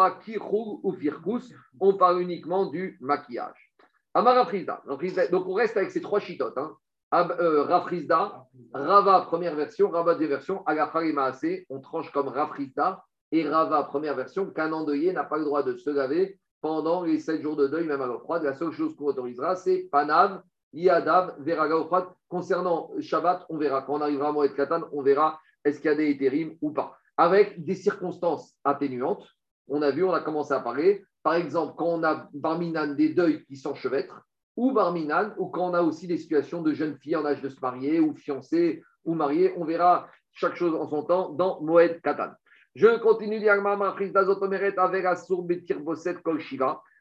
ou 0.83 0.91
firkus, 0.93 1.53
on 1.79 1.93
parle 1.93 2.23
uniquement 2.23 2.65
du 2.65 2.97
maquillage. 2.99 3.66
Donc 5.31 5.47
on 5.47 5.53
reste 5.53 5.77
avec 5.77 5.91
ces 5.91 6.01
trois 6.01 6.19
chitotes. 6.19 6.57
Hein. 6.57 6.75
Euh, 7.13 7.63
Rafrizda, 7.63 8.45
Rava, 8.73 9.21
première 9.21 9.55
version, 9.55 9.89
Rava, 9.89 10.13
deuxième 10.13 10.31
version, 10.31 10.63
Maase, 11.13 11.45
on 11.69 11.79
tranche 11.79 12.11
comme 12.11 12.27
Rafrizda, 12.27 13.03
et 13.31 13.47
Rava, 13.47 13.83
première 13.83 14.15
version, 14.15 14.47
qu'un 14.47 14.73
endeuillé 14.73 15.13
n'a 15.13 15.23
pas 15.23 15.37
le 15.37 15.45
droit 15.45 15.63
de 15.63 15.75
se 15.75 15.89
laver 15.89 16.39
pendant 16.61 17.03
les 17.03 17.19
sept 17.19 17.41
jours 17.41 17.55
de 17.55 17.67
deuil, 17.67 17.85
même 17.85 18.01
à 18.01 18.07
l'eau 18.07 18.19
froide. 18.19 18.43
La 18.43 18.55
seule 18.55 18.71
chose 18.71 18.95
qu'on 18.95 19.05
autorisera, 19.05 19.55
c'est 19.55 19.87
Panav, 19.91 20.41
Yadav, 20.73 21.35
Veraga 21.39 21.75
froide. 21.85 22.07
Concernant 22.27 22.91
Shabbat, 22.99 23.45
on 23.49 23.57
verra. 23.57 23.83
Quand 23.83 23.95
on 23.95 24.01
arrivera 24.01 24.29
à 24.29 24.31
Moed 24.33 24.53
Katan, 24.53 24.81
on 24.91 25.01
verra 25.01 25.39
est-ce 25.63 25.79
qu'il 25.79 25.89
y 25.89 25.93
a 25.93 25.95
des 25.95 26.09
éthérimes 26.09 26.57
ou 26.61 26.71
pas. 26.71 26.97
Avec 27.15 27.63
des 27.63 27.75
circonstances 27.75 28.53
atténuantes, 28.63 29.25
on 29.69 29.81
a 29.81 29.91
vu, 29.91 30.03
on 30.03 30.11
a 30.13 30.19
commencé 30.19 30.53
à 30.53 30.59
parler. 30.59 31.03
Par 31.27 31.35
exemple, 31.35 31.73
quand 31.75 31.87
on 31.87 32.03
a 32.03 32.29
Barminan 32.33 32.95
des 32.95 33.09
deuils 33.09 33.43
qui 33.43 33.57
s'enchevêtrent, 33.57 34.21
ou 34.55 34.71
Barminan, 34.71 35.33
ou 35.37 35.47
quand 35.47 35.71
on 35.71 35.73
a 35.73 35.81
aussi 35.81 36.07
des 36.07 36.15
situations 36.15 36.61
de 36.61 36.73
jeunes 36.73 36.95
filles 36.95 37.17
en 37.17 37.25
âge 37.25 37.41
de 37.41 37.49
se 37.49 37.59
marier, 37.59 37.99
ou 37.99 38.15
fiancées, 38.15 38.81
ou 39.03 39.13
mariées, 39.13 39.53
on 39.57 39.65
verra 39.65 40.07
chaque 40.31 40.55
chose 40.55 40.73
en 40.73 40.87
son 40.87 41.03
temps 41.03 41.33
dans 41.33 41.59
Moed 41.59 41.99
Katan. 42.01 42.29
Je 42.75 42.97
continue 42.99 43.41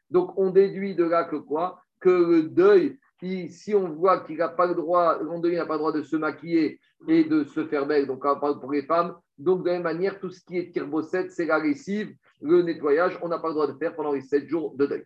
Donc 0.09 0.37
on 0.37 0.49
déduit 0.49 0.93
de 0.93 1.05
là 1.05 1.23
que 1.23 1.37
quoi? 1.37 1.81
Que 2.01 2.09
le 2.09 2.43
deuil, 2.43 2.99
si 3.47 3.73
on 3.75 3.87
voit 3.87 4.25
qu'il 4.25 4.39
n'a 4.39 4.49
pas 4.49 4.67
le 4.67 4.75
droit, 4.75 5.23
n'a 5.23 5.65
pas 5.65 5.75
le 5.75 5.79
droit 5.79 5.93
de 5.93 6.03
se 6.03 6.17
maquiller 6.17 6.81
et 7.07 7.23
de 7.23 7.45
se 7.45 7.65
faire 7.65 7.85
belle, 7.85 8.07
donc 8.07 8.25
pour 8.59 8.73
les 8.73 8.81
femmes, 8.81 9.15
donc, 9.37 9.63
de 9.63 9.67
la 9.67 9.73
même 9.73 9.83
manière, 9.83 10.19
tout 10.19 10.31
ce 10.31 10.43
qui 10.43 10.57
est 10.57 10.71
tirbosset, 10.71 11.29
c'est 11.29 11.45
la 11.45 11.59
lessive, 11.59 12.15
le 12.41 12.61
nettoyage, 12.61 13.17
on 13.21 13.27
n'a 13.27 13.39
pas 13.39 13.49
le 13.49 13.53
droit 13.53 13.67
de 13.67 13.77
faire 13.77 13.95
pendant 13.95 14.13
les 14.13 14.21
7 14.21 14.47
jours 14.47 14.75
de 14.75 14.85
deuil. 14.85 15.03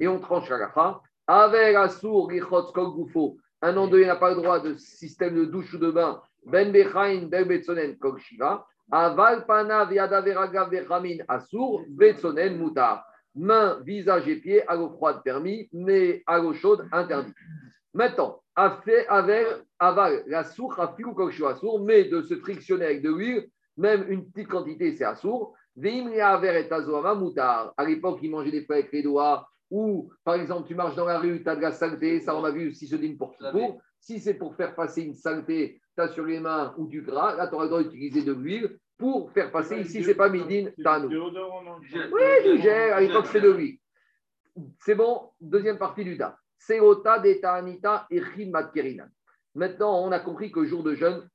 Et 0.00 0.08
on 0.08 0.20
tranche 0.20 0.48
la 0.48 0.58
gafa. 0.58 1.00
Avec 1.26 1.74
Assour, 1.76 2.30
Goufo, 2.30 3.38
un 3.62 3.76
endeuillé 3.76 4.06
n'a 4.06 4.16
pas 4.16 4.30
le 4.30 4.36
droit 4.36 4.60
de 4.60 4.74
système 4.76 5.34
de 5.36 5.44
douche 5.44 5.72
ou 5.74 5.78
de 5.78 5.90
bain, 5.90 6.20
Ben 6.46 6.70
Bechain, 6.70 7.28
Ben 7.28 7.46
Betsonen, 7.48 7.96
Shiva. 8.18 8.66
Aval 8.90 9.46
pana 9.46 9.86
viadaveraga 9.86 10.66
vechamin 10.66 11.24
asur, 11.28 11.84
betsonen 11.88 12.58
mutar. 12.58 13.04
Main, 13.34 13.80
visage 13.84 14.28
et 14.28 14.36
pieds, 14.36 14.68
à 14.68 14.76
l'eau 14.76 14.90
froide 14.90 15.22
permis, 15.24 15.68
mais 15.72 16.22
à 16.26 16.38
l'eau 16.38 16.52
chaude 16.52 16.86
interdit. 16.92 17.32
Maintenant, 17.92 18.40
a 18.54 18.78
fait 18.84 19.06
avec 19.08 19.46
aval 19.78 20.22
la 20.26 20.44
source 20.44 20.78
a 20.78 20.94
ou 20.98 21.46
assour, 21.46 21.80
mais 21.84 22.04
de 22.04 22.22
se 22.22 22.36
frictionner 22.36 22.84
avec 22.84 23.02
de 23.02 23.10
l'huile, 23.10 23.48
même 23.76 24.04
une 24.08 24.30
petite 24.30 24.48
quantité, 24.48 24.94
c'est 24.94 25.04
assour. 25.04 25.54
À 25.76 27.84
l'époque, 27.84 28.18
ils 28.22 28.30
mangeaient 28.30 28.50
des 28.50 28.64
feuilles 28.64 28.80
avec 28.80 28.92
les 28.92 29.02
doigts, 29.02 29.48
ou 29.70 30.12
par 30.24 30.36
exemple, 30.36 30.68
tu 30.68 30.74
marches 30.74 30.94
dans 30.94 31.06
la 31.06 31.18
rue, 31.18 31.42
tu 31.42 31.48
as 31.48 31.56
de 31.56 31.62
la 31.62 31.72
saleté, 31.72 32.20
ça 32.20 32.36
on 32.36 32.44
a 32.44 32.50
vu 32.50 32.72
si 32.72 32.86
se 32.86 32.96
dit 32.96 33.14
pour 33.14 33.34
pour. 33.50 33.80
Si 33.98 34.20
c'est 34.20 34.34
pour 34.34 34.54
faire 34.54 34.74
passer 34.74 35.02
une 35.02 35.14
saleté, 35.14 35.80
tu 35.96 36.02
as 36.02 36.08
sur 36.08 36.26
les 36.26 36.38
mains 36.38 36.74
ou 36.76 36.86
du 36.86 37.02
gras, 37.02 37.34
là 37.34 37.48
tu 37.48 37.54
auras 37.54 37.64
le 37.64 37.70
droit 37.70 37.82
d'utiliser 37.82 38.22
de 38.22 38.32
l'huile 38.32 38.78
pour 38.98 39.32
faire 39.32 39.50
passer. 39.50 39.80
Ici, 39.80 40.04
c'est 40.04 40.14
pas 40.14 40.28
midin, 40.28 40.70
tanou. 40.82 41.08
Oui, 41.08 42.42
du 42.44 42.62
gel, 42.62 42.92
à 42.92 43.00
l'époque, 43.00 43.26
c'est 43.26 43.40
de 43.40 43.50
l'huile. 43.50 43.78
C'est 44.80 44.94
bon, 44.94 45.30
deuxième 45.40 45.78
partie 45.78 46.04
du 46.04 46.16
da. 46.16 46.38
Seota 46.58 47.18
de 47.18 47.32
Ta'anita 47.34 48.06
et. 48.10 48.22
Maintenant, 49.54 50.04
on 50.04 50.12
a 50.12 50.20
compris 50.20 50.52
que 50.52 50.64
jour 50.64 50.82
de 50.82 50.94
jeûne, 50.94 51.28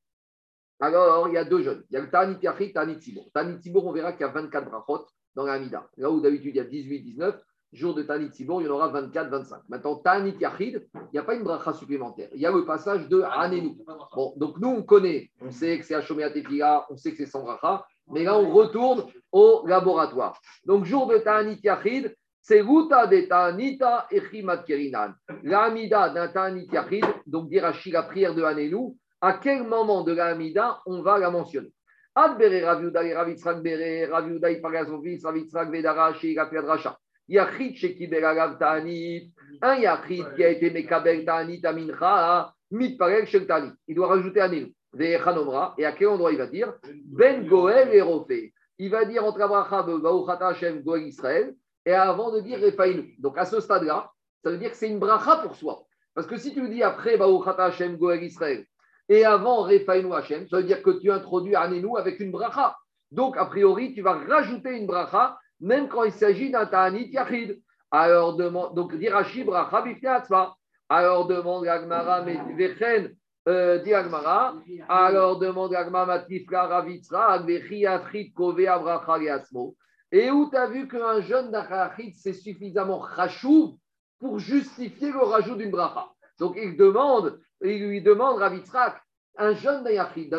alors 0.79 1.27
il 1.27 1.33
y 1.33 1.37
a 1.37 1.43
deux 1.43 1.61
jeûnes. 1.61 1.83
Il 1.89 1.93
y 1.93 1.97
a 1.97 2.01
le 2.01 2.09
Ta'anit 2.09 2.37
Yachid, 2.41 2.73
Ta'anit 2.73 2.99
Tibour. 2.99 3.29
Ta'anit 3.33 3.59
Tibour, 3.59 3.85
on 3.85 3.91
verra 3.91 4.13
qu'il 4.13 4.21
y 4.21 4.29
a 4.29 4.31
24 4.31 4.69
brachot 4.69 5.05
dans 5.35 5.45
la 5.45 5.53
Hamida. 5.53 5.87
Là 5.97 6.09
où 6.09 6.21
d'habitude 6.21 6.55
il 6.55 6.57
y 6.57 6.61
a 6.61 6.65
18, 6.65 7.01
19, 7.01 7.41
jour 7.73 7.93
de 7.93 8.03
Ta'anit 8.03 8.31
Tibour, 8.31 8.61
il 8.61 8.65
y 8.65 8.69
en 8.69 8.73
aura 8.73 8.87
24, 8.89 9.29
25. 9.29 9.61
Maintenant, 9.69 9.95
Ta'anit 9.95 10.35
Yachid, 10.39 10.87
il 10.93 11.09
n'y 11.13 11.19
a 11.19 11.23
pas 11.23 11.35
une 11.35 11.43
bracha 11.43 11.73
supplémentaire. 11.73 12.29
Il 12.33 12.41
y 12.41 12.45
a 12.45 12.51
le 12.51 12.65
passage 12.65 13.07
de 13.07 13.21
Hanenu. 13.21 13.77
Bon, 14.15 14.33
donc 14.37 14.57
nous, 14.59 14.69
on 14.69 14.83
connaît, 14.83 15.29
on 15.41 15.51
sait 15.51 15.79
que 15.79 15.85
c'est 15.85 15.95
Hachomea 15.95 16.31
Tefila, 16.31 16.85
on 16.89 16.97
sait 16.97 17.11
que 17.11 17.17
c'est 17.17 17.25
sans 17.25 17.43
bracha, 17.43 17.85
mais 18.11 18.23
là, 18.23 18.37
on 18.37 18.51
retourne 18.51 19.05
au 19.31 19.63
laboratoire. 19.67 20.39
Donc, 20.65 20.85
jour 20.85 21.07
de 21.07 21.17
Ta'anit 21.19 21.59
Yachid, 21.63 22.15
c'est 22.41 22.61
Ruta 22.61 23.05
de 23.05 23.21
Ta'anita 23.21 24.07
Echimat 24.09 24.63
Kerinan. 24.63 25.13
L'Amida 25.43 26.09
d'un 26.09 26.29
Ta'anit 26.29 26.67
Yachid, 26.71 27.05
donc 27.27 27.49
dire 27.49 27.71
la 27.91 28.03
prière 28.03 28.33
de 28.33 28.41
Hanenu, 28.41 28.95
à 29.21 29.33
quel 29.33 29.63
moment 29.63 30.03
de 30.03 30.13
l'Amida 30.13 30.81
on 30.85 31.01
va 31.01 31.17
la 31.17 31.29
mentionner 31.29 31.71
Adbere 32.15 32.65
Raviuda 32.65 33.03
et 33.03 33.13
Ravitzrak 33.13 33.61
Bere, 33.61 34.09
Raviuda 34.11 34.49
et 34.49 34.59
Pagazovitz, 34.59 35.23
Ravitzrak 35.23 35.71
Vedara, 35.71 36.13
Shira 36.13 36.49
Racha. 36.51 36.97
Yachid 37.27 37.75
Shekibel 37.75 38.25
Agav 38.25 38.57
Ta'anit, 38.57 39.31
un 39.61 39.75
Yachid 39.75 40.33
qui 40.35 40.43
a 40.43 40.49
été 40.49 40.71
Mekabel 40.71 41.23
Ta'anit 41.23 41.61
Amincha, 41.63 42.53
Mitparel 42.71 43.27
Shel 43.27 43.45
Ta'anit. 43.45 43.71
Il 43.87 43.95
doit 43.95 44.07
rajouter 44.07 44.41
Hanenu. 44.41 44.73
Vechanomra, 44.91 45.75
et 45.77 45.85
à 45.85 45.91
quel 45.91 46.07
endroit 46.07 46.31
il 46.31 46.39
va 46.39 46.47
dire? 46.47 46.73
Ben 47.05 47.47
Goel 47.47 47.93
et 47.93 48.01
Rofé. 48.01 48.53
Il 48.79 48.89
va 48.89 49.05
dire 49.05 49.23
entre 49.23 49.41
Abraham, 49.41 50.01
Baouchata 50.01 50.47
Hashem, 50.47 50.81
Goel 50.81 51.03
Israël, 51.03 51.53
et 51.85 51.93
avant 51.93 52.31
de 52.31 52.39
dire 52.39 52.59
Refaïnu. 52.59 53.15
Donc 53.19 53.37
à 53.37 53.45
ce 53.45 53.59
stade-là, 53.59 54.11
ça 54.43 54.49
veut 54.49 54.57
dire 54.57 54.71
que 54.71 54.77
c'est 54.77 54.89
une 54.89 54.99
bracha 54.99 55.37
pour 55.37 55.55
soi. 55.55 55.83
Parce 56.15 56.25
que 56.25 56.37
si 56.37 56.53
tu 56.53 56.67
dis 56.69 56.81
après 56.81 57.17
Baouchata 57.17 57.65
Hashem 57.65 57.97
Goel 57.97 58.23
Israël 58.23 58.65
et 59.09 59.25
avant 59.25 59.63
Refaïnu 59.63 60.13
Hashem, 60.13 60.47
ça 60.47 60.57
veut 60.57 60.63
dire 60.63 60.83
que 60.83 60.91
tu 60.91 61.11
introduis 61.11 61.55
Anenu 61.55 61.97
avec 61.97 62.19
une 62.19 62.31
bracha. 62.31 62.77
Donc 63.11 63.35
a 63.37 63.45
priori, 63.45 63.93
tu 63.93 64.01
vas 64.01 64.13
rajouter 64.13 64.77
une 64.77 64.85
bracha 64.85 65.37
même 65.59 65.89
quand 65.89 66.03
il 66.03 66.11
s'agit 66.11 66.51
d'un 66.51 66.65
Ta'anit 66.65 67.09
Yachid. 67.09 67.59
Alors 67.91 68.35
demande, 68.35 68.75
donc 68.75 68.95
Dirachi 68.95 69.43
bracha 69.43 69.81
bifneatzma. 69.81 70.55
Alors 70.89 71.27
demande 71.27 71.67
Agmara, 71.67 72.21
mais 72.21 72.39
Vechen, 72.55 73.15
euh, 73.47 73.79
dit 73.79 73.93
Agmara, 73.93 74.55
alors 74.87 75.37
demande 75.37 75.73
Agmara 75.73 76.05
Matifla 76.05 76.67
Ravitra, 76.67 77.39
Vechiatrit 77.39 78.31
Kove 78.31 78.65
Abracha 78.67 79.17
Yatsmo. 79.19 79.75
Et 80.11 80.31
où 80.31 80.49
tu 80.49 80.57
as 80.57 80.67
vu 80.67 80.87
qu'un 80.87 81.21
jeune 81.21 81.51
d'Achachit, 81.51 82.13
c'est 82.13 82.33
suffisamment 82.33 82.99
rachou 82.99 83.77
pour 84.19 84.39
justifier 84.39 85.11
le 85.11 85.19
rajout 85.19 85.55
d'une 85.55 85.71
bracha? 85.71 86.09
Donc 86.39 86.57
il 86.57 86.77
demande, 86.77 87.39
il 87.61 87.87
lui 87.87 88.01
demande 88.01 88.39
Ravitzrak, 88.39 89.01
un 89.37 89.53
jeune 89.53 89.83
d'Achachit, 89.83 90.29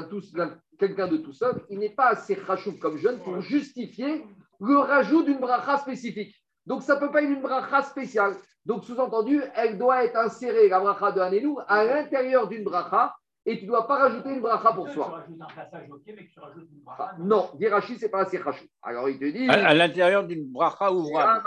quelqu'un 0.78 1.08
de 1.08 1.18
tout 1.18 1.32
seul, 1.32 1.62
il 1.68 1.78
n'est 1.78 1.94
pas 1.94 2.08
assez 2.08 2.34
rachou 2.34 2.78
comme 2.78 2.98
jeune 2.98 3.18
pour 3.20 3.40
justifier 3.40 4.24
le 4.60 4.78
rajout 4.78 5.22
d'une 5.22 5.38
bracha 5.38 5.78
spécifique. 5.78 6.34
Donc 6.66 6.82
ça 6.82 6.96
ne 6.96 7.00
peut 7.00 7.10
pas 7.10 7.22
être 7.22 7.30
une 7.30 7.42
bracha 7.42 7.82
spéciale. 7.82 8.36
Donc 8.66 8.84
sous-entendu, 8.84 9.42
elle 9.54 9.78
doit 9.78 10.04
être 10.04 10.16
insérée, 10.16 10.68
la 10.68 10.80
bracha 10.80 11.12
de 11.12 11.20
Hanenou, 11.20 11.58
à 11.66 11.84
l'intérieur 11.84 12.48
d'une 12.48 12.64
bracha 12.64 13.14
et 13.46 13.58
tu 13.58 13.64
ne 13.64 13.68
dois 13.70 13.86
pas 13.86 13.96
rajouter 13.96 14.30
une 14.30 14.40
bracha 14.40 14.72
pour 14.72 14.88
soi. 14.90 15.24
Tu 15.26 15.32
un 15.40 15.46
passage 15.46 15.88
ok, 15.90 16.02
mais 16.06 16.26
que 16.26 16.32
tu 16.32 16.40
rajoutes 16.40 16.68
une 16.70 16.82
bracha. 16.82 17.16
Non, 17.18 17.50
Dirachi, 17.54 17.96
ce 17.96 18.04
n'est 18.04 18.10
pas 18.10 18.20
assez 18.20 18.36
rachou. 18.36 18.64
Alors 18.82 19.08
il 19.08 19.18
te 19.18 19.24
dit. 19.24 19.48
À, 19.48 19.72
l'intérieur 19.72 20.26
d'une 20.26 20.44
bracha 20.52 20.92
ouvrable. 20.92 21.42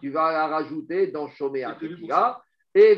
Tu 0.00 0.10
vas 0.10 0.32
la 0.32 0.46
rajouter 0.46 1.08
dans 1.08 1.28
Shomea 1.28 1.74
Tefila. 1.74 2.40
Et. 2.74 2.96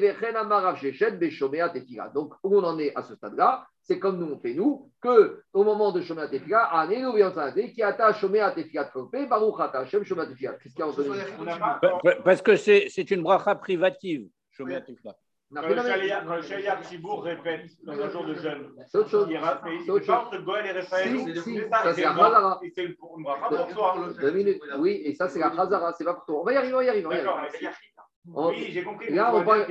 Donc 2.14 2.34
où 2.42 2.56
on 2.56 2.64
en 2.64 2.78
est 2.78 2.94
à 2.94 3.02
ce 3.02 3.14
stade-là 3.16 3.66
c'est 3.84 3.98
comme 3.98 4.18
nous 4.18 4.34
on 4.34 4.38
fait 4.38 4.54
nous, 4.54 4.90
que 5.00 5.42
au 5.52 5.62
moment 5.62 5.92
de 5.92 6.00
Shomea 6.00 6.28
Tefila, 6.28 6.86
Vianzade, 6.88 7.70
qui 7.72 7.82
attache 7.82 8.20
Shomea 8.20 8.50
Tefila 8.52 8.86
Trompé, 8.86 9.26
Baruch 9.26 9.60
Hashem 9.60 10.04
Shomea 10.04 10.26
Tefila. 10.26 10.54
Qu'est-ce 10.54 10.74
qu'il 10.74 10.84
y 10.84 10.88
a 11.50 12.14
Parce 12.24 12.40
que 12.40 12.56
c'est 12.56 13.10
une 13.10 13.22
bracha 13.22 13.54
privative, 13.54 14.28
Shomea 14.52 14.80
Tefila. 14.80 15.14
Quand 15.54 15.68
le 15.68 16.42
Shayar 16.42 16.80
Tibour 16.80 17.22
répète 17.22 17.66
dans 17.84 17.92
un 17.92 18.08
jour 18.08 18.24
de 18.24 18.34
jeûne, 18.34 18.72
c'est 18.86 18.98
autre 18.98 19.10
chose. 19.10 19.28
Entre 19.28 20.42
Goël 20.42 20.66
et 20.66 20.72
Raphaël. 20.72 21.16
Ça, 21.70 21.94
c'est 21.94 22.02
la 22.02 22.58
c'est 22.74 22.82
une 22.82 23.22
bracha 23.22 23.48
pour 23.48 23.68
toi. 23.68 24.08
Deux 24.18 24.30
minutes. 24.32 24.62
Oui, 24.78 25.02
et 25.04 25.14
ça, 25.14 25.28
c'est 25.28 25.38
la 25.38 25.50
Khazara. 25.50 25.92
C'est 25.92 26.04
pas 26.04 26.14
pour 26.14 26.24
toi. 26.24 26.40
On 26.40 26.44
va 26.44 26.54
y 26.54 26.56
arriver, 26.56 26.72
on 26.72 26.78
va 26.78 26.84
y 26.84 26.88
arriver. 26.88 27.08
Oui, 28.26 28.68
j'ai 28.70 28.82
compris. 28.82 29.12
Là, 29.12 29.34
on 29.34 29.44
parle. 29.44 29.66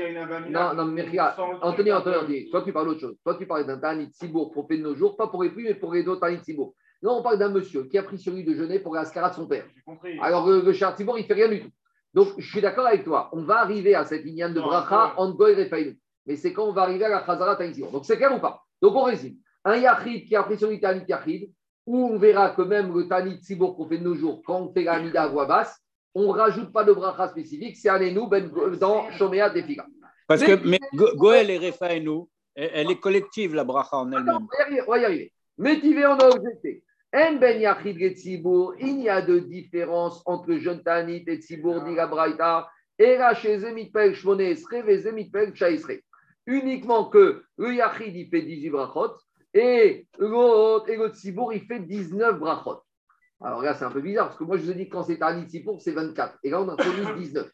Non, 0.50 0.74
non, 0.76 0.86
mais 0.86 1.02
regarde, 1.04 1.40
Anthony, 1.62 1.92
Anthony, 1.92 2.50
toi, 2.50 2.62
tu 2.64 2.72
parles 2.72 2.88
d'autre 2.88 3.00
chose. 3.02 3.16
Toi, 3.24 3.36
tu 3.36 3.48
parles 3.48 3.66
d'un 3.66 3.80
Tanit 3.80 4.12
Sibour 4.14 4.52
pour 4.52 4.68
de 4.68 4.76
nos 4.78 4.96
jours, 4.96 5.18
pas 5.18 5.28
pour 5.28 5.44
les 5.44 5.50
prix, 5.50 5.64
mais 5.64 5.74
pour 5.74 5.94
les 5.94 6.08
autres 6.08 6.22
Tanit 6.22 6.44
Sibour. 6.44 6.76
Là, 7.02 7.12
on 7.12 7.24
parle 7.24 7.40
d'un 7.40 7.50
monsieur 7.50 7.84
qui 7.86 7.98
a 7.98 8.04
pris 8.04 8.20
sur 8.20 8.34
lui 8.34 8.44
de 8.44 8.54
jeûner 8.54 8.80
pour 8.80 8.96
l'ascara 8.96 9.30
de 9.30 9.36
son 9.36 9.48
père. 9.48 9.66
Alors, 10.22 10.48
le, 10.48 10.62
le 10.62 10.74
Char 10.74 10.96
Sibour, 10.96 11.18
il 11.18 11.24
ne 11.24 11.28
fait 11.28 11.34
rien 11.34 11.50
du 11.50 11.62
tout. 11.62 11.72
Donc, 12.14 12.30
je 12.38 12.48
suis 12.48 12.62
d'accord 12.62 12.86
avec 12.86 13.04
toi. 13.04 13.30
On 13.34 13.44
va 13.44 13.58
arriver 13.60 13.96
à 13.96 14.06
cette 14.06 14.24
lignane 14.24 14.54
de 14.54 14.62
bracha 14.62 15.16
en 15.18 15.32
Goy 15.32 15.60
et 15.60 15.98
Mais 16.28 16.36
c'est 16.36 16.54
quand 16.54 16.66
on 16.66 16.74
va 16.74 16.84
arriver 16.84 17.06
à 17.06 17.10
la 17.10 17.22
Khazara 17.22 17.56
Tanit. 17.56 17.82
Donc, 17.92 18.06
c'est 18.06 18.18
clair 18.18 18.34
ou 18.36 18.40
pas? 18.40 18.64
Donc, 18.82 18.96
on 18.96 19.04
résume. 19.04 19.36
Un 19.66 19.78
Yachid 19.78 20.28
qui 20.28 20.36
a 20.36 20.44
pris 20.44 20.58
sur 20.58 20.70
lui 20.70 20.80
Tanit 20.80 21.06
Yachid, 21.08 21.50
où 21.86 22.06
on 22.06 22.18
verra 22.18 22.52
que 22.52 22.62
même 22.62 22.96
le 22.96 23.08
Tanit 23.08 23.42
Sibour 23.42 23.76
qu'on 23.76 23.88
fait 23.88 23.98
de 23.98 24.04
nos 24.04 24.16
jours, 24.16 24.42
quand 24.46 24.62
on 24.62 24.72
fait 24.72 24.84
la 24.84 25.00
Mida 25.00 25.24
à 25.24 25.28
voix 25.28 25.46
basse, 25.46 25.78
on 26.16 26.34
ne 26.34 26.40
rajoute 26.40 26.72
pas 26.72 26.84
de 26.84 26.94
bracha 26.94 27.28
spécifique, 27.28 27.76
c'est 27.76 27.90
Anenou 27.90 28.28
ben, 28.28 28.52
dans 28.80 29.10
Shomea 29.12 29.50
Defiga. 29.50 29.86
Parce 30.28 30.44
que 30.44 30.54
mais 30.68 30.80
Goël 30.94 31.50
et 31.50 31.58
Refaenu, 31.58 32.26
elle 32.56 32.92
est 32.92 33.00
collective, 33.00 33.56
la 33.56 33.64
bracha 33.64 33.98
en 33.98 34.12
elle-même. 34.12 34.48
On 34.88 34.92
va 34.92 34.98
y 35.00 35.06
arriver. 35.06 35.34
Métivé, 35.58 36.06
on 36.06 36.18
a 36.18 36.30
objecté. 36.30 36.84
En 37.16 37.34
ben 37.34 37.62
yachid 37.62 38.02
et 38.02 38.16
tzibour, 38.16 38.74
il 38.80 39.02
y 39.02 39.10
a 39.10 39.22
de 39.22 39.38
différence 39.38 40.24
entre 40.26 40.56
jeune 40.56 40.82
Tanit 40.82 41.24
et 41.28 41.38
tzibour, 41.38 41.84
dit 41.84 41.94
la 41.94 42.08
braïta, 42.08 42.68
et 42.98 43.18
la 43.18 43.36
chez 43.36 43.60
Zemitpel 43.60 44.16
Shmone 44.16 44.42
Esre, 44.42 44.74
et 44.88 44.98
Zemitpel 44.98 45.56
Chaisre. 45.56 46.00
Uniquement 46.48 47.06
que 47.06 47.44
le 47.58 47.76
yachid, 47.76 48.16
il 48.16 48.30
fait 48.30 48.42
18 48.42 48.70
brachot, 48.72 49.14
et 49.54 50.08
l'autre, 50.18 50.90
et 50.90 50.98
le 50.98 51.10
tzibour, 51.10 51.54
il 51.54 51.62
fait 51.62 51.82
19 51.82 52.40
brachot. 52.40 52.82
Alors 53.42 53.62
là, 53.62 53.74
c'est 53.74 53.86
un 53.86 53.92
peu 53.92 54.02
bizarre, 54.02 54.28
parce 54.28 54.38
que 54.38 54.44
moi, 54.44 54.58
je 54.58 54.64
vous 54.64 54.72
ai 54.72 54.76
dit 54.76 54.88
que 54.88 54.94
quand 54.94 55.04
c'est 55.04 55.22
un 55.22 55.46
pour 55.66 55.82
c'est 55.82 55.92
24. 55.92 56.38
Et 56.44 56.50
là, 56.50 56.62
on 56.62 56.70
a 56.70 56.74
introduit 56.74 57.06
19. 57.18 57.52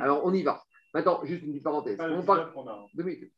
Alors, 0.00 0.24
on 0.24 0.32
y 0.32 0.42
va. 0.42 0.62
Maintenant, 0.94 1.24
juste 1.24 1.42
une 1.42 1.50
petite 1.50 1.64
parenthèse. 1.64 1.96
Quand 1.96 2.10
on, 2.10 2.22
parle, 2.22 2.52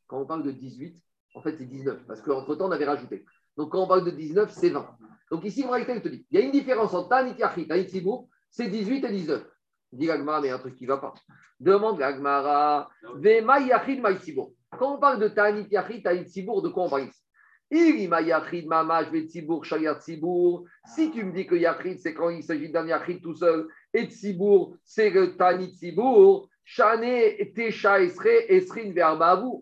quand 0.07 0.20
on 0.20 0.26
parle 0.26 0.42
de 0.42 0.51
18, 0.51 1.01
en 1.34 1.42
fait, 1.42 1.57
c'est 1.57 1.64
19. 1.64 2.05
Parce 2.07 2.20
qu'entre-temps, 2.20 2.68
on 2.68 2.72
avait 2.72 2.84
rajouté. 2.84 3.24
Donc, 3.57 3.70
quand 3.70 3.82
on 3.82 3.86
parle 3.86 4.05
de 4.05 4.11
19, 4.11 4.51
c'est 4.51 4.70
20. 4.70 4.86
Donc, 5.30 5.45
ici, 5.45 5.64
en 5.64 5.70
réalité, 5.70 5.95
je 5.95 6.01
te 6.01 6.09
dis, 6.09 6.26
il 6.30 6.38
y 6.38 6.42
a 6.42 6.45
une 6.45 6.53
différence 6.53 6.92
entre 6.95 7.09
Tanit 7.09 7.34
Yachid, 7.38 7.68
Tanit 7.68 7.88
Sibour, 7.88 8.28
c'est 8.51 8.68
18 8.68 9.05
et 9.05 9.11
19. 9.11 9.47
Dit 9.92 10.07
l'Agmara, 10.07 10.40
mais 10.40 10.49
il 10.49 10.51
y 10.51 10.53
a 10.53 10.57
un 10.57 10.59
truc 10.59 10.74
qui 10.74 10.84
ne 10.84 10.88
va 10.88 10.99
pas. 10.99 11.14
Demande 11.61 12.01
l'Agmara, 12.01 12.90
Vema 13.16 13.61
Yachid 13.61 14.01
Maïsibour. 14.01 14.53
Quand 14.76 14.97
on 14.97 14.99
parle 14.99 15.20
de 15.20 15.28
Tanit 15.28 15.68
Yachid, 15.70 16.03
Tanit 16.03 16.28
Sibour, 16.28 16.62
de 16.62 16.68
quoi 16.68 16.84
on 16.84 16.90
parle 16.90 17.05
ici? 17.05 17.24
Si 17.73 17.99
tu 21.11 21.25
me 21.25 21.33
dis 21.33 21.47
que 21.47 21.55
Yachid, 21.55 21.99
c'est 21.99 22.15
quand 22.15 22.29
il 22.31 22.43
s'agit 22.43 22.71
d'un 22.71 22.87
Yachid 22.87 23.23
tout 23.23 23.35
seul, 23.35 23.69
et 23.93 24.05
Tzibour, 24.07 24.77
c'est 24.85 25.11
le 25.11 25.37
Tani 25.37 25.69
Tzibour, 25.69 26.49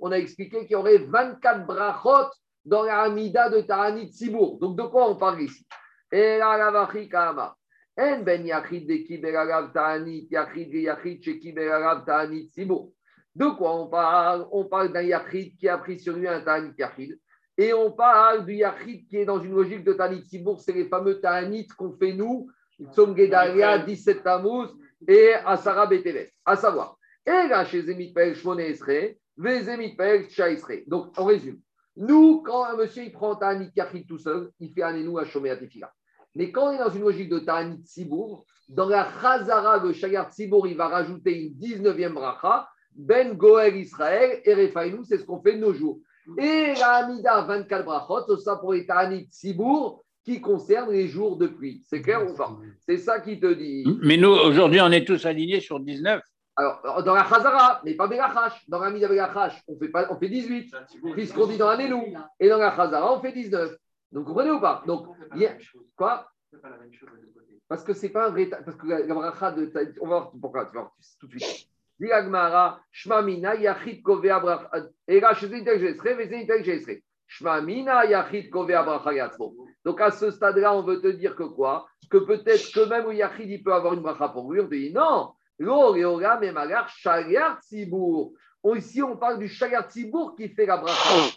on 0.00 0.12
a 0.12 0.16
expliqué 0.16 0.60
qu'il 0.60 0.72
y 0.72 0.74
aurait 0.76 0.98
24 0.98 1.66
brachot 1.66 2.30
dans 2.64 2.84
la 2.84 3.02
Hamida 3.02 3.50
de 3.50 3.60
Tani 3.62 4.08
Tzibour. 4.08 4.58
Donc 4.58 4.76
de 4.76 4.82
quoi 4.82 5.10
on 5.10 5.16
parle 5.16 5.42
ici? 5.42 5.66
Et 6.12 6.38
là, 6.38 6.56
la. 6.58 7.56
En 7.98 8.20
ben 8.22 8.46
Yachid 8.46 8.88
de 8.88 8.96
Kiberagav 8.96 9.72
Tani, 9.72 10.26
Yachid 10.30 10.70
de 10.70 10.78
Yachid, 10.78 11.22
chez 11.22 11.38
Kiberagav 11.38 12.04
Tani 12.04 12.46
Tzibour. 12.48 12.92
De 13.34 13.46
quoi 13.46 13.74
on 13.74 13.88
parle? 13.88 14.46
On 14.52 14.64
parle 14.66 14.92
d'un 14.92 15.02
Yachid 15.02 15.56
qui 15.56 15.68
a 15.68 15.78
pris 15.78 15.98
sur 15.98 16.16
lui 16.16 16.28
un 16.28 16.40
Tani 16.40 16.72
Yachid 16.78 17.18
Et 17.58 17.72
on 17.72 17.92
parle 17.92 18.46
du 18.46 18.54
Yachid 18.54 19.06
qui 19.06 19.18
est 19.18 19.24
dans 19.24 19.40
une 19.40 19.54
logique 19.54 19.84
de 19.84 19.92
Tanit 19.92 20.24
Sibour, 20.24 20.60
c'est 20.60 20.72
les 20.72 20.86
fameux 20.86 21.20
Tanit 21.20 21.66
qu'on 21.68 21.92
fait 21.92 22.14
nous, 22.14 22.48
Tzom 22.92 23.16
Gedalia, 23.16 23.78
17 23.78 24.22
Tammuz 24.22 24.68
et 25.06 25.34
Asara 25.44 25.86
Betevet. 25.86 26.32
À 26.44 26.56
savoir, 26.56 26.96
et 27.26 27.48
là 27.48 27.64
chez 27.64 27.82
Zemit 27.82 28.12
Pel 28.12 28.34
Shmone 28.34 28.60
Esre, 28.60 29.16
Vezemit 29.36 29.96
Pel 29.96 30.26
Isre. 30.26 30.82
Donc, 30.86 31.12
on 31.18 31.24
résume. 31.24 31.60
Nous, 31.96 32.42
quand 32.42 32.64
un 32.64 32.76
monsieur 32.76 33.04
il 33.04 33.12
prend 33.12 33.36
Tanit 33.36 33.70
Yachid 33.76 34.06
tout 34.06 34.18
seul, 34.18 34.50
il 34.58 34.72
fait 34.72 34.82
Anenou 34.82 35.18
à 35.18 35.24
Tefila. 35.24 35.92
Mais 36.34 36.50
quand 36.50 36.68
on 36.68 36.72
est 36.72 36.78
dans 36.78 36.88
une 36.88 37.02
logique 37.02 37.28
de 37.28 37.40
Tanit 37.40 37.84
Sibour, 37.84 38.46
dans 38.68 38.88
la 38.88 39.06
Chazara, 39.20 39.84
le 39.84 39.92
Shayar 39.92 40.32
Sibour, 40.32 40.66
il 40.66 40.76
va 40.76 40.88
rajouter 40.88 41.42
une 41.42 41.52
19e 41.52 42.14
bracha, 42.14 42.68
Ben 42.94 43.34
Goel 43.34 43.76
Israël 43.76 44.40
et 44.44 44.54
Refaïnou, 44.54 45.04
c'est 45.04 45.18
ce 45.18 45.24
qu'on 45.24 45.42
fait 45.42 45.54
de 45.54 45.60
nos 45.60 45.74
jours. 45.74 46.00
Et 46.38 46.74
la 46.78 47.04
Amida 47.04 47.42
24 47.42 47.84
brachot, 47.84 48.36
ça 48.38 48.56
pour 48.56 48.72
les 48.72 48.86
Tanit 48.86 49.28
Sibour 49.30 50.02
qui 50.24 50.40
concerne 50.40 50.90
les 50.92 51.08
jours 51.08 51.36
de 51.36 51.48
pluie. 51.48 51.82
C'est 51.88 52.00
clair 52.00 52.30
ou 52.30 52.34
pas? 52.34 52.56
C'est 52.86 52.98
ça 52.98 53.20
qui 53.20 53.40
te 53.40 53.52
dit. 53.52 53.84
Mais 54.02 54.16
nous, 54.16 54.30
aujourd'hui, 54.30 54.80
on 54.80 54.90
est 54.92 55.04
tous 55.04 55.26
alignés 55.26 55.60
sur 55.60 55.80
19. 55.80 56.22
Alors, 56.54 57.02
dans 57.02 57.14
la 57.14 57.24
Chazara, 57.24 57.80
mais 57.84 57.94
pas 57.94 58.06
Belachash. 58.06 58.68
Dans 58.68 58.78
la 58.78 58.90
Mida 58.90 59.08
Belachash, 59.08 59.62
on 59.66 59.76
fait, 59.78 59.88
pas, 59.88 60.06
on 60.10 60.18
fait 60.18 60.28
18, 60.28 60.74
puisqu'on 61.14 61.46
dit 61.46 61.56
dans 61.56 61.70
la 61.70 61.76
Nénou. 61.78 62.04
Et 62.38 62.48
dans 62.48 62.58
la 62.58 62.76
Chazara, 62.76 63.16
on 63.16 63.20
fait 63.20 63.32
19. 63.32 63.70
Donc, 64.12 64.24
vous 64.26 64.34
comprenez 64.34 64.50
ou 64.50 64.60
pas? 64.60 64.82
Donc, 64.86 65.06
quoi? 65.96 66.28
Parce 67.66 67.84
que 67.84 67.94
c'est 67.94 68.10
pas 68.10 68.26
un 68.26 68.30
vrai. 68.30 68.46
Parce 68.46 68.76
que 68.76 68.86
la, 68.86 69.14
bracha 69.14 69.50
de. 69.52 69.72
On 70.02 70.06
va 70.06 70.18
voir 70.18 70.32
pourquoi, 70.38 70.66
tu 70.66 70.74
vas 70.74 70.82
voir 70.82 70.92
tout 71.18 71.26
de 71.26 71.38
suite. 71.38 71.68
Diagmara, 71.98 72.80
Shmamina, 72.90 73.54
Bracha 78.82 79.12
Yatzmo. 79.14 79.54
Donc 79.84 80.00
à 80.00 80.10
ce 80.10 80.30
stade-là, 80.30 80.74
on 80.74 80.82
veut 80.82 81.00
te 81.00 81.08
dire 81.08 81.34
que 81.34 81.44
quoi? 81.44 81.86
Que 82.10 82.18
peut-être 82.18 82.72
que 82.72 82.88
même 82.88 83.12
Yachid, 83.12 83.48
il 83.48 83.62
peut 83.62 83.72
avoir 83.72 83.94
une 83.94 84.00
bracha 84.00 84.28
pour 84.28 84.52
lui. 84.52 84.60
On 84.60 84.68
dit 84.68 84.92
non. 84.92 85.32
Ici, 88.76 89.02
on 89.02 89.16
parle 89.16 89.38
du 89.38 89.48
qui 89.48 90.48
fait 90.48 90.66
la 90.66 90.76
bracha. 90.76 91.30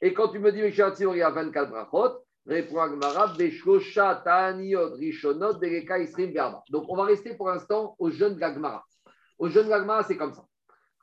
Et 0.00 0.14
quand 0.14 0.28
tu 0.28 0.38
me 0.38 0.52
dis, 0.52 0.72
Sibour, 0.96 1.14
il 1.14 1.18
y 1.18 1.22
a 1.22 1.30
24 1.30 1.70
brachot, 1.70 2.24
répond 2.48 2.80
Agmara, 2.80 3.34
Donc, 6.70 6.84
on 6.88 6.96
va 6.96 7.04
rester 7.04 7.34
pour 7.34 7.48
l'instant 7.48 7.94
au 7.98 8.10
jeune 8.10 8.36
Gagmara. 8.36 8.84
Au 9.38 9.48
jeune 9.48 9.68
Gagmara, 9.68 10.02
c'est 10.02 10.16
comme 10.16 10.32
ça. 10.32 10.44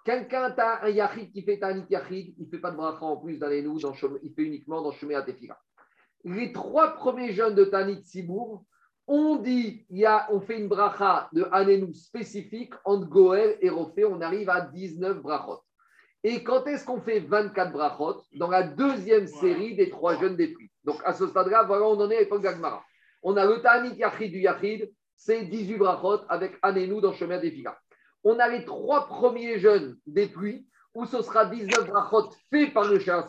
Quelqu'un 0.04 0.54
a 0.58 0.86
un 0.86 0.90
yachid 0.90 1.32
qui 1.32 1.42
fait 1.42 1.64
un 1.64 1.86
yachid, 1.90 2.36
il 2.38 2.46
ne 2.46 2.50
fait 2.50 2.60
pas 2.60 2.72
de 2.72 2.78
bracha 2.78 3.04
en 3.06 3.18
plus 3.18 3.38
dans 3.38 3.48
les 3.48 3.62
nous, 3.62 3.80
il 3.80 4.34
fait 4.34 4.44
uniquement 4.44 4.82
dans 4.82 4.92
Shemé 4.92 5.16
Tefila. 5.26 5.58
Les 6.24 6.52
trois 6.52 6.94
premiers 6.96 7.34
jeunes 7.34 7.56
de 7.56 7.66
Tanit 7.66 8.04
Sibour, 8.04 8.64
on 9.08 9.38
dit, 9.38 9.86
il 9.90 10.00
y 10.00 10.06
a, 10.06 10.28
on 10.32 10.42
fait 10.42 10.60
une 10.60 10.68
bracha 10.68 11.30
de 11.32 11.48
Anenou 11.52 11.94
spécifique 11.94 12.74
entre 12.84 13.08
Goël 13.08 13.58
et 13.62 13.70
Rofé, 13.70 14.06
on 14.06 14.22
arrive 14.22 14.50
à 14.50 14.62
19 14.62 15.22
brachot. 15.22 15.62
Et 16.24 16.44
quand 16.44 16.66
est-ce 16.66 16.86
qu'on 16.86 17.02
fait 17.02 17.20
24 17.20 17.72
brachot? 17.72 18.22
Dans 18.34 18.50
la 18.50 18.64
deuxième 18.64 19.28
série 19.28 19.76
des 19.76 19.92
trois 19.92 20.20
jeunes 20.20 20.36
des 20.36 20.48
prix. 20.48 20.65
Donc 20.86 21.02
à 21.04 21.14
ce 21.14 21.28
stade-là, 21.28 21.64
voilà, 21.64 21.86
on 21.86 22.00
en 22.00 22.10
est 22.10 22.18
à 22.18 22.20
l'époque 22.20 22.42
d'Agmara. 22.42 22.84
On 23.24 23.36
a 23.38 23.46
le 23.46 23.62
Tanit 23.62 23.96
Yachid 23.96 24.32
du 24.32 24.40
Yachid, 24.40 24.92
c'est 25.16 25.44
18 25.44 25.78
brachot 25.78 26.22
avec 26.30 26.54
Anenou 26.62 27.02
dans 27.02 27.14
Chemin 27.14 27.40
des 27.40 27.52
Figas 27.52 27.76
on 28.26 28.40
a 28.40 28.50
les 28.50 28.66
trois 28.66 29.08
premiers 29.08 29.60
jeunes 29.60 29.98
des 30.08 30.28
pluies, 30.28 30.68
où 30.94 31.06
ce 31.06 31.22
sera 31.22 31.46
19 31.46 31.88
brachot 31.88 32.32
faits 32.50 32.74
par 32.74 32.86
le 32.86 33.00
Shah 33.00 33.26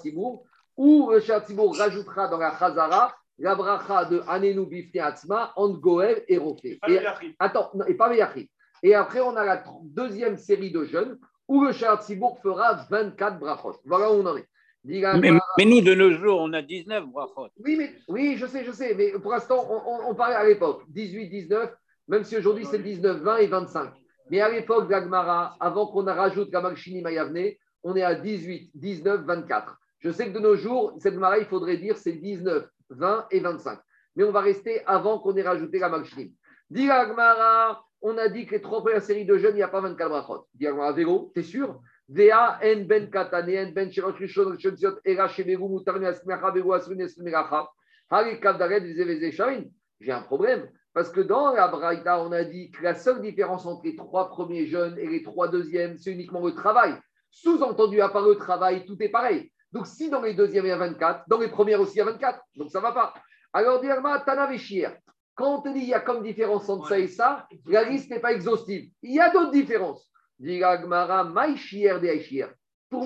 où 0.76 1.10
le 1.10 1.20
Shah 1.20 1.42
rajoutera 1.78 2.28
dans 2.28 2.38
la 2.38 2.56
Chazara 2.58 3.14
la 3.38 3.54
bracha 3.54 4.06
de 4.06 4.22
Anenu 4.26 4.64
Bifne 4.64 5.00
Atzma, 5.00 5.52
Goel 5.56 6.24
et 6.26 6.38
Rofé. 6.38 6.80
Et, 6.88 6.98
attends, 7.38 7.70
et 7.86 7.94
pas 7.94 8.14
Yachid. 8.14 8.48
Et 8.82 8.94
après, 8.94 9.20
on 9.20 9.36
a 9.36 9.44
la 9.44 9.62
deuxième 9.84 10.38
série 10.38 10.70
de 10.70 10.84
jeunes, 10.84 11.18
où 11.46 11.62
le 11.62 11.72
Shah 11.72 11.98
fera 11.98 12.86
24 12.88 13.38
brachot. 13.38 13.78
Voilà 13.84 14.10
où 14.10 14.14
on 14.14 14.26
en 14.26 14.36
est. 14.38 14.48
Mais, 14.86 15.64
nous, 15.64 15.80
de 15.80 15.94
nos 15.94 16.12
jours, 16.12 16.40
on 16.40 16.52
a 16.52 16.62
19 16.62 17.06
brachot. 17.06 17.48
Oui, 17.64 17.76
mais, 17.76 17.92
oui, 18.08 18.36
je 18.36 18.46
sais, 18.46 18.64
je 18.64 18.70
sais, 18.70 18.94
mais 18.94 19.12
pour 19.12 19.32
l'instant, 19.32 19.66
on, 19.68 20.10
on, 20.10 20.14
parlait 20.14 20.36
à 20.36 20.46
l'époque 20.46 20.84
18, 20.88 21.28
19, 21.28 21.74
même 22.08 22.24
si 22.24 22.36
aujourd'hui 22.36 22.64
c'est 22.70 22.78
19, 22.78 23.20
20 23.22 23.36
et 23.38 23.46
25. 23.48 23.90
Mais 24.30 24.40
à 24.40 24.48
l'époque 24.48 24.88
d'Agmara, 24.88 25.56
avant 25.60 25.86
qu'on 25.88 26.04
rajoute 26.04 26.50
Gamalchini 26.50 27.02
Mayavne, 27.02 27.52
on 27.82 27.96
est 27.96 28.02
à 28.02 28.14
18, 28.14 28.70
19, 28.74 29.22
24. 29.22 29.76
Je 30.00 30.10
sais 30.10 30.26
que 30.28 30.32
de 30.32 30.40
nos 30.40 30.56
jours, 30.56 30.94
cette 30.98 31.14
Gemara, 31.14 31.38
il 31.38 31.46
faudrait 31.46 31.78
dire 31.78 31.96
c'est 31.96 32.12
19, 32.12 32.68
20 32.90 33.26
et 33.30 33.40
25. 33.40 33.78
Mais 34.14 34.24
on 34.24 34.32
va 34.32 34.40
rester 34.40 34.84
avant 34.86 35.18
qu'on 35.18 35.36
ait 35.36 35.42
rajouté 35.42 35.78
Gamalchini. 35.78 36.34
Dit 36.70 36.90
Agmara, 36.90 37.84
on 38.02 38.18
a 38.18 38.28
dit 38.28 38.46
que 38.46 38.52
les 38.52 38.60
trois 38.60 38.82
premières 38.82 39.02
séries 39.02 39.24
de 39.24 39.36
jeunes, 39.36 39.54
il 39.54 39.58
n'y 39.58 39.62
a 39.62 39.68
pas 39.68 39.80
24 39.80 40.08
brachot. 40.08 40.46
Dit 40.54 40.66
Agmara, 40.66 40.92
Vélo, 40.92 41.32
t'es 41.34 41.42
sûr? 41.42 41.80
Vea 42.08 42.58
en 42.62 42.86
ben 42.86 43.10
katane, 43.10 43.58
en 43.58 43.72
ben 43.72 43.90
shirosh 43.90 44.18
rishon, 44.18 44.52
rishon 44.52 44.76
ziot, 44.76 45.00
era 45.04 45.28
shebegu, 45.28 45.68
mutarne, 45.68 46.06
asmecha, 46.06 46.50
begu, 46.50 46.72
asrun, 46.72 47.00
esmecha. 47.00 47.66
Hari 48.10 48.40
kavdaret, 48.40 48.80
vizeveze 48.80 49.32
shain. 49.32 49.64
J'ai 50.00 50.12
un 50.12 50.22
problème. 50.22 50.68
Parce 50.92 51.10
que 51.10 51.20
dans 51.20 51.52
la 51.52 51.68
Braïta, 51.68 52.22
on 52.22 52.32
a 52.32 52.44
dit 52.44 52.70
que 52.70 52.82
la 52.82 52.94
seule 52.94 53.20
différence 53.20 53.66
entre 53.66 53.84
les 53.84 53.96
trois 53.96 54.30
premiers 54.30 54.66
jeunes 54.66 54.98
et 54.98 55.06
les 55.06 55.22
trois 55.22 55.48
deuxièmes, 55.48 55.98
c'est 55.98 56.12
uniquement 56.12 56.40
le 56.40 56.54
travail. 56.54 56.94
Sous-entendu, 57.30 58.00
à 58.00 58.08
part 58.08 58.26
le 58.26 58.36
travail, 58.36 58.86
tout 58.86 58.96
est 59.02 59.10
pareil. 59.10 59.52
Donc, 59.72 59.86
si 59.86 60.08
dans 60.08 60.22
les 60.22 60.32
deuxièmes, 60.32 60.64
il 60.64 60.68
y 60.68 60.72
a 60.72 60.78
24, 60.78 61.24
dans 61.28 61.38
les 61.38 61.48
premières 61.48 61.80
aussi, 61.80 61.96
il 61.96 61.98
y 61.98 62.00
a 62.00 62.04
24. 62.06 62.40
Donc, 62.54 62.70
ça 62.70 62.78
ne 62.78 62.82
va 62.82 62.92
pas. 62.92 63.14
Alors, 63.52 63.80
Dirma, 63.80 64.20
Tanaveshir, 64.20 64.96
quand 65.34 65.58
on 65.58 65.60
te 65.60 65.68
dit 65.68 65.80
qu'il 65.80 65.88
y 65.90 65.94
a 65.94 66.00
comme 66.00 66.22
différence 66.22 66.68
entre 66.70 66.88
ça 66.88 66.98
et 66.98 67.08
ça, 67.08 67.46
la 67.66 67.84
liste 67.84 68.10
n'est 68.10 68.20
pas 68.20 68.32
exhaustive. 68.32 68.90
Il 69.02 69.14
y 69.14 69.20
a 69.20 69.28
d'autres 69.28 69.52
différences. 69.52 70.10
Pour 70.38 70.46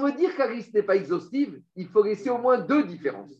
me 0.01 0.16
dire 0.16 0.37
que 0.37 0.74
n'est 0.74 0.83
pas 0.83 0.97
exhaustive, 0.97 1.62
il 1.76 1.87
faut 1.89 2.03
laisser 2.03 2.31
au 2.31 2.39
moins 2.39 2.59
deux 2.59 2.85
différences. 2.85 3.33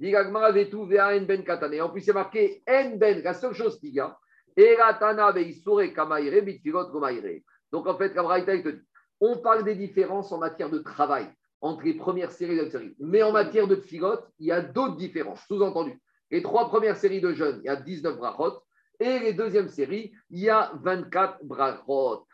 En 0.00 1.90
plus, 1.90 2.00
c'est 2.00 2.12
marqué 2.12 2.62
En 2.68 2.96
ben, 2.96 3.22
la 3.22 3.34
seule 3.34 3.54
chose 3.54 3.78
qu'il 3.78 3.90
y 3.90 4.00
a. 4.00 4.18
Donc, 7.72 7.86
en 7.86 7.96
fait, 7.96 8.12
on 9.20 9.38
parle 9.38 9.64
des 9.64 9.74
différences 9.74 10.32
en 10.32 10.38
matière 10.38 10.70
de 10.70 10.78
travail 10.78 11.26
entre 11.60 11.84
les 11.84 11.94
premières 11.94 12.30
séries 12.30 12.56
les 12.56 12.70
séries. 12.70 12.94
Mais 12.98 13.22
en 13.22 13.32
matière 13.32 13.66
de 13.66 13.76
figote, 13.76 14.28
il 14.38 14.46
y 14.46 14.52
a 14.52 14.60
d'autres 14.60 14.96
différences. 14.96 15.40
Sous-entendu, 15.46 15.98
les 16.30 16.42
trois 16.42 16.68
premières 16.68 16.96
séries 16.96 17.22
de 17.22 17.32
jeunes, 17.32 17.60
il 17.64 17.66
y 17.66 17.70
a 17.70 17.76
19 17.76 18.18
brachot. 18.18 18.60
Et 19.00 19.18
les 19.18 19.32
deuxièmes 19.32 19.68
séries, 19.68 20.12
il 20.30 20.40
y 20.40 20.50
a 20.50 20.72
24 20.82 21.44
brachot. 21.44 22.26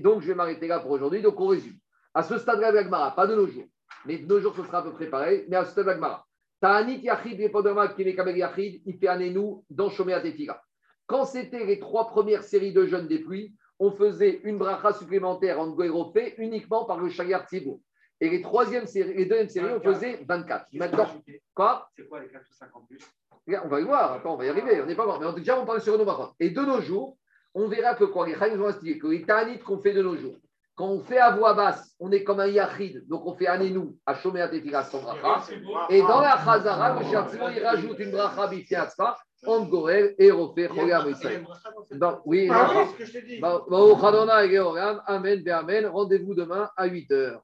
Donc, 0.00 0.22
je 0.22 0.28
vais 0.28 0.34
m'arrêter 0.34 0.66
là 0.66 0.80
pour 0.80 0.90
aujourd'hui. 0.90 1.22
Donc, 1.22 1.40
on 1.40 1.46
résume. 1.46 1.76
À 2.12 2.22
ce 2.22 2.38
stade-là, 2.38 3.10
pas 3.16 3.26
de 3.26 3.34
nos 3.34 3.46
jours. 3.46 3.66
Mais 4.06 4.18
de 4.18 4.26
nos 4.26 4.40
jours, 4.40 4.54
ce 4.54 4.62
sera 4.62 4.78
à 4.78 4.82
peu 4.82 4.92
près 4.92 5.06
pareil. 5.06 5.44
Mais 5.48 5.56
à 5.56 5.64
ce 5.64 5.72
stade-là, 5.72 6.24
Ta'anit 6.60 7.00
Yachid, 7.00 7.38
Yachid, 7.40 9.06
Anenou 9.06 9.64
dans 9.68 9.90
Shomea 9.90 10.20
Tefila. 10.20 10.62
Quand 11.06 11.24
c'était 11.24 11.66
les 11.66 11.78
trois 11.78 12.08
premières 12.08 12.42
séries 12.42 12.72
de 12.72 12.86
jeunes 12.86 13.06
des 13.06 13.18
pluies, 13.18 13.54
on 13.78 13.90
faisait 13.90 14.40
une 14.44 14.56
bracha 14.56 14.92
supplémentaire 14.92 15.60
en 15.60 15.68
Goérofé 15.70 16.34
uniquement 16.38 16.84
par 16.84 16.98
le 16.98 17.10
Shagar 17.10 17.46
Tzibou. 17.46 17.82
Et 18.20 18.30
les, 18.30 18.40
troisième 18.40 18.86
séries, 18.86 19.14
les 19.14 19.26
deuxièmes 19.26 19.48
séries, 19.48 19.72
on 19.74 19.80
faisait 19.80 20.24
24. 20.26 20.68
Maintenant, 20.74 21.06
quoi? 21.52 21.90
C'est 21.96 22.08
quoi 22.08 22.20
les 22.20 22.28
4 22.28 22.42
ou 22.48 22.54
5 22.54 22.76
en 22.76 22.80
plus? 22.82 23.00
On 23.62 23.68
va 23.68 23.80
y 23.80 23.84
voir, 23.84 24.12
attends, 24.14 24.34
on 24.34 24.36
va 24.38 24.46
y 24.46 24.48
arriver, 24.48 24.80
on 24.80 24.86
n'est 24.86 24.94
pas 24.94 25.04
mort. 25.04 25.20
Mais 25.20 25.40
déjà, 25.40 25.60
on 25.60 25.66
parle 25.66 25.82
sur 25.82 25.98
nos 25.98 26.04
brachas. 26.06 26.32
Et 26.40 26.48
de 26.48 26.60
nos 26.62 26.80
jours, 26.80 27.18
on 27.54 27.68
verra 27.68 27.94
que 27.94 28.04
quoi 28.04 28.26
Les 28.26 28.34
Chaïs 28.36 28.56
vont 28.56 28.68
expliquer 28.68 28.98
que 28.98 29.06
les 29.06 29.22
Ta'anit 29.22 29.58
qu'on 29.58 29.78
fait 29.78 29.92
de 29.92 30.02
nos 30.02 30.16
jours, 30.16 30.36
quand 30.74 30.88
on 30.88 31.00
fait 31.00 31.18
à 31.18 31.30
voix 31.30 31.54
basse, 31.54 31.94
on 32.00 32.10
est 32.10 32.24
comme 32.24 32.40
un 32.40 32.48
yachid, 32.48 33.06
donc 33.06 33.24
on 33.26 33.34
fait 33.34 33.46
anénou 33.46 33.96
à 34.04 34.14
Shomer 34.14 34.46
Tefila 34.50 34.82
sans 34.82 35.00
bracha. 35.00 35.44
Et 35.88 36.00
dans 36.00 36.20
la 36.20 36.36
chazara, 36.44 36.98
le 36.98 37.06
Shabbat, 37.06 37.52
il 37.56 37.64
rajoute 37.64 37.98
une 38.00 38.10
bracha 38.10 38.48
bifiatzpa, 38.48 39.16
en 39.46 39.64
Gorel 39.66 40.14
et 40.18 40.30
refait 40.30 40.68
Choyam 40.68 41.08
Israël. 41.10 41.46
Oui, 42.24 42.48
ce 42.48 42.98
que 42.98 43.04
je 43.04 43.12
t'ai 43.12 43.22
dit. 43.22 43.40
Amen, 45.06 45.48
Amen. 45.48 45.86
Rendez-vous 45.86 46.34
demain 46.34 46.68
à 46.76 46.86
8 46.86 47.10
h. 47.10 47.38